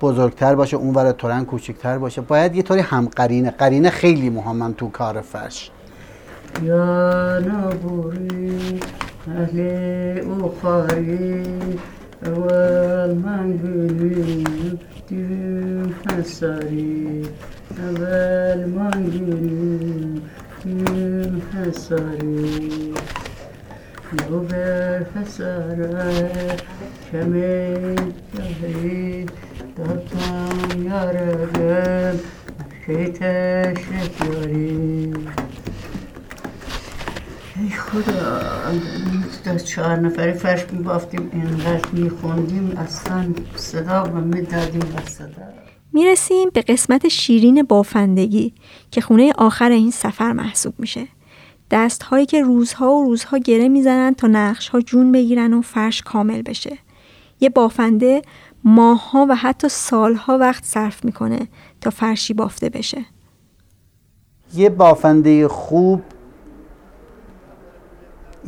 بزرگتر 0.00 0.54
باشه 0.54 0.76
اون 0.76 0.94
ور 0.94 1.12
تورنج 1.12 1.46
کوچکتر 1.46 1.98
باشه. 1.98 2.20
باید 2.20 2.56
یه 2.56 2.62
طوری 2.62 2.80
هم 2.80 3.06
قرینه 3.06 3.50
قرینه 3.50 3.90
خیلی 3.90 4.30
مهمم 4.30 4.72
تو 4.72 4.88
کار 4.88 5.20
فرش. 5.20 5.70
یا 6.62 7.38
نبوری 7.38 8.80
اهل 9.28 9.60
او 10.20 10.52
اول 12.22 13.14
من 13.14 13.56
گلیم 13.56 14.78
دیم 15.08 15.94
حساری. 16.10 17.22
اول 17.78 18.64
من 18.64 19.10
گلیم 20.64 21.42
حساری. 21.54 22.94
نو 24.30 24.40
بر 24.40 25.06
حساره 25.14 26.56
کمی 27.12 27.94
جهید 28.36 29.30
دادم 29.76 30.82
یارگم 30.82 32.18
شیطش 32.86 33.78
یاری 34.30 35.12
ای 37.56 37.70
خدا 37.70 38.40
در 39.44 39.58
چهار 39.58 39.96
نفری 39.96 40.32
فرش 40.32 40.64
میبافتیم 40.72 41.30
اینقدر 41.32 41.90
میخوندیم 41.92 42.76
اصلا 42.76 43.34
صدا 43.56 44.04
و 44.04 44.16
می‌دادیم 44.16 44.80
و 44.80 45.10
صدا 45.10 45.42
می‌رسیم 45.92 46.50
به 46.54 46.62
قسمت 46.62 47.08
شیرین 47.08 47.62
بافندگی 47.62 48.54
که 48.90 49.00
خونه 49.00 49.32
آخر 49.38 49.70
این 49.70 49.90
سفر 49.90 50.32
محسوب 50.32 50.74
میشه. 50.78 51.08
دست 51.70 52.02
هایی 52.02 52.26
که 52.26 52.42
روزها 52.42 52.92
و 52.92 53.04
روزها 53.04 53.38
گره 53.38 53.68
می‌زنن 53.68 54.14
تا 54.14 54.26
نقش 54.26 54.68
ها 54.68 54.80
جون 54.80 55.12
بگیرن 55.12 55.54
و 55.54 55.62
فرش 55.62 56.02
کامل 56.02 56.42
بشه. 56.42 56.78
یه 57.40 57.48
بافنده 57.48 58.22
ماهها 58.64 59.26
و 59.28 59.34
حتی 59.34 59.68
سالها 59.68 60.38
وقت 60.38 60.64
صرف 60.64 61.04
می‌کنه 61.04 61.48
تا 61.80 61.90
فرشی 61.90 62.34
بافته 62.34 62.68
بشه. 62.68 63.04
یه 64.54 64.70
بافنده 64.70 65.48
خوب 65.48 66.02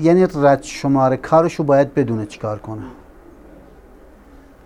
یعنی 0.00 0.26
رد 0.35 0.62
شماره 0.62 1.16
کارشو 1.16 1.64
باید 1.64 1.94
بدونه 1.94 2.26
چیکار 2.26 2.59
کنه 2.59 2.83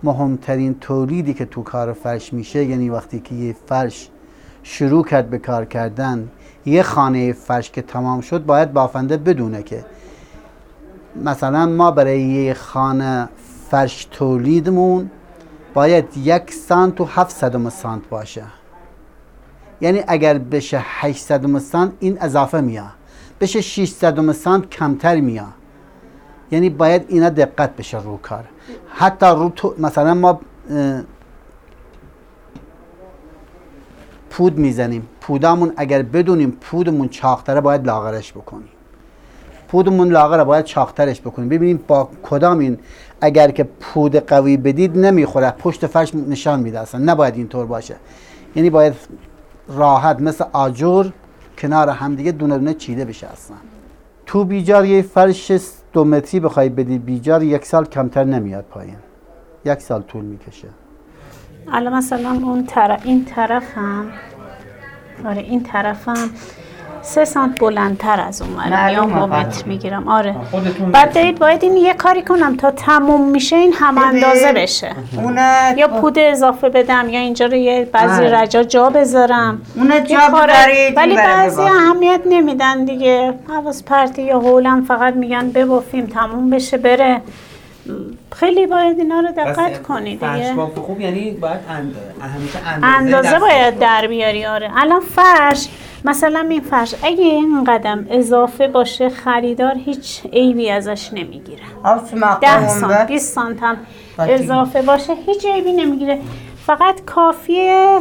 مهمترین 0.03 0.79
تولیدی 0.79 1.33
که 1.33 1.45
تو 1.45 1.63
کار 1.63 1.93
فرش 1.93 2.33
میشه 2.33 2.65
یعنی 2.65 2.89
وقتی 2.89 3.19
که 3.19 3.35
یه 3.35 3.55
فرش 3.65 4.09
شروع 4.63 5.05
کرد 5.05 5.29
به 5.29 5.37
کار 5.37 5.65
کردن 5.65 6.29
یه 6.65 6.83
خانه 6.83 7.33
فرش 7.33 7.71
که 7.71 7.81
تمام 7.81 8.21
شد 8.21 8.45
باید 8.45 8.73
بافنده 8.73 9.17
بدونه 9.17 9.63
که 9.63 9.85
مثلا 11.15 11.65
ما 11.65 11.91
برای 11.91 12.21
یه 12.21 12.53
خانه 12.53 13.29
فرش 13.69 14.07
تولیدمون 14.11 15.11
باید 15.73 16.17
یک 16.17 16.53
سانت 16.53 17.01
و 17.01 17.05
هفت 17.05 17.35
صدم 17.35 17.69
سانت 17.69 18.09
باشه. 18.09 18.43
یعنی 19.81 20.03
اگر 20.07 20.37
بشه 20.37 20.79
800 20.83 21.57
سانت 21.57 21.91
این 21.99 22.17
اضافه 22.21 22.61
میاد. 22.61 22.85
بشه 23.41 23.61
600 23.61 24.31
سانت 24.31 24.69
کمتر 24.69 25.19
میاد. 25.19 25.53
یعنی 26.51 26.69
باید 26.69 27.05
اینا 27.07 27.29
دقت 27.29 27.75
بشه 27.75 28.01
رو 28.01 28.17
کار. 28.17 28.43
حتی 28.89 29.25
رو 29.25 29.51
تو 29.55 29.75
مثلا 29.77 30.13
ما 30.13 30.39
پود 34.33 34.57
می‌زنیم. 34.57 35.07
پودامون 35.21 35.73
اگر 35.77 36.01
بدونیم 36.01 36.57
پودمون 36.61 37.09
چاختره 37.09 37.61
باید 37.61 37.85
لاغرش 37.85 38.31
بکنیم. 38.31 38.69
پودمون 39.67 40.11
لاغره 40.11 40.43
باید 40.43 40.65
چاخترش 40.65 41.21
بکنیم. 41.21 41.49
ببینیم 41.49 41.83
با 41.87 42.09
کدام 42.23 42.59
این 42.59 42.79
اگر 43.21 43.51
که 43.51 43.63
پود 43.63 44.15
قوی 44.15 44.57
بدید 44.57 44.97
نمی‌خوره. 44.97 45.51
پشت 45.51 45.87
فرش 45.87 46.15
نشان 46.15 46.59
میده 46.59 46.79
اصلا. 46.79 47.01
نباید 47.13 47.35
اینطور 47.35 47.65
باشه. 47.65 47.95
یعنی 48.55 48.69
باید 48.69 48.93
راحت 49.67 50.19
مثل 50.19 50.45
آجور 50.53 51.11
کنار 51.57 51.89
همدیگه 51.89 52.31
دونه 52.31 52.57
دونه 52.57 52.73
چیده 52.73 53.05
بشه 53.05 53.27
اصلا. 53.27 53.57
تو 54.25 54.43
بیجار 54.45 54.85
یه 54.85 55.01
فرش 55.01 55.51
دو 55.93 56.05
متری 56.05 56.39
بخوای 56.39 56.69
بدی 56.69 56.97
بیجار 56.97 57.43
یک 57.43 57.65
سال 57.65 57.85
کمتر 57.85 58.23
نمیاد 58.23 58.63
پایین. 58.63 58.95
یک 59.65 59.81
سال 59.81 60.01
طول 60.01 60.25
می‌کشه. 60.25 60.67
الان 61.71 61.93
مثلا 61.93 62.29
اون 62.43 62.65
طرف 62.65 63.01
این 63.03 63.25
طرف 63.25 63.63
هم 63.77 64.11
آره 65.25 65.41
این 65.41 65.63
طرف 65.63 66.09
هم 66.09 66.29
سه 67.01 67.25
سانت 67.25 67.59
بلندتر 67.59 68.21
از 68.21 68.41
اون 68.41 68.91
یا 68.91 69.05
متر 69.05 69.65
می‌گیرم. 69.65 70.07
آره. 70.07 70.35
بعد 70.91 71.13
دارید 71.13 71.39
باید 71.39 71.63
این 71.63 71.77
یه 71.77 71.93
کاری 71.93 72.21
کنم 72.21 72.57
تا 72.57 72.71
تموم 72.71 73.29
میشه 73.29 73.55
این 73.55 73.73
هم 73.73 73.97
اندازه 73.97 74.53
بشه. 74.53 74.91
یا 75.77 75.87
پود 75.87 76.19
اضافه 76.19 76.69
بدم 76.69 77.09
یا 77.09 77.19
اینجا 77.19 77.45
رو 77.45 77.55
یه 77.55 77.89
بعضی 77.93 78.21
آره. 78.25 78.41
رجا 78.41 78.63
جا 78.63 78.89
بذارم. 78.89 79.61
اون 79.75 80.03
جا 80.03 80.19
ولی 80.95 81.15
بعضی 81.15 81.61
اهمیت 81.61 82.21
نمیدن 82.25 82.85
دیگه. 82.85 83.33
حواس 83.47 83.83
پرتی 83.83 84.21
یا 84.21 84.39
هولم 84.39 84.85
فقط 84.85 85.13
میگن 85.13 85.51
ببافیم 85.51 86.05
تموم 86.05 86.49
بشه 86.49 86.77
بره. 86.77 87.21
خیلی 88.35 88.67
باید 88.67 88.99
اینا 88.99 89.19
رو 89.19 89.27
دقت 89.31 89.81
کنید 89.83 90.19
دیگه. 90.19 90.53
خوب 90.75 91.01
یعنی 91.01 91.31
باید 91.31 91.59
اندازه, 91.69 92.67
اندازه 92.83 93.39
باید 93.39 93.79
در 93.79 94.07
بیاری 94.07 94.45
آره. 94.45 94.71
الان 94.75 94.99
فرش 94.99 95.67
مثلا 96.05 96.47
این 96.49 96.61
فرش 96.61 96.95
اگه 97.03 97.23
این 97.23 97.63
قدم 97.63 98.07
اضافه 98.09 98.67
باشه 98.67 99.09
خریدار 99.09 99.75
هیچ 99.85 100.21
عیبی 100.33 100.69
ازش 100.69 101.13
نمی‌گیره. 101.13 101.63
ده 102.41 102.67
سانت 102.67 103.07
20 103.07 103.33
سانت 103.33 103.63
هم 103.63 103.77
اضافه 104.19 104.81
باشه 104.81 105.13
هیچ 105.25 105.45
عیبی 105.45 105.71
نمی‌گیره. 105.71 106.19
فقط 106.65 107.05
کافیه 107.05 107.99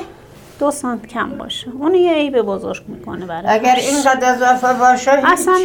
دو 0.60 0.70
سانت 0.70 1.06
کم 1.06 1.30
باشه. 1.30 1.66
اون 1.80 1.94
یه 1.94 2.12
عیب 2.12 2.42
بزرگ 2.42 2.82
می‌کنه 2.88 3.26
برای 3.26 3.48
اگر 3.48 3.76
اینقدر 3.76 4.32
اضافه 4.34 4.72
باشه 4.72 5.10
اصلا 5.10 5.58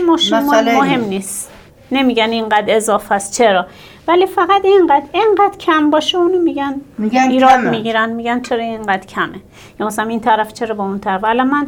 مهم 0.65 1.03
نیست. 1.03 1.51
نمیگن 1.91 2.29
اینقدر 2.29 2.75
اضافه 2.75 3.15
است. 3.15 3.37
چرا؟ 3.37 3.65
ولی 4.07 4.25
فقط 4.25 4.65
اینقدر 4.65 5.05
اینقدر 5.13 5.57
کم 5.59 5.89
باشه 5.89 6.17
اونو 6.17 6.39
میگن 6.39 6.81
میگن 6.97 7.29
ایراد 7.29 7.59
می‌گیرن 7.59 8.09
میگن 8.09 8.41
چرا 8.41 8.63
اینقدر 8.63 9.05
کمه. 9.05 9.39
یا 9.79 9.87
مثلا 9.87 10.05
این 10.05 10.19
طرف 10.19 10.53
چرا 10.53 10.75
با 10.75 10.83
اون 10.83 10.99
طرف؟ 10.99 11.23
ولی 11.23 11.41
من 11.41 11.67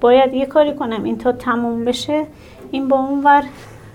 باید 0.00 0.34
یه 0.34 0.46
کاری 0.46 0.74
کنم 0.74 1.04
این 1.04 1.18
تا 1.18 1.32
تموم 1.32 1.84
بشه 1.84 2.26
این 2.70 2.88
با 2.88 2.98
اون 2.98 3.24
ور 3.24 3.42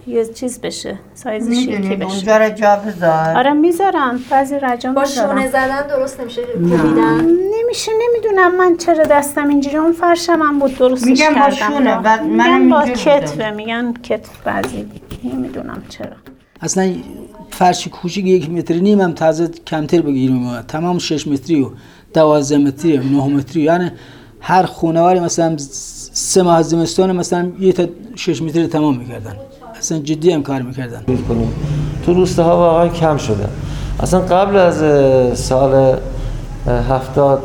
یه 0.07 0.25
چیز 0.25 0.61
بشه 0.61 0.97
سایزش 1.13 1.57
یکی 1.57 1.95
بشه. 1.95 2.05
اونجا 2.05 2.37
را 2.37 2.49
جا 2.49 2.75
بذار. 2.75 3.37
آره 3.37 3.53
می‌ذارم. 3.53 4.19
بعضی 4.29 4.59
رجا 4.59 4.91
با 4.91 5.05
شونه 5.05 5.47
زدن 5.47 5.87
درست 5.87 6.21
نمیشه؟ 6.21 6.41
کوبیدن؟ 6.41 7.25
نمیشه 7.61 7.91
نمی‌دونم 8.01 8.55
من 8.55 8.77
چرا 8.77 9.03
دستم 9.03 9.47
اینجوری. 9.47 9.77
اون 9.77 9.91
فرشم 9.91 10.39
هم 10.41 10.59
بود 10.59 10.77
درستش 10.77 11.07
میگم 11.07 11.33
کردم. 11.35 11.39
با 11.43 11.49
شونه 11.49 11.97
بعد 11.97 12.23
میگن 12.23 12.69
با 12.69 12.85
کتفه 12.85 13.49
میگن 13.49 13.93
کتف 13.93 14.41
بعضی. 14.43 14.85
نمی‌دونم 15.23 15.83
چرا. 15.89 16.34
اصلا 16.61 16.93
فرش 17.51 17.87
کوچیک 17.87 18.25
یک 18.25 18.49
متری 18.49 18.81
نیم 18.81 19.01
هم 19.01 19.13
تازه 19.13 19.47
کمتر 19.67 20.01
بگیریم. 20.01 20.61
تمام 20.61 20.97
6 20.99 21.27
متری 21.27 21.61
و 21.61 21.69
12 22.13 22.57
متری 22.57 22.97
و 22.97 23.03
9 23.03 23.27
متری. 23.27 23.61
یعنی 23.61 23.91
هر 24.39 24.63
خونواری 24.63 25.19
مثلا 25.19 25.55
سه 25.57 26.43
ماه 26.43 26.61
زمستان 26.61 27.15
مثلا 27.15 27.51
یه 27.59 27.73
تا 27.73 27.85
6 28.15 28.41
متری 28.41 28.67
تمام 28.67 28.97
می‌کردن. 28.97 29.35
اصلا 29.79 29.99
جدی 29.99 30.31
هم 30.31 30.43
کار 30.43 30.61
می‌کردن. 30.61 31.01
تو 32.05 32.13
روستاها 32.13 32.57
واقعا 32.57 32.87
کم 32.87 33.17
شده. 33.17 33.47
اصلا 33.99 34.19
قبل 34.19 34.55
از 34.55 34.77
سال 35.39 35.97
هفتاد 36.89 37.43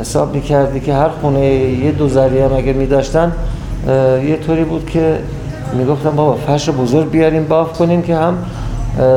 حساب 0.00 0.34
می‌کردی 0.34 0.80
که 0.80 0.94
هر 0.94 1.08
خونه 1.08 1.44
یه 1.84 1.92
دو 1.92 2.08
ذریعه 2.08 2.44
هم 2.48 2.56
اگر 2.56 2.72
میداشتن 2.72 3.32
یه 4.26 4.38
طوری 4.46 4.64
بود 4.64 4.90
که 4.90 5.18
می‌گفتم 5.74 6.10
بابا 6.10 6.34
فرش 6.34 6.68
بزرگ 6.68 7.10
بیاریم 7.10 7.44
باف 7.44 7.78
کنیم 7.78 8.02
که 8.02 8.16
هم 8.16 8.38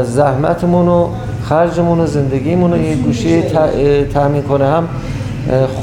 زحمتمون 0.03 0.87
و 0.87 1.07
خرجمون 1.43 1.99
و 1.99 2.05
زندگیمون 2.05 2.71
رو 2.71 2.77
یه 2.77 2.95
گوشه 2.95 3.41
تأمین 4.13 4.41
کنه. 4.41 4.65
هم 4.65 4.87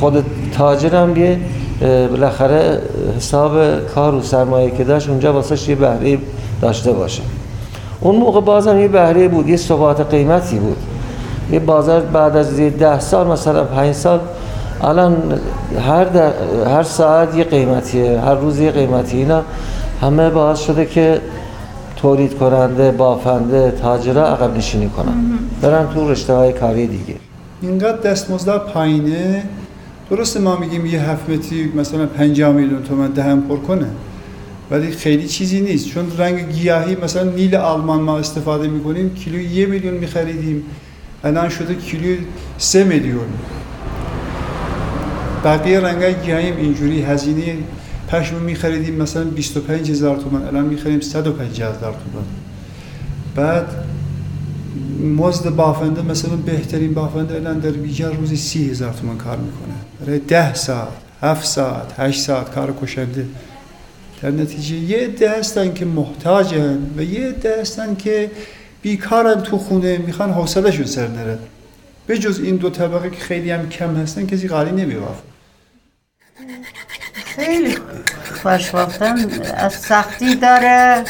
خود 0.00 0.24
تاجرم 0.58 1.16
یه 1.16 1.38
بالاخره 2.10 2.80
حساب 3.16 3.86
کار 3.94 4.14
و 4.14 4.22
سرمایه 4.22 4.70
که 4.70 4.84
داشت 4.84 5.08
اونجا 5.08 5.32
واسه 5.32 5.70
یه 5.70 5.76
بهره 5.76 6.18
داشته 6.62 6.92
باشه. 6.92 7.22
اون 8.00 8.16
موقع 8.16 8.40
بازم 8.40 8.78
یه 8.78 8.88
بهره 8.88 9.28
بود 9.28 9.48
یه 9.48 9.56
ثبات 9.56 10.10
قیمتی 10.10 10.58
بود. 10.58 10.76
یه 11.52 11.58
بازار 11.58 12.00
بعد 12.00 12.36
از 12.36 12.56
ده 12.56 13.00
سال 13.00 13.26
مثلا 13.26 13.64
پنج 13.64 13.94
سال 13.94 14.20
الان 14.82 15.16
هر, 15.88 16.06
هر 16.66 16.82
ساعت 16.82 17.34
یه 17.34 17.44
قیمتیه 17.44 18.20
هر 18.20 18.34
روز 18.34 18.60
یه 18.60 18.70
قیمتی 18.70 19.16
اینا 19.16 19.42
همه 20.00 20.30
باعث 20.30 20.58
شده 20.58 20.86
که 20.86 21.20
تولید 21.96 22.38
کننده 22.38 22.90
بافنده 22.90 23.70
تاجرها 23.70 24.26
عقب 24.26 24.56
نشینی 24.56 24.88
کنن. 24.88 25.14
برن 25.62 25.94
تو 25.94 26.10
رشته 26.10 26.32
های 26.32 26.52
کاری 26.52 26.86
دیگه. 26.86 27.14
اینقدر 27.62 27.96
دستمزد 27.96 28.58
پایینه. 28.58 29.42
درسته 30.10 30.40
ما 30.40 30.56
میگیم 30.56 30.86
یه 30.86 31.00
هفت 31.00 31.30
متری 31.30 31.72
مثلا 31.76 32.06
50 32.06 32.52
میلیون 32.52 32.82
تومن 32.82 33.10
دهم 33.10 33.40
پر 33.40 33.56
کنه. 33.56 33.86
ولی 34.70 34.90
خیلی 34.90 35.28
چیزی 35.28 35.60
نیست. 35.60 35.88
چون 35.88 36.06
رنگ 36.18 36.52
گیاهی 36.52 36.96
مثلا 37.02 37.22
نیل 37.22 37.56
آلمان 37.56 38.00
ما 38.00 38.18
استفاده 38.18 38.68
می‌کنیم 38.68 39.14
کیلو 39.14 39.40
یه 39.40 39.66
میلیون 39.66 39.94
میخریدیم. 39.94 40.62
الان 41.24 41.48
شده 41.48 41.74
کیلو 41.74 42.16
سه 42.58 42.84
میلیون. 42.84 43.26
بقیه 45.44 45.80
رنگ 45.80 46.24
گیاهی 46.24 46.52
اینجوری 46.52 47.02
هزینه 47.02 47.56
پشم 48.14 48.36
میخریدیم 48.36 48.94
مثلا 48.94 49.24
25 49.24 49.90
هزار 49.90 50.16
تومن 50.16 50.42
الان 50.42 50.64
می‌خریم 50.64 51.00
150 51.00 51.76
هزار 51.76 51.92
تومن 51.92 52.24
بعد 53.34 53.66
مزد 55.00 55.50
بافنده 55.50 56.02
مثلا 56.02 56.36
بهترین 56.36 56.94
بافنده 56.94 57.34
الان 57.34 57.58
در 57.58 57.70
بیجار 57.70 58.14
روزی 58.14 58.36
سی 58.36 58.70
هزار 58.70 58.92
تومن 58.92 59.18
کار 59.18 59.36
می‌کنه. 59.36 59.74
برای 60.00 60.18
ده 60.18 60.54
ساعت 60.54 60.88
هفت 61.20 61.44
ساعت 61.44 62.00
هشت 62.00 62.20
ساعت 62.20 62.50
کار 62.50 62.74
کشنده. 62.82 63.26
در 64.22 64.30
نتیجه 64.30 64.74
یه 64.74 65.06
ده 65.06 65.38
هستن 65.38 65.74
که 65.74 65.84
محتاجن 65.84 66.90
و 66.96 67.02
یه 67.02 67.32
ده 67.32 67.60
هستن 67.60 67.94
که 67.94 68.30
بیکارن 68.82 69.42
تو 69.42 69.58
خونه 69.58 69.98
می‌خوان 69.98 70.30
حوصلهشون 70.30 70.86
سر 70.86 71.08
نره. 71.08 71.38
به 72.06 72.18
جز 72.18 72.40
این 72.40 72.56
دو 72.56 72.70
طبقه 72.70 73.10
که 73.10 73.20
خیلی 73.20 73.50
هم 73.50 73.68
کم 73.68 73.96
هستن 73.96 74.26
کسی 74.26 74.48
قالی 74.48 74.70
نمیوافه 74.70 75.22
خیلی 77.36 77.78
خوش 78.42 78.74
از 78.74 79.72
سختی 79.72 80.34
داره 80.34 81.04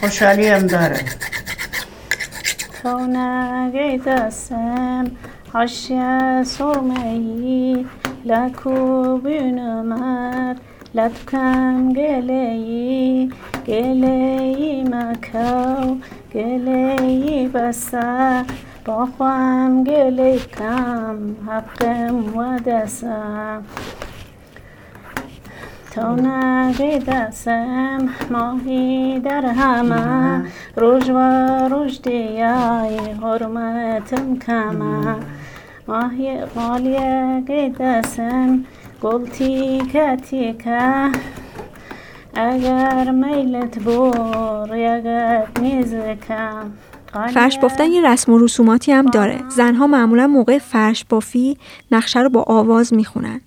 خوشحالی 0.00 0.48
هم 0.48 0.66
داره. 0.66 1.00
تو 2.82 3.06
نگی 3.06 3.98
دستم 3.98 5.10
حاشیه 5.52 6.42
سرمه 6.44 7.00
ای 7.00 7.86
لکو 8.24 9.18
بینمر 9.18 10.54
لطکم 10.94 11.92
گلی 11.92 13.32
گلی 13.66 14.82
مکو 14.82 15.96
گلی 16.34 17.48
بسه. 17.48 18.44
با 18.84 19.08
خواهم 19.16 19.84
گلی 19.84 20.38
کم 20.38 21.36
حقم 21.48 22.36
و 22.36 22.58
دستم. 22.58 23.64
تو 25.90 26.16
نگیدسم 26.16 28.08
ماهی 28.30 29.20
در 29.20 29.46
همه. 29.46 30.44
روش 30.76 31.08
و 31.08 31.18
روش 31.68 32.00
دیای 32.00 32.98
حرمتم 33.22 34.38
کمه. 34.38 35.16
ماهی 35.88 36.44
غالی 36.44 36.96
گیدسم 37.46 38.64
گل 39.02 39.26
تیکه 39.26 40.16
تیکه 40.16 41.10
اگر 42.34 43.10
میلت 43.10 43.78
بور 43.78 44.76
یگت 44.76 45.60
نیزکم 45.60 46.70
فرش 47.34 47.58
بافتن 47.58 47.84
یه 47.84 48.12
رسم 48.12 48.32
و 48.32 48.38
رسوماتی 48.38 48.92
هم 48.92 49.06
داره. 49.06 49.38
زنها 49.48 49.86
معمولا 49.86 50.26
موقع 50.26 50.58
فرش 50.58 51.04
بافی 51.04 51.56
نقشه 51.92 52.20
رو 52.20 52.28
با 52.28 52.42
آواز 52.42 52.94
می‌خونن. 52.94 53.40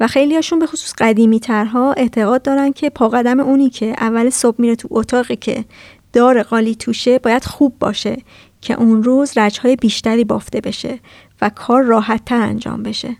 و 0.00 0.06
خیلی 0.06 0.34
هاشون 0.34 0.58
به 0.58 0.66
خصوص 0.66 0.92
قدیمی 0.98 1.40
ترها 1.40 1.92
اعتقاد 1.92 2.42
دارن 2.42 2.72
که 2.72 2.90
پاقدم 2.90 3.40
اونی 3.40 3.70
که 3.70 3.86
اول 3.86 4.30
صبح 4.30 4.56
میره 4.58 4.76
تو 4.76 4.88
اتاقی 4.90 5.36
که 5.36 5.64
دار 6.12 6.42
قالی 6.42 6.74
توشه 6.74 7.18
باید 7.18 7.44
خوب 7.44 7.78
باشه 7.78 8.16
که 8.60 8.74
اون 8.74 9.02
روز 9.02 9.38
رجهای 9.38 9.76
بیشتری 9.76 10.24
بافته 10.24 10.60
بشه 10.60 10.98
و 11.42 11.50
کار 11.54 11.82
راحت 11.82 12.24
تر 12.24 12.40
انجام 12.40 12.82
بشه. 12.82 13.16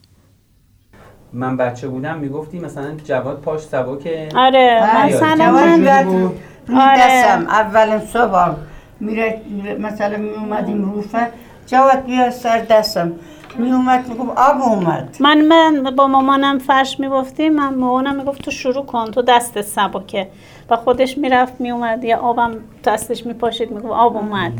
من 1.33 1.57
بچه 1.57 1.89
بودم 1.89 2.19
می‌گفتی 2.19 2.59
مثلا 2.59 2.97
جواد 3.05 3.41
پاش 3.41 3.61
سبکه. 3.61 4.29
آره 4.37 5.07
مثلا 5.07 5.53
من 5.53 6.81
آره. 6.81 6.99
دستم 6.99 7.47
اولین 7.49 8.01
صبح 8.01 8.55
میره 9.01 9.43
مثلا 9.81 10.17
می 10.17 10.31
اومدیم 10.31 10.85
روفه. 10.85 11.29
جواد 11.67 12.05
بیا 12.05 12.31
سر 12.31 12.59
دستم. 12.59 13.13
می 13.59 13.73
اومد 13.73 14.09
میگم 14.09 14.31
آب 14.31 14.63
اومد. 14.63 15.17
من 15.21 15.41
من 15.41 15.97
با 15.97 16.07
مامانم 16.07 16.59
فرش 16.59 17.01
می‌گفتیم 17.01 17.53
من 17.53 17.75
مامانم 17.75 18.17
می‌گفت 18.17 18.43
تو 18.43 18.51
شروع 18.51 18.87
کن 18.87 19.11
تو 19.11 19.23
دست 19.23 19.61
سبکه. 19.61 20.29
و 20.71 20.77
خودش 20.77 21.19
می‌رفت 21.19 21.61
میومد 21.61 22.05
یا 22.05 22.19
آبم 22.19 22.51
دستش 22.85 23.27
میپاشید 23.27 23.71
می‌گفت 23.71 23.93
آب 23.93 24.17
اومد. 24.17 24.53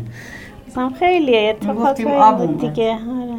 مثلا 0.67 0.89
خیلی 0.99 1.49
اتفاقات 1.49 2.01
بود 2.37 2.59
دیگه. 2.59 2.91
آره. 2.91 3.35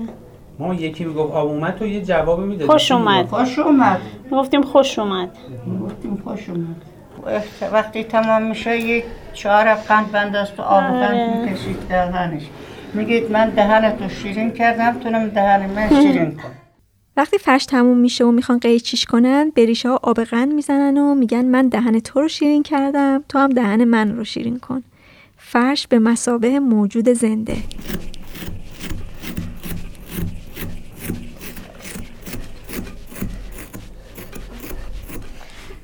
ما 0.58 0.74
یکی 0.74 1.04
می‌گفت 1.04 1.32
آب 1.32 1.48
اومد 1.48 1.76
تو 1.76 1.86
یه 1.86 2.02
جواب 2.02 2.40
می‌دادی 2.40 2.70
خوش 2.70 2.92
اومد. 2.92 3.28
خوش 3.28 3.58
اومد. 3.58 4.00
می‌گفتیم 4.30 4.62
خوش 4.62 4.98
اومد. 4.98 5.30
می‌گفتیم 5.66 6.22
خوش 6.24 6.48
اومد. 6.48 6.82
وقتی 7.72 8.04
تمام 8.04 8.42
میشه 8.42 8.78
یک 8.78 9.04
چهار 9.32 9.74
قند 9.74 10.12
بند 10.12 10.36
است 10.36 10.60
و 10.60 10.62
آب 10.62 10.82
قند 10.82 11.14
آره. 11.14 11.44
می‌کشید 11.44 11.76
دهنش. 11.88 12.42
میگید 12.96 13.30
من 13.30 13.50
دهن 13.50 13.96
تو 13.96 14.08
شیرین 14.08 14.52
کردم 14.52 14.98
تونم 14.98 15.28
دهن 15.28 15.66
من 15.66 15.88
شیرین 15.88 16.30
کن 16.30 16.50
وقتی 17.16 17.38
فرش 17.38 17.66
تموم 17.66 17.98
میشه 17.98 18.24
و 18.24 18.30
می‌خوان 18.30 18.58
قیچیش 18.58 19.04
کنن 19.04 19.50
به 19.54 19.64
ریشه 19.64 19.88
ها 19.88 20.00
آب 20.02 20.20
قند 20.24 20.52
می‌زنن 20.52 20.98
و 20.98 21.14
میگن 21.14 21.44
من 21.44 21.68
دهن 21.68 22.00
تو 22.00 22.20
رو 22.20 22.28
شیرین 22.28 22.62
کردم 22.62 23.24
تو 23.28 23.38
هم 23.38 23.50
دهن 23.50 23.84
من 23.84 24.16
رو 24.16 24.24
شیرین 24.24 24.58
کن. 24.58 24.82
فرش 25.38 25.86
به 25.86 25.98
مسابه 25.98 26.60
موجود 26.60 27.08
زنده. 27.08 27.56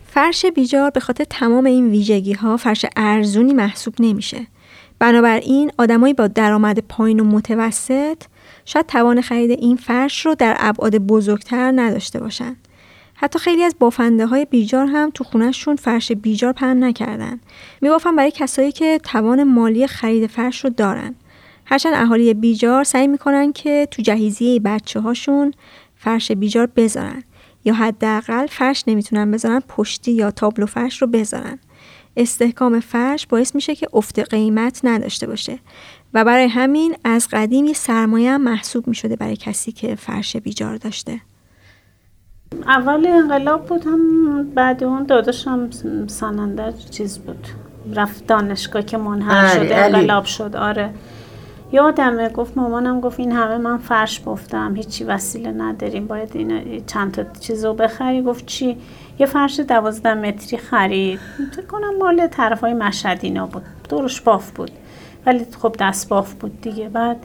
فرش 0.06 0.46
بیجار 0.46 0.90
به 0.90 1.00
خاطر 1.00 1.24
تمام 1.24 1.64
این 1.66 1.90
ویژگی 1.90 2.32
ها 2.32 2.56
فرش 2.56 2.86
ارزونی 2.96 3.54
محسوب 3.54 3.94
نمیشه. 4.00 4.46
بنابراین 5.02 5.72
آدمایی 5.78 6.14
با 6.14 6.26
درآمد 6.26 6.78
پایین 6.78 7.20
و 7.20 7.24
متوسط 7.24 8.22
شاید 8.64 8.86
توان 8.86 9.20
خرید 9.20 9.50
این 9.50 9.76
فرش 9.76 10.26
رو 10.26 10.34
در 10.34 10.56
ابعاد 10.58 10.98
بزرگتر 10.98 11.72
نداشته 11.76 12.20
باشن. 12.20 12.56
حتی 13.14 13.38
خیلی 13.38 13.62
از 13.62 13.74
بافنده 13.78 14.26
های 14.26 14.44
بیجار 14.44 14.86
هم 14.86 15.10
تو 15.14 15.24
خونهشون 15.24 15.76
فرش 15.76 16.12
بیجار 16.12 16.52
پهن 16.52 16.84
نکردن. 16.84 17.40
میبافن 17.80 18.16
برای 18.16 18.30
کسایی 18.30 18.72
که 18.72 19.00
توان 19.04 19.44
مالی 19.44 19.86
خرید 19.86 20.26
فرش 20.26 20.64
رو 20.64 20.70
دارن. 20.70 21.14
هرچند 21.64 21.94
اهالی 21.94 22.34
بیجار 22.34 22.84
سعی 22.84 23.06
می‌کنن 23.06 23.52
که 23.52 23.88
تو 23.90 24.02
جهیزیه 24.02 24.60
بچه 24.60 25.00
هاشون 25.00 25.54
فرش 25.96 26.32
بیجار 26.32 26.66
بذارن. 26.66 27.22
یا 27.64 27.74
حداقل 27.74 28.46
فرش 28.46 28.84
نمی‌تونن 28.86 29.30
بذارن 29.30 29.60
پشتی 29.68 30.12
یا 30.12 30.30
تابلو 30.30 30.66
فرش 30.66 31.02
رو 31.02 31.08
بذارن 31.08 31.58
استحکام 32.16 32.80
فرش 32.80 33.26
باعث 33.26 33.54
میشه 33.54 33.74
که 33.74 33.88
افت 33.92 34.18
قیمت 34.18 34.80
نداشته 34.84 35.26
باشه. 35.26 35.58
و 36.14 36.24
برای 36.24 36.46
همین 36.46 36.96
از 37.04 37.28
قدیم 37.32 37.64
یه 37.64 37.72
سرمایه 37.72 38.30
هم 38.30 38.40
محسوب 38.42 38.88
می‌شده 38.88 39.16
برای 39.16 39.36
کسی 39.36 39.72
که 39.72 39.94
فرش 39.94 40.36
بیجار 40.36 40.76
داشته. 40.76 41.20
اول 42.66 43.06
انقلاب 43.06 43.66
بود 43.66 43.86
هم 43.86 44.42
بعد 44.54 44.84
اون 44.84 45.06
داداشم 45.06 45.70
سننده 46.06 46.74
چیز 46.90 47.18
بود. 47.18 47.46
رفت 47.94 48.26
دانشگاه 48.26 48.82
که 48.82 48.96
منحل 48.96 49.48
شد 49.48 49.72
انقلاب 49.72 50.24
شد 50.24 50.56
آره. 50.56 50.94
یادمه 51.72 52.28
گفت 52.28 52.56
مامانم 52.56 53.00
گفت 53.00 53.20
این 53.20 53.32
همه 53.32 53.58
من 53.58 53.78
فرش 53.78 54.20
بافتم 54.20 54.76
هیچی 54.76 55.04
وسیله 55.04 55.52
نداریم 55.52 56.06
باید 56.06 56.30
این 56.34 56.82
چند 56.86 57.12
تا 57.12 57.24
چیز 57.40 57.64
رو 57.64 57.74
بخری. 57.74 58.22
گفت 58.22 58.46
چی؟ 58.46 58.76
یه 59.18 59.26
فرش 59.26 59.60
دوازده 59.60 60.14
متری 60.14 60.58
خرید. 60.58 61.20
فکر 61.56 61.66
کنم 61.66 61.96
مال 61.98 62.26
طرف 62.26 62.60
های 62.60 62.74
مشهدینا 62.74 63.46
بود 63.46 63.62
دورش 63.88 64.20
باف 64.20 64.50
بود. 64.50 64.70
ولی 65.26 65.46
خب 65.62 65.76
دست 65.78 66.08
باف 66.08 66.34
بود 66.34 66.60
دیگه. 66.60 66.88
بعد 66.88 67.16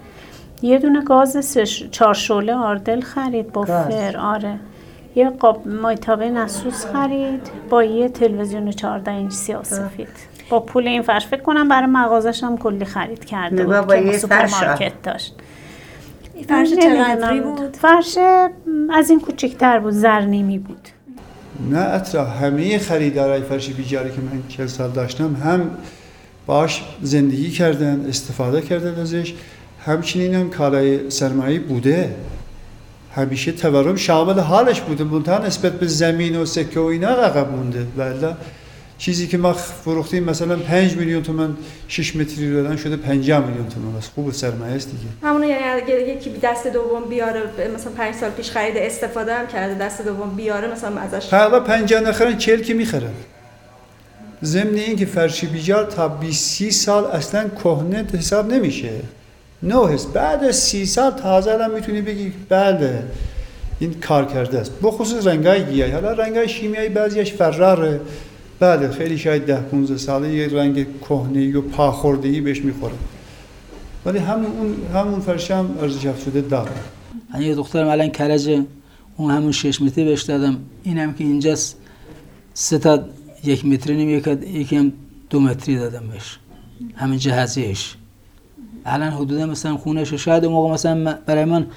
یه 0.62 0.80
دونه 0.80 1.02
گاز 1.02 1.58
چهار 1.92 2.14
شعله 2.14 2.54
آردل 2.54 3.02
خرید. 3.02 3.52
با 3.52 3.66
فر. 3.66 4.18
آره. 4.18 4.60
یه 5.16 5.30
قاب 5.30 5.68
ماهیتابه 5.68 6.30
نسوز 6.30 6.86
خرید. 6.86 7.50
با 7.70 7.84
یه 7.84 8.10
تلویزیون 8.10 8.72
14 8.72 9.12
اینچ 9.12 9.32
سیاسفید. 9.34 10.08
با 10.50 10.60
پول 10.60 10.88
این 10.88 11.02
فرش. 11.02 11.28
فکر 11.28 11.42
کنم 11.42 11.68
برای 11.68 11.88
مغازش 11.88 12.44
هم 12.44 12.58
کلی 12.58 12.86
خرید 12.86 13.26
کرده 13.26 13.66
بود 13.66 14.12
که 14.12 14.18
سوپرمارکت 14.18 15.02
داشت. 15.04 15.36
فرش 16.48 16.74
چقدری 16.74 17.42
بود؟ 17.42 17.76
فرش 17.76 18.18
از 18.94 19.10
این 19.10 19.20
کوچکتر 19.20 19.80
بود. 19.80 19.92
ذرع 19.91 20.22
و 20.22 20.29
نیمی 20.29 20.60
بود. 20.60 20.88
نه 21.72 21.80
اطرا 21.80 22.26
همه 22.26 22.80
خریدارای 22.80 23.41
فرش 23.41 23.70
بیجاری 23.70 24.10
که 24.10 24.22
من 24.22 24.43
چل 24.47 24.68
سال 24.68 24.91
داشتم 24.91 25.36
هم 25.36 25.70
باش 26.45 26.84
زندگی 27.01 27.51
کردن 27.51 28.05
استفاده 28.10 28.62
کردن 28.62 29.01
ازش 29.01 29.34
همچنین 29.86 30.36
هم 30.36 30.49
کالای 30.49 31.10
سرمایه 31.10 31.60
بوده. 31.60 32.16
همیشه 33.16 33.51
تورم 33.51 33.95
شامل 33.95 34.39
حالش 34.39 34.82
بوده. 34.82 35.03
منتها 35.03 35.45
نسبت 35.45 35.72
به 35.72 35.88
زمین 35.88 36.36
و 36.36 36.45
سکه 36.45 36.80
و 36.80 36.84
اینا 36.84 37.10
رقم 37.10 37.49
مونده. 37.55 37.88
ولی 37.97 38.36
چیزی 38.98 39.28
که 39.28 39.38
ما 39.38 39.54
فروختیم 39.54 40.24
مثلا 40.24 40.56
5 40.56 40.95
میلیون 40.95 41.24
تومن 41.24 41.58
6 41.88 42.16
متری 42.16 42.52
رو 42.52 42.64
دادن 42.64 42.76
شده 42.76 42.98
50 42.98 43.45
میلیون 43.45 43.70
تومن 43.70 43.98
بس 43.98 44.10
خوب 44.16 44.34
سرمایه 44.34 44.76
است 44.76 44.91
دیگه. 44.91 45.04
همون 45.24 45.43
یعنی 45.43 45.64
اگه 45.64 46.02
یکی 46.02 46.30
دست 46.43 46.68
دوم 46.68 47.10
بیاره 47.10 47.41
مثلا 47.76 47.91
5 47.91 48.16
سال 48.16 48.30
پیش 48.30 48.52
خرید 48.52 48.78
استفاده 48.78 49.34
هم 49.34 49.48
کرده 49.48 49.86
دست 49.86 50.02
دوم 50.02 50.36
بیاره 50.36 50.72
مثلا 50.72 51.00
ازش 51.02 51.34
حالا 51.34 51.60
50 51.60 52.02
نخرن 52.02 52.38
40 52.38 52.62
که 52.62 52.74
می‌خرن. 52.74 53.14
ضمن 54.43 54.76
این 54.76 54.95
که 54.95 55.06
فرشی 55.06 55.48
بیجار 55.48 55.86
تا 55.86 56.08
20 56.08 56.70
سال 56.70 57.06
اصلا 57.06 57.50
کهنه 57.64 58.06
حساب 58.14 58.54
نمیشه. 58.54 58.89
نو 59.64 59.86
هست 59.86 60.14
بعد 60.14 60.43
از 60.43 60.56
30 60.56 60.86
سال 60.86 61.12
تازه 61.12 61.52
الان 61.52 61.74
می‌تونی 61.74 62.02
بگی 62.02 62.34
بله 62.50 63.04
این 63.80 63.93
کار 63.93 64.26
کرده 64.26 64.60
است. 64.60 64.72
بخصوص 64.84 65.28
رنگای 65.28 65.66
گیاهی. 65.66 65.91
حالا 65.91 66.12
رنگای 66.12 66.50
شیمیایی 66.50 66.89
بعضیش 66.89 67.34
فراره. 67.34 68.00
بله 68.60 68.91
خیلی 68.91 69.18
شاید 69.18 69.45
ده 69.45 69.62
15 69.62 69.97
ساله 69.97 70.34
یه 70.34 70.47
رنگ 70.47 70.86
کهنه 71.01 71.58
و 71.58 71.62
پاخوردگی 71.62 72.41
بهش 72.41 72.62
می‌خوره. 72.62 72.93
ولی 74.05 74.20
همون 74.20 74.76
همون 74.93 75.20
فرش 75.20 75.51
هم 75.51 75.78
ارزش 75.82 76.05
افزوده 76.05 76.41
داره. 76.41 76.72
من 77.34 77.41
یه 77.41 77.55
دخترم 77.55 77.88
الان 77.88 78.10
کرج 78.10 78.62
اون 79.18 79.32
همون 79.32 79.51
شش 79.51 79.82
متری 79.82 80.05
بهش 80.05 80.22
دادم. 80.22 80.58
اینم 80.84 81.14
که 81.14 81.24
اینجاست 81.24 81.78
سه 82.53 82.78
تا 82.78 82.99
یک 83.43 83.66
متری 83.66 83.95
نیم 83.95 84.38
یکی 84.53 84.78
هم 84.78 84.93
دو 85.30 85.39
متری 85.39 85.76
دادم 85.76 86.08
بهش. 86.08 86.39
همین 86.95 87.20
جهازیش 87.20 87.95
الان 88.86 89.12
حدودا 89.12 89.45
مثلا 89.45 89.78
خونش 89.78 90.14
شاید 90.14 90.45
اون 90.45 90.53
موقع 90.53 90.74
مثلا 90.74 91.18
برای 91.26 91.45
من 91.45 91.68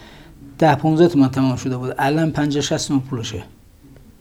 ده 0.59 0.75
15 0.75 1.09
تومن 1.09 1.29
تمام 1.29 1.57
شده 1.57 1.77
بود. 1.77 1.95
الان 1.99 2.31
50 2.31 2.63
60 2.63 2.89
تومن 2.89 3.01
پولشه. 3.01 3.43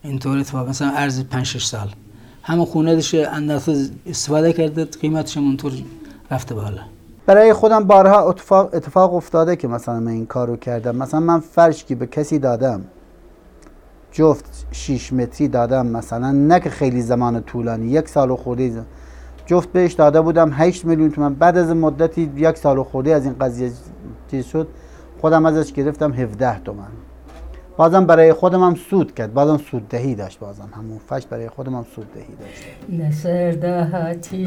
اینطوری 0.04 0.44
تو 0.44 0.66
مثلا 0.66 0.92
ارز 0.96 1.24
5 1.24 1.46
6 1.46 1.64
سال. 1.66 1.90
همه 2.50 2.66
خونه 2.66 2.96
دشه 2.96 3.28
اندازه 3.32 3.90
استفاده 4.06 4.54
کرده 4.54 4.86
قیمتش 4.86 5.38
اونطور 5.38 5.72
رفته 6.32 6.56
بالا 6.56 6.82
برای 7.26 7.54
خودم 7.54 7.84
بارها 7.84 8.30
اتفاق, 8.30 8.76
اتفاق 8.76 9.14
افتاده 9.14 9.56
که 9.56 9.68
مثلا 9.68 10.00
من 10.00 10.12
این 10.12 10.26
کارو 10.26 10.56
کردم. 10.58 10.96
مثلا 10.96 11.20
من 11.20 11.40
فرش 11.40 11.86
که 11.86 11.96
به 11.96 12.08
کسی 12.08 12.40
دادم 12.40 12.82
جفت 14.12 14.66
6 14.72 15.14
متری 15.14 15.48
دادم 15.48 15.88
مثلا 15.88 16.32
نه 16.32 16.60
که 16.60 16.70
خیلی 16.70 17.02
زمان 17.02 17.44
طولانی 17.44 17.88
یک 17.88 18.10
سال 18.10 18.32
و 18.32 18.36
خورده 18.36 18.86
جفت 19.46 19.72
بهش 19.72 19.94
داده 19.94 20.22
بودم 20.22 20.52
8 20.54 20.86
میلیون 20.86 21.12
تومن. 21.12 21.34
بعد 21.34 21.58
از 21.58 21.70
مدتی 21.70 22.32
یک 22.36 22.58
سال 22.58 22.78
و 22.78 23.10
از 23.10 23.26
این 23.26 23.36
قضیه 23.40 23.72
چیز 24.32 24.46
شد 24.46 24.68
خودم 25.22 25.46
ازش 25.46 25.74
گرفتم 25.74 26.14
17 26.14 26.60
تومن. 26.60 27.09
بازم 27.80 28.06
برای 28.06 28.34
خودم 28.34 28.64
هم 28.64 28.76
سود 28.76 29.16
کرد. 29.16 29.34
بازم 29.34 29.58
سود 29.72 29.88
دهی 29.90 30.16
داشت 30.16 30.40
بازم. 30.40 30.70
همون 30.74 30.98
فش 31.10 31.26
برای 31.26 31.50
خودم 31.50 31.76
هم 31.76 31.86
سود 31.96 32.14
دهی 32.14 32.26
داشت. 32.40 32.64
نه 32.90 33.12
سردهاتی 33.12 34.46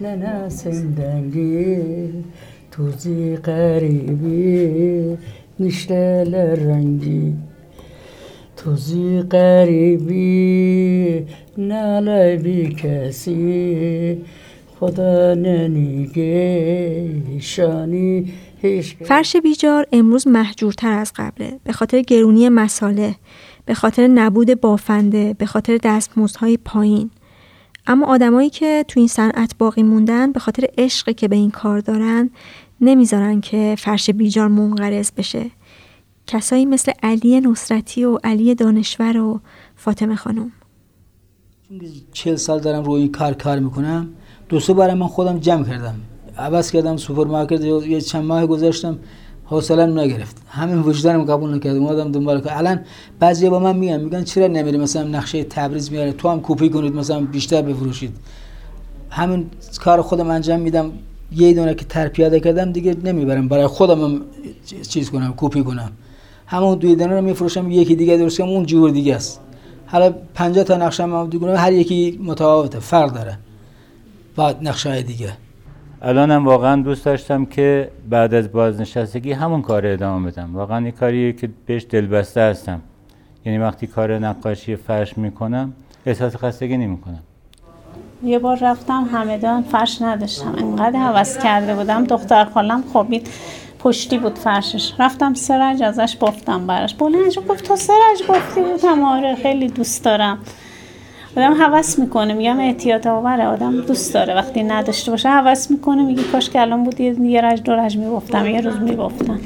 نه 0.00 0.16
نسیم 0.16 0.94
دنگی 0.94 2.10
توزی 2.70 3.36
قریبی 3.36 5.18
نشتل 5.60 6.34
رنگی 6.34 7.36
توزی 8.56 9.22
قریبی 9.30 11.26
نه 11.58 12.36
بی 12.36 12.74
کسی. 12.74 14.24
خدا 14.80 15.34
ننیگه 15.34 17.10
شانی 17.38 18.32
فرش 19.04 19.36
بیجار 19.36 19.86
امروز 19.92 20.28
محجورتر 20.28 20.92
از 20.92 21.12
قبله. 21.16 21.60
به 21.64 21.72
خاطر 21.72 22.00
گرونی 22.00 22.48
مساله 22.48 23.14
به 23.64 23.74
خاطر 23.74 24.06
نبود 24.06 24.60
بافنده 24.60 25.34
به 25.38 25.46
خاطر 25.46 25.78
دستمزدهای 25.82 26.56
پایین. 26.56 27.10
اما 27.86 28.06
آدمایی 28.06 28.50
که 28.50 28.84
تو 28.88 29.00
این 29.00 29.08
صنعت 29.08 29.58
باقی 29.58 29.82
موندن 29.82 30.32
به 30.32 30.40
خاطر 30.40 30.64
عشقی 30.78 31.14
که 31.14 31.28
به 31.28 31.36
این 31.36 31.50
کار 31.50 31.80
دارن 31.80 32.30
نمی‌ذارن 32.80 33.40
که 33.40 33.74
فرش 33.78 34.10
بیجار 34.10 34.48
منقرض 34.48 35.10
بشه. 35.16 35.50
کسایی 36.26 36.66
مثل 36.66 36.92
علی 37.02 37.40
نصرتی 37.40 38.04
و 38.04 38.18
علی 38.24 38.54
دانشور 38.54 39.16
و 39.16 39.40
فاطمه 39.76 40.16
خانم. 40.16 40.52
چل 42.12 42.36
سال 42.36 42.60
دارم 42.60 42.84
روی 42.84 43.00
این 43.00 43.12
کار 43.12 43.34
کار 43.34 43.58
می‌کنم 43.58 44.08
دو 44.48 44.60
سه 44.60 44.72
بار 44.72 44.94
من 44.94 45.06
خودم 45.06 45.38
جمع 45.38 45.64
کردم. 45.64 46.00
عوض 46.38 46.70
کردم 46.70 46.96
سوپرمارکت 46.96 47.64
یه 47.64 48.00
چند 48.00 48.24
ماه 48.24 48.46
گذاشتم 48.46 48.98
حوصله‌ام 49.44 49.98
نگرفت. 49.98 50.36
همین 50.48 50.82
وجدانم 50.82 51.24
قبول 51.24 51.54
نکردم 51.54 51.84
اومدم 51.84 52.12
دنبال 52.12 52.40
کار. 52.40 52.52
الان 52.52 52.80
بعضیا 53.20 53.48
به 53.48 53.58
من 53.58 53.76
میگن 53.76 54.00
میگن 54.00 54.24
چرا 54.24 54.46
نمیری 54.46 54.78
مثلا 54.78 55.02
نقشه 55.02 55.44
تبریز 55.44 55.92
میاره؟ 55.92 56.12
تو 56.12 56.28
هم 56.28 56.40
کپی 56.42 56.68
کنید 56.68 56.94
مثلا 56.94 57.20
بیشتر 57.20 57.62
بفروشید. 57.62 58.16
همین 59.10 59.46
کار 59.80 60.02
خودم 60.02 60.30
انجام 60.30 60.60
میدم. 60.60 60.92
یه 61.32 61.54
دونه 61.54 61.74
که 61.74 61.84
تر 61.84 62.08
پیاده 62.08 62.40
کردم 62.40 62.72
دیگه 62.72 62.96
نمی‌برم. 63.04 63.48
برای 63.48 63.66
خودم 63.66 64.04
هم 64.04 64.20
چیز 64.88 65.10
کنم 65.10 65.34
کپی 65.36 65.62
کنم. 65.62 65.92
همون 66.46 66.78
دوی 66.78 66.96
دونه 66.96 67.14
رو 67.14 67.22
میفروشم 67.22 67.70
یکی 67.70 67.96
دیگه 67.96 68.16
درست 68.16 68.38
کنم 68.38 68.48
اون 68.48 68.66
جور 68.66 68.90
دیگه 68.90 69.16
است. 69.16 69.40
حالا 69.86 70.14
50 70.34 70.64
تا 70.64 70.76
نقشه 70.76 71.02
هم 71.02 71.30
هر 71.56 71.72
یکی 71.72 72.20
متفاوته 72.24 72.78
فرق 72.78 73.14
داره. 73.14 73.38
با 74.36 74.54
نقشه 74.62 75.02
دیگه. 75.02 75.32
الانم 76.02 76.44
واقعا 76.44 76.82
دوست 76.82 77.04
داشتم 77.04 77.44
که 77.44 77.90
بعد 78.10 78.34
از 78.34 78.52
بازنشستگی 78.52 79.32
همون 79.32 79.62
کار 79.62 79.86
ادامه 79.86 80.30
بدم. 80.30 80.56
واقعا 80.56 80.78
این 80.78 80.90
کاریه 80.90 81.32
که 81.32 81.50
بهش 81.66 81.86
دلبسته 81.90 82.40
هستم. 82.40 82.80
یعنی 83.44 83.58
وقتی 83.58 83.86
کار 83.86 84.18
نقاشی 84.18 84.76
فرش 84.76 85.18
می‌کنم 85.18 85.72
احساس 86.06 86.36
خستگی 86.36 86.76
نمی‌کنم. 86.76 87.22
یه 88.24 88.38
بار 88.38 88.58
رفتم 88.62 89.08
همدان 89.12 89.62
فرش 89.62 90.02
نداشتم. 90.02 90.54
انقدر 90.58 90.98
حوض 90.98 91.38
کرده 91.38 91.74
بودم. 91.74 92.04
دختر 92.04 92.44
خالم 92.44 92.82
خوابید. 92.92 93.28
پشتی 93.78 94.18
بود 94.18 94.38
فرشش. 94.38 94.92
رفتم 94.98 95.34
سرج 95.34 95.82
ازش 95.82 96.16
بافتم 96.16 96.66
براش. 96.66 96.94
بلند 96.94 97.34
گفت 97.48 97.64
تو 97.64 97.76
سرج 97.76 98.26
بافتی 98.28 98.60
بودم. 98.60 99.04
آره 99.04 99.34
خیلی 99.34 99.68
دوست 99.68 100.04
دارم. 100.04 100.38
آدم 101.38 101.54
حوس 101.62 101.98
می‌کنه. 101.98 102.34
میگم 102.34 102.60
احتیاط 102.60 103.06
آوره. 103.06 103.46
آدم 103.46 103.80
دوست 103.80 104.14
داره. 104.14 104.34
وقتی 104.34 104.62
نداشته 104.62 105.10
باشه 105.10 105.28
حوس 105.28 105.70
می‌کنه. 105.70 106.02
میگه 106.02 106.22
کاش 106.22 106.50
که 106.50 106.60
الان 106.60 106.84
بود 106.84 107.00
یه 107.00 107.40
رج 107.40 107.62
دو 107.62 107.72
رج 107.72 107.96
میبافتم 107.96 108.46
یه 108.46 108.60
روز 108.60 108.76
میبافتم. 108.80 109.40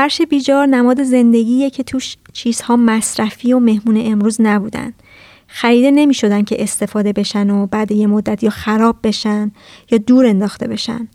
فرش 0.00 0.22
بیجار 0.22 0.66
نماد 0.66 1.02
زندگیه 1.02 1.70
که 1.70 1.82
توش 1.82 2.16
چیزها 2.32 2.76
مصرفی 2.76 3.52
و 3.52 3.58
مهمون 3.58 3.96
امروز 4.06 4.40
نبودن. 4.40 4.92
خریده 5.46 5.90
نمی 5.90 6.14
شدن 6.14 6.42
که 6.42 6.62
استفاده 6.62 7.12
بشن 7.12 7.50
و 7.50 7.66
بعد 7.66 7.92
یه 7.92 8.06
مدت 8.06 8.42
یا 8.42 8.50
خراب 8.50 8.96
بشن 9.02 9.50
یا 9.90 9.98
دور 9.98 10.26
انداخته 10.26 10.68
بشن. 10.68 11.08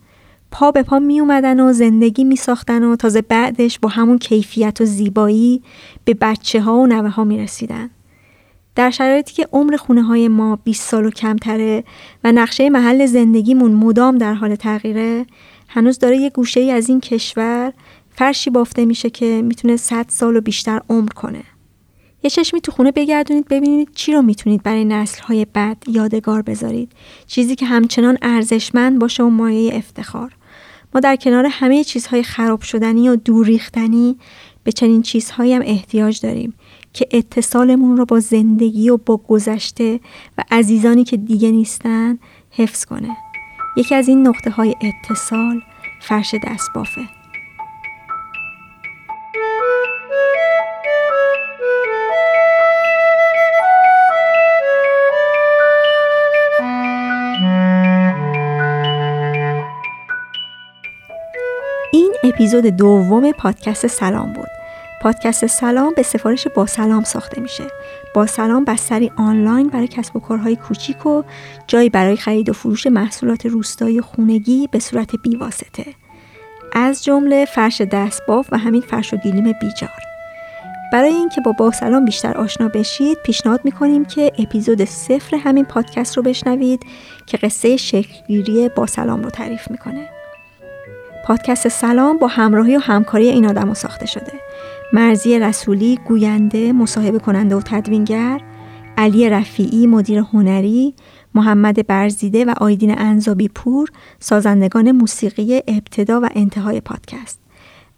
پا 0.51 0.71
به 0.71 0.83
پا 0.83 0.99
می 0.99 1.19
اومدن 1.19 1.59
و 1.59 1.73
زندگی 1.73 2.23
می 2.23 2.35
ساختن 2.35 2.83
و 2.83 2.95
تازه 2.95 3.21
بعدش 3.21 3.79
با 3.79 3.89
همون 3.89 4.17
کیفیت 4.17 4.81
و 4.81 4.85
زیبایی 4.85 5.61
به 6.03 6.13
بچه 6.13 6.61
ها 6.61 6.77
و 6.77 6.87
نوه 6.87 7.09
ها 7.09 7.23
می 7.23 7.37
رسیدن. 7.37 7.89
در 8.75 8.91
شرایطی 8.91 9.33
که 9.33 9.47
عمر 9.53 9.75
خونه 9.75 10.03
های 10.03 10.27
ما 10.27 10.55
20 10.63 10.89
سال 10.89 11.05
و 11.05 11.09
کمتره 11.11 11.83
و 12.23 12.31
نقشه 12.31 12.69
محل 12.69 13.05
زندگیمون 13.05 13.71
مدام 13.71 14.17
در 14.17 14.33
حال 14.33 14.55
تغییره 14.55 15.25
هنوز 15.67 15.99
داره 15.99 16.17
یه 16.17 16.29
گوشه 16.29 16.59
ای 16.59 16.71
از 16.71 16.89
این 16.89 17.01
کشور 17.01 17.73
فرشی 18.17 18.49
بافته 18.49 18.85
میشه 18.85 19.09
که 19.09 19.41
می‌تونه 19.41 19.77
100 19.77 20.05
سال 20.09 20.35
و 20.35 20.41
بیشتر 20.41 20.81
عمر 20.89 21.09
کنه. 21.09 21.43
یه 22.23 22.29
چشمی 22.29 22.61
تو 22.61 22.71
خونه 22.71 22.91
بگردونید 22.91 23.47
ببینید 23.47 23.89
چی 23.95 24.13
رو 24.13 24.21
می‌تونید 24.21 24.63
برای 24.63 24.85
نسلهای 24.85 25.45
بعد 25.53 25.83
یادگار 25.87 26.41
بذارید. 26.41 26.91
چیزی 27.27 27.55
که 27.55 27.65
همچنان 27.65 28.17
ارزشمند 28.21 28.99
باشه 28.99 29.23
و 29.23 29.29
مایه 29.29 29.75
افتخار. 29.75 30.31
ما 30.93 30.99
در 30.99 31.15
کنار 31.15 31.45
همه 31.51 31.83
چیزهای 31.83 32.23
خراب 32.23 32.61
شدنی 32.61 33.09
و 33.09 33.15
دور 33.15 33.45
ریختنی 33.45 34.17
به 34.63 34.71
چنین 34.71 35.01
چیزهایی 35.01 35.53
هم 35.53 35.61
احتیاج 35.65 36.21
داریم 36.21 36.53
که 36.93 37.07
اتصالمون 37.11 37.97
رو 37.97 38.05
با 38.05 38.19
زندگی 38.19 38.89
و 38.89 38.97
با 38.97 39.17
گذشته 39.17 39.99
و 40.37 40.43
عزیزانی 40.51 41.03
که 41.03 41.17
دیگه 41.17 41.51
نیستن 41.51 42.19
حفظ 42.51 42.85
کنه. 42.85 43.17
یکی 43.77 43.95
از 43.95 44.07
این 44.07 44.27
نقطه 44.27 44.49
های 44.49 44.75
اتصال 44.81 45.61
فرش 46.01 46.35
دست 46.43 46.69
بافه. 50.15 50.55
اپیزود 62.35 62.65
دوم 62.65 63.31
پادکست 63.31 63.87
سلام 63.87 64.33
بود. 64.33 64.47
پادکست 65.01 65.45
سلام 65.45 65.93
به 65.95 66.03
سفارش 66.03 66.47
با 66.47 66.65
سلام 66.65 67.03
ساخته 67.03 67.41
میشه. 67.41 67.63
با 68.15 68.25
سلام 68.25 68.65
بستری 68.65 69.11
آنلاین 69.17 69.67
برای 69.67 69.87
کسب 69.87 70.15
و 70.15 70.19
کارهای 70.19 70.55
کوچیک 70.55 71.05
و 71.05 71.23
جایی 71.67 71.89
برای 71.89 72.15
خرید 72.15 72.49
و 72.49 72.53
فروش 72.53 72.87
محصولات 72.87 73.45
روستایی 73.45 74.01
خونگی 74.01 74.69
به 74.71 74.79
صورت 74.79 75.15
بیواسطه. 75.15 75.85
از 76.75 77.03
جمله 77.03 77.45
فرش 77.45 77.81
دستباف 77.81 78.47
و 78.51 78.57
همین 78.57 78.81
فرش 78.81 79.13
و 79.13 79.17
گلیم 79.17 79.43
بیجار. 79.43 79.89
برای 80.93 81.13
اینکه 81.13 81.41
با 81.41 81.51
با 81.51 81.71
سلام 81.71 82.05
بیشتر 82.05 82.37
آشنا 82.37 82.67
بشید 82.67 83.17
پیشنهاد 83.25 83.61
می‌کنیم 83.63 84.05
که 84.05 84.31
اپیزود 84.39 84.85
صفر 84.85 85.37
همین 85.37 85.65
پادکست 85.65 86.17
رو 86.17 86.23
بشنوید 86.23 86.85
که 87.25 87.37
قصه 87.37 87.77
شکلگیری 87.77 88.69
با 88.75 88.85
سلام 88.85 89.23
رو 89.23 89.29
تعریف 89.29 89.71
می‌کنه. 89.71 90.09
پادکست 91.25 91.67
سلام 91.67 92.17
با 92.17 92.27
همراهی 92.27 92.77
و 92.77 92.79
همکاری 92.79 93.29
این 93.29 93.45
آدم 93.45 93.73
ساخته 93.73 94.05
شده. 94.05 94.33
مرزی 94.93 95.39
رسولی 95.39 95.99
گوینده، 96.07 96.71
مصاحبه 96.71 97.19
کننده 97.19 97.55
و 97.55 97.61
تدوینگر، 97.61 98.41
علی 98.97 99.29
رفیعی 99.29 99.87
مدیر 99.87 100.19
هنری، 100.19 100.95
محمد 101.35 101.87
برزیده 101.87 102.45
و 102.45 102.53
آیدین 102.57 102.99
انزابی 102.99 103.47
پور 103.47 103.89
سازندگان 104.19 104.91
موسیقی 104.91 105.61
ابتدا 105.67 106.21
و 106.21 106.29
انتهای 106.35 106.81
پادکست. 106.81 107.39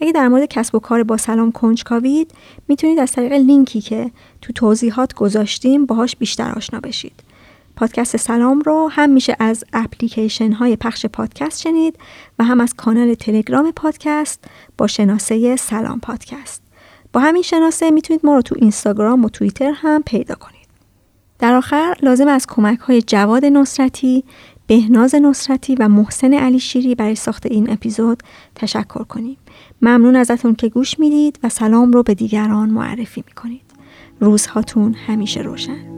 اگه 0.01 0.11
در 0.11 0.27
مورد 0.27 0.45
کسب 0.45 0.75
و 0.75 0.79
کار 0.79 1.03
با 1.03 1.17
سلام 1.17 1.51
کنجکاوید 1.51 2.31
می‌تونید 2.67 2.99
از 2.99 3.11
طریق 3.11 3.33
لینکی 3.33 3.81
که 3.81 4.11
تو 4.41 4.53
توضیحات 4.53 5.13
گذاشتیم 5.13 5.85
باهاش 5.85 6.15
بیشتر 6.15 6.51
آشنا 6.51 6.79
بشید. 6.79 7.23
پادکست 7.75 8.17
سلام 8.17 8.61
رو 8.61 8.89
هم 8.91 9.09
میشه 9.09 9.35
از 9.39 9.63
اپلیکیشن 9.73 10.51
های 10.51 10.75
پخش 10.75 11.05
پادکست 11.05 11.61
شنید 11.61 11.97
و 12.39 12.43
هم 12.43 12.61
از 12.61 12.73
کانال 12.73 13.13
تلگرام 13.13 13.71
پادکست 13.71 14.43
با 14.77 14.87
شناسه 14.87 15.55
سلام 15.55 15.99
پادکست. 15.99 16.61
با 17.13 17.19
همین 17.19 17.41
شناسه 17.41 17.91
می‌تونید 17.91 18.25
ما 18.25 18.35
رو 18.35 18.41
تو 18.41 18.55
اینستاگرام 18.59 19.25
و 19.25 19.29
توییتر 19.29 19.71
هم 19.75 20.03
پیدا 20.03 20.35
کنید. 20.35 20.56
در 21.39 21.53
آخر 21.53 21.95
لازم 22.01 22.27
از 22.27 22.47
کمک 22.47 22.79
های 22.79 23.01
جواد 23.01 23.45
نصرتی، 23.45 24.23
بهناز 24.67 25.15
نصرتی 25.15 25.75
و 25.75 25.87
محسن 25.87 26.33
علی 26.33 26.59
شیری 26.59 26.95
برای 26.95 27.15
ساخت 27.15 27.45
این 27.45 27.69
اپیزود 27.69 28.23
تشکر 28.55 29.03
کنیم. 29.03 29.37
ممنون 29.81 30.15
ازتون 30.15 30.55
که 30.55 30.69
گوش 30.69 30.99
می‌دید 30.99 31.39
و 31.43 31.49
سلام 31.49 31.91
رو 31.91 32.03
به 32.03 32.13
دیگران 32.13 32.69
معرفی 32.69 33.23
می‌کنید. 33.27 33.61
روزهاتون 34.19 34.93
همیشه 34.93 35.41
روشن. 35.41 35.97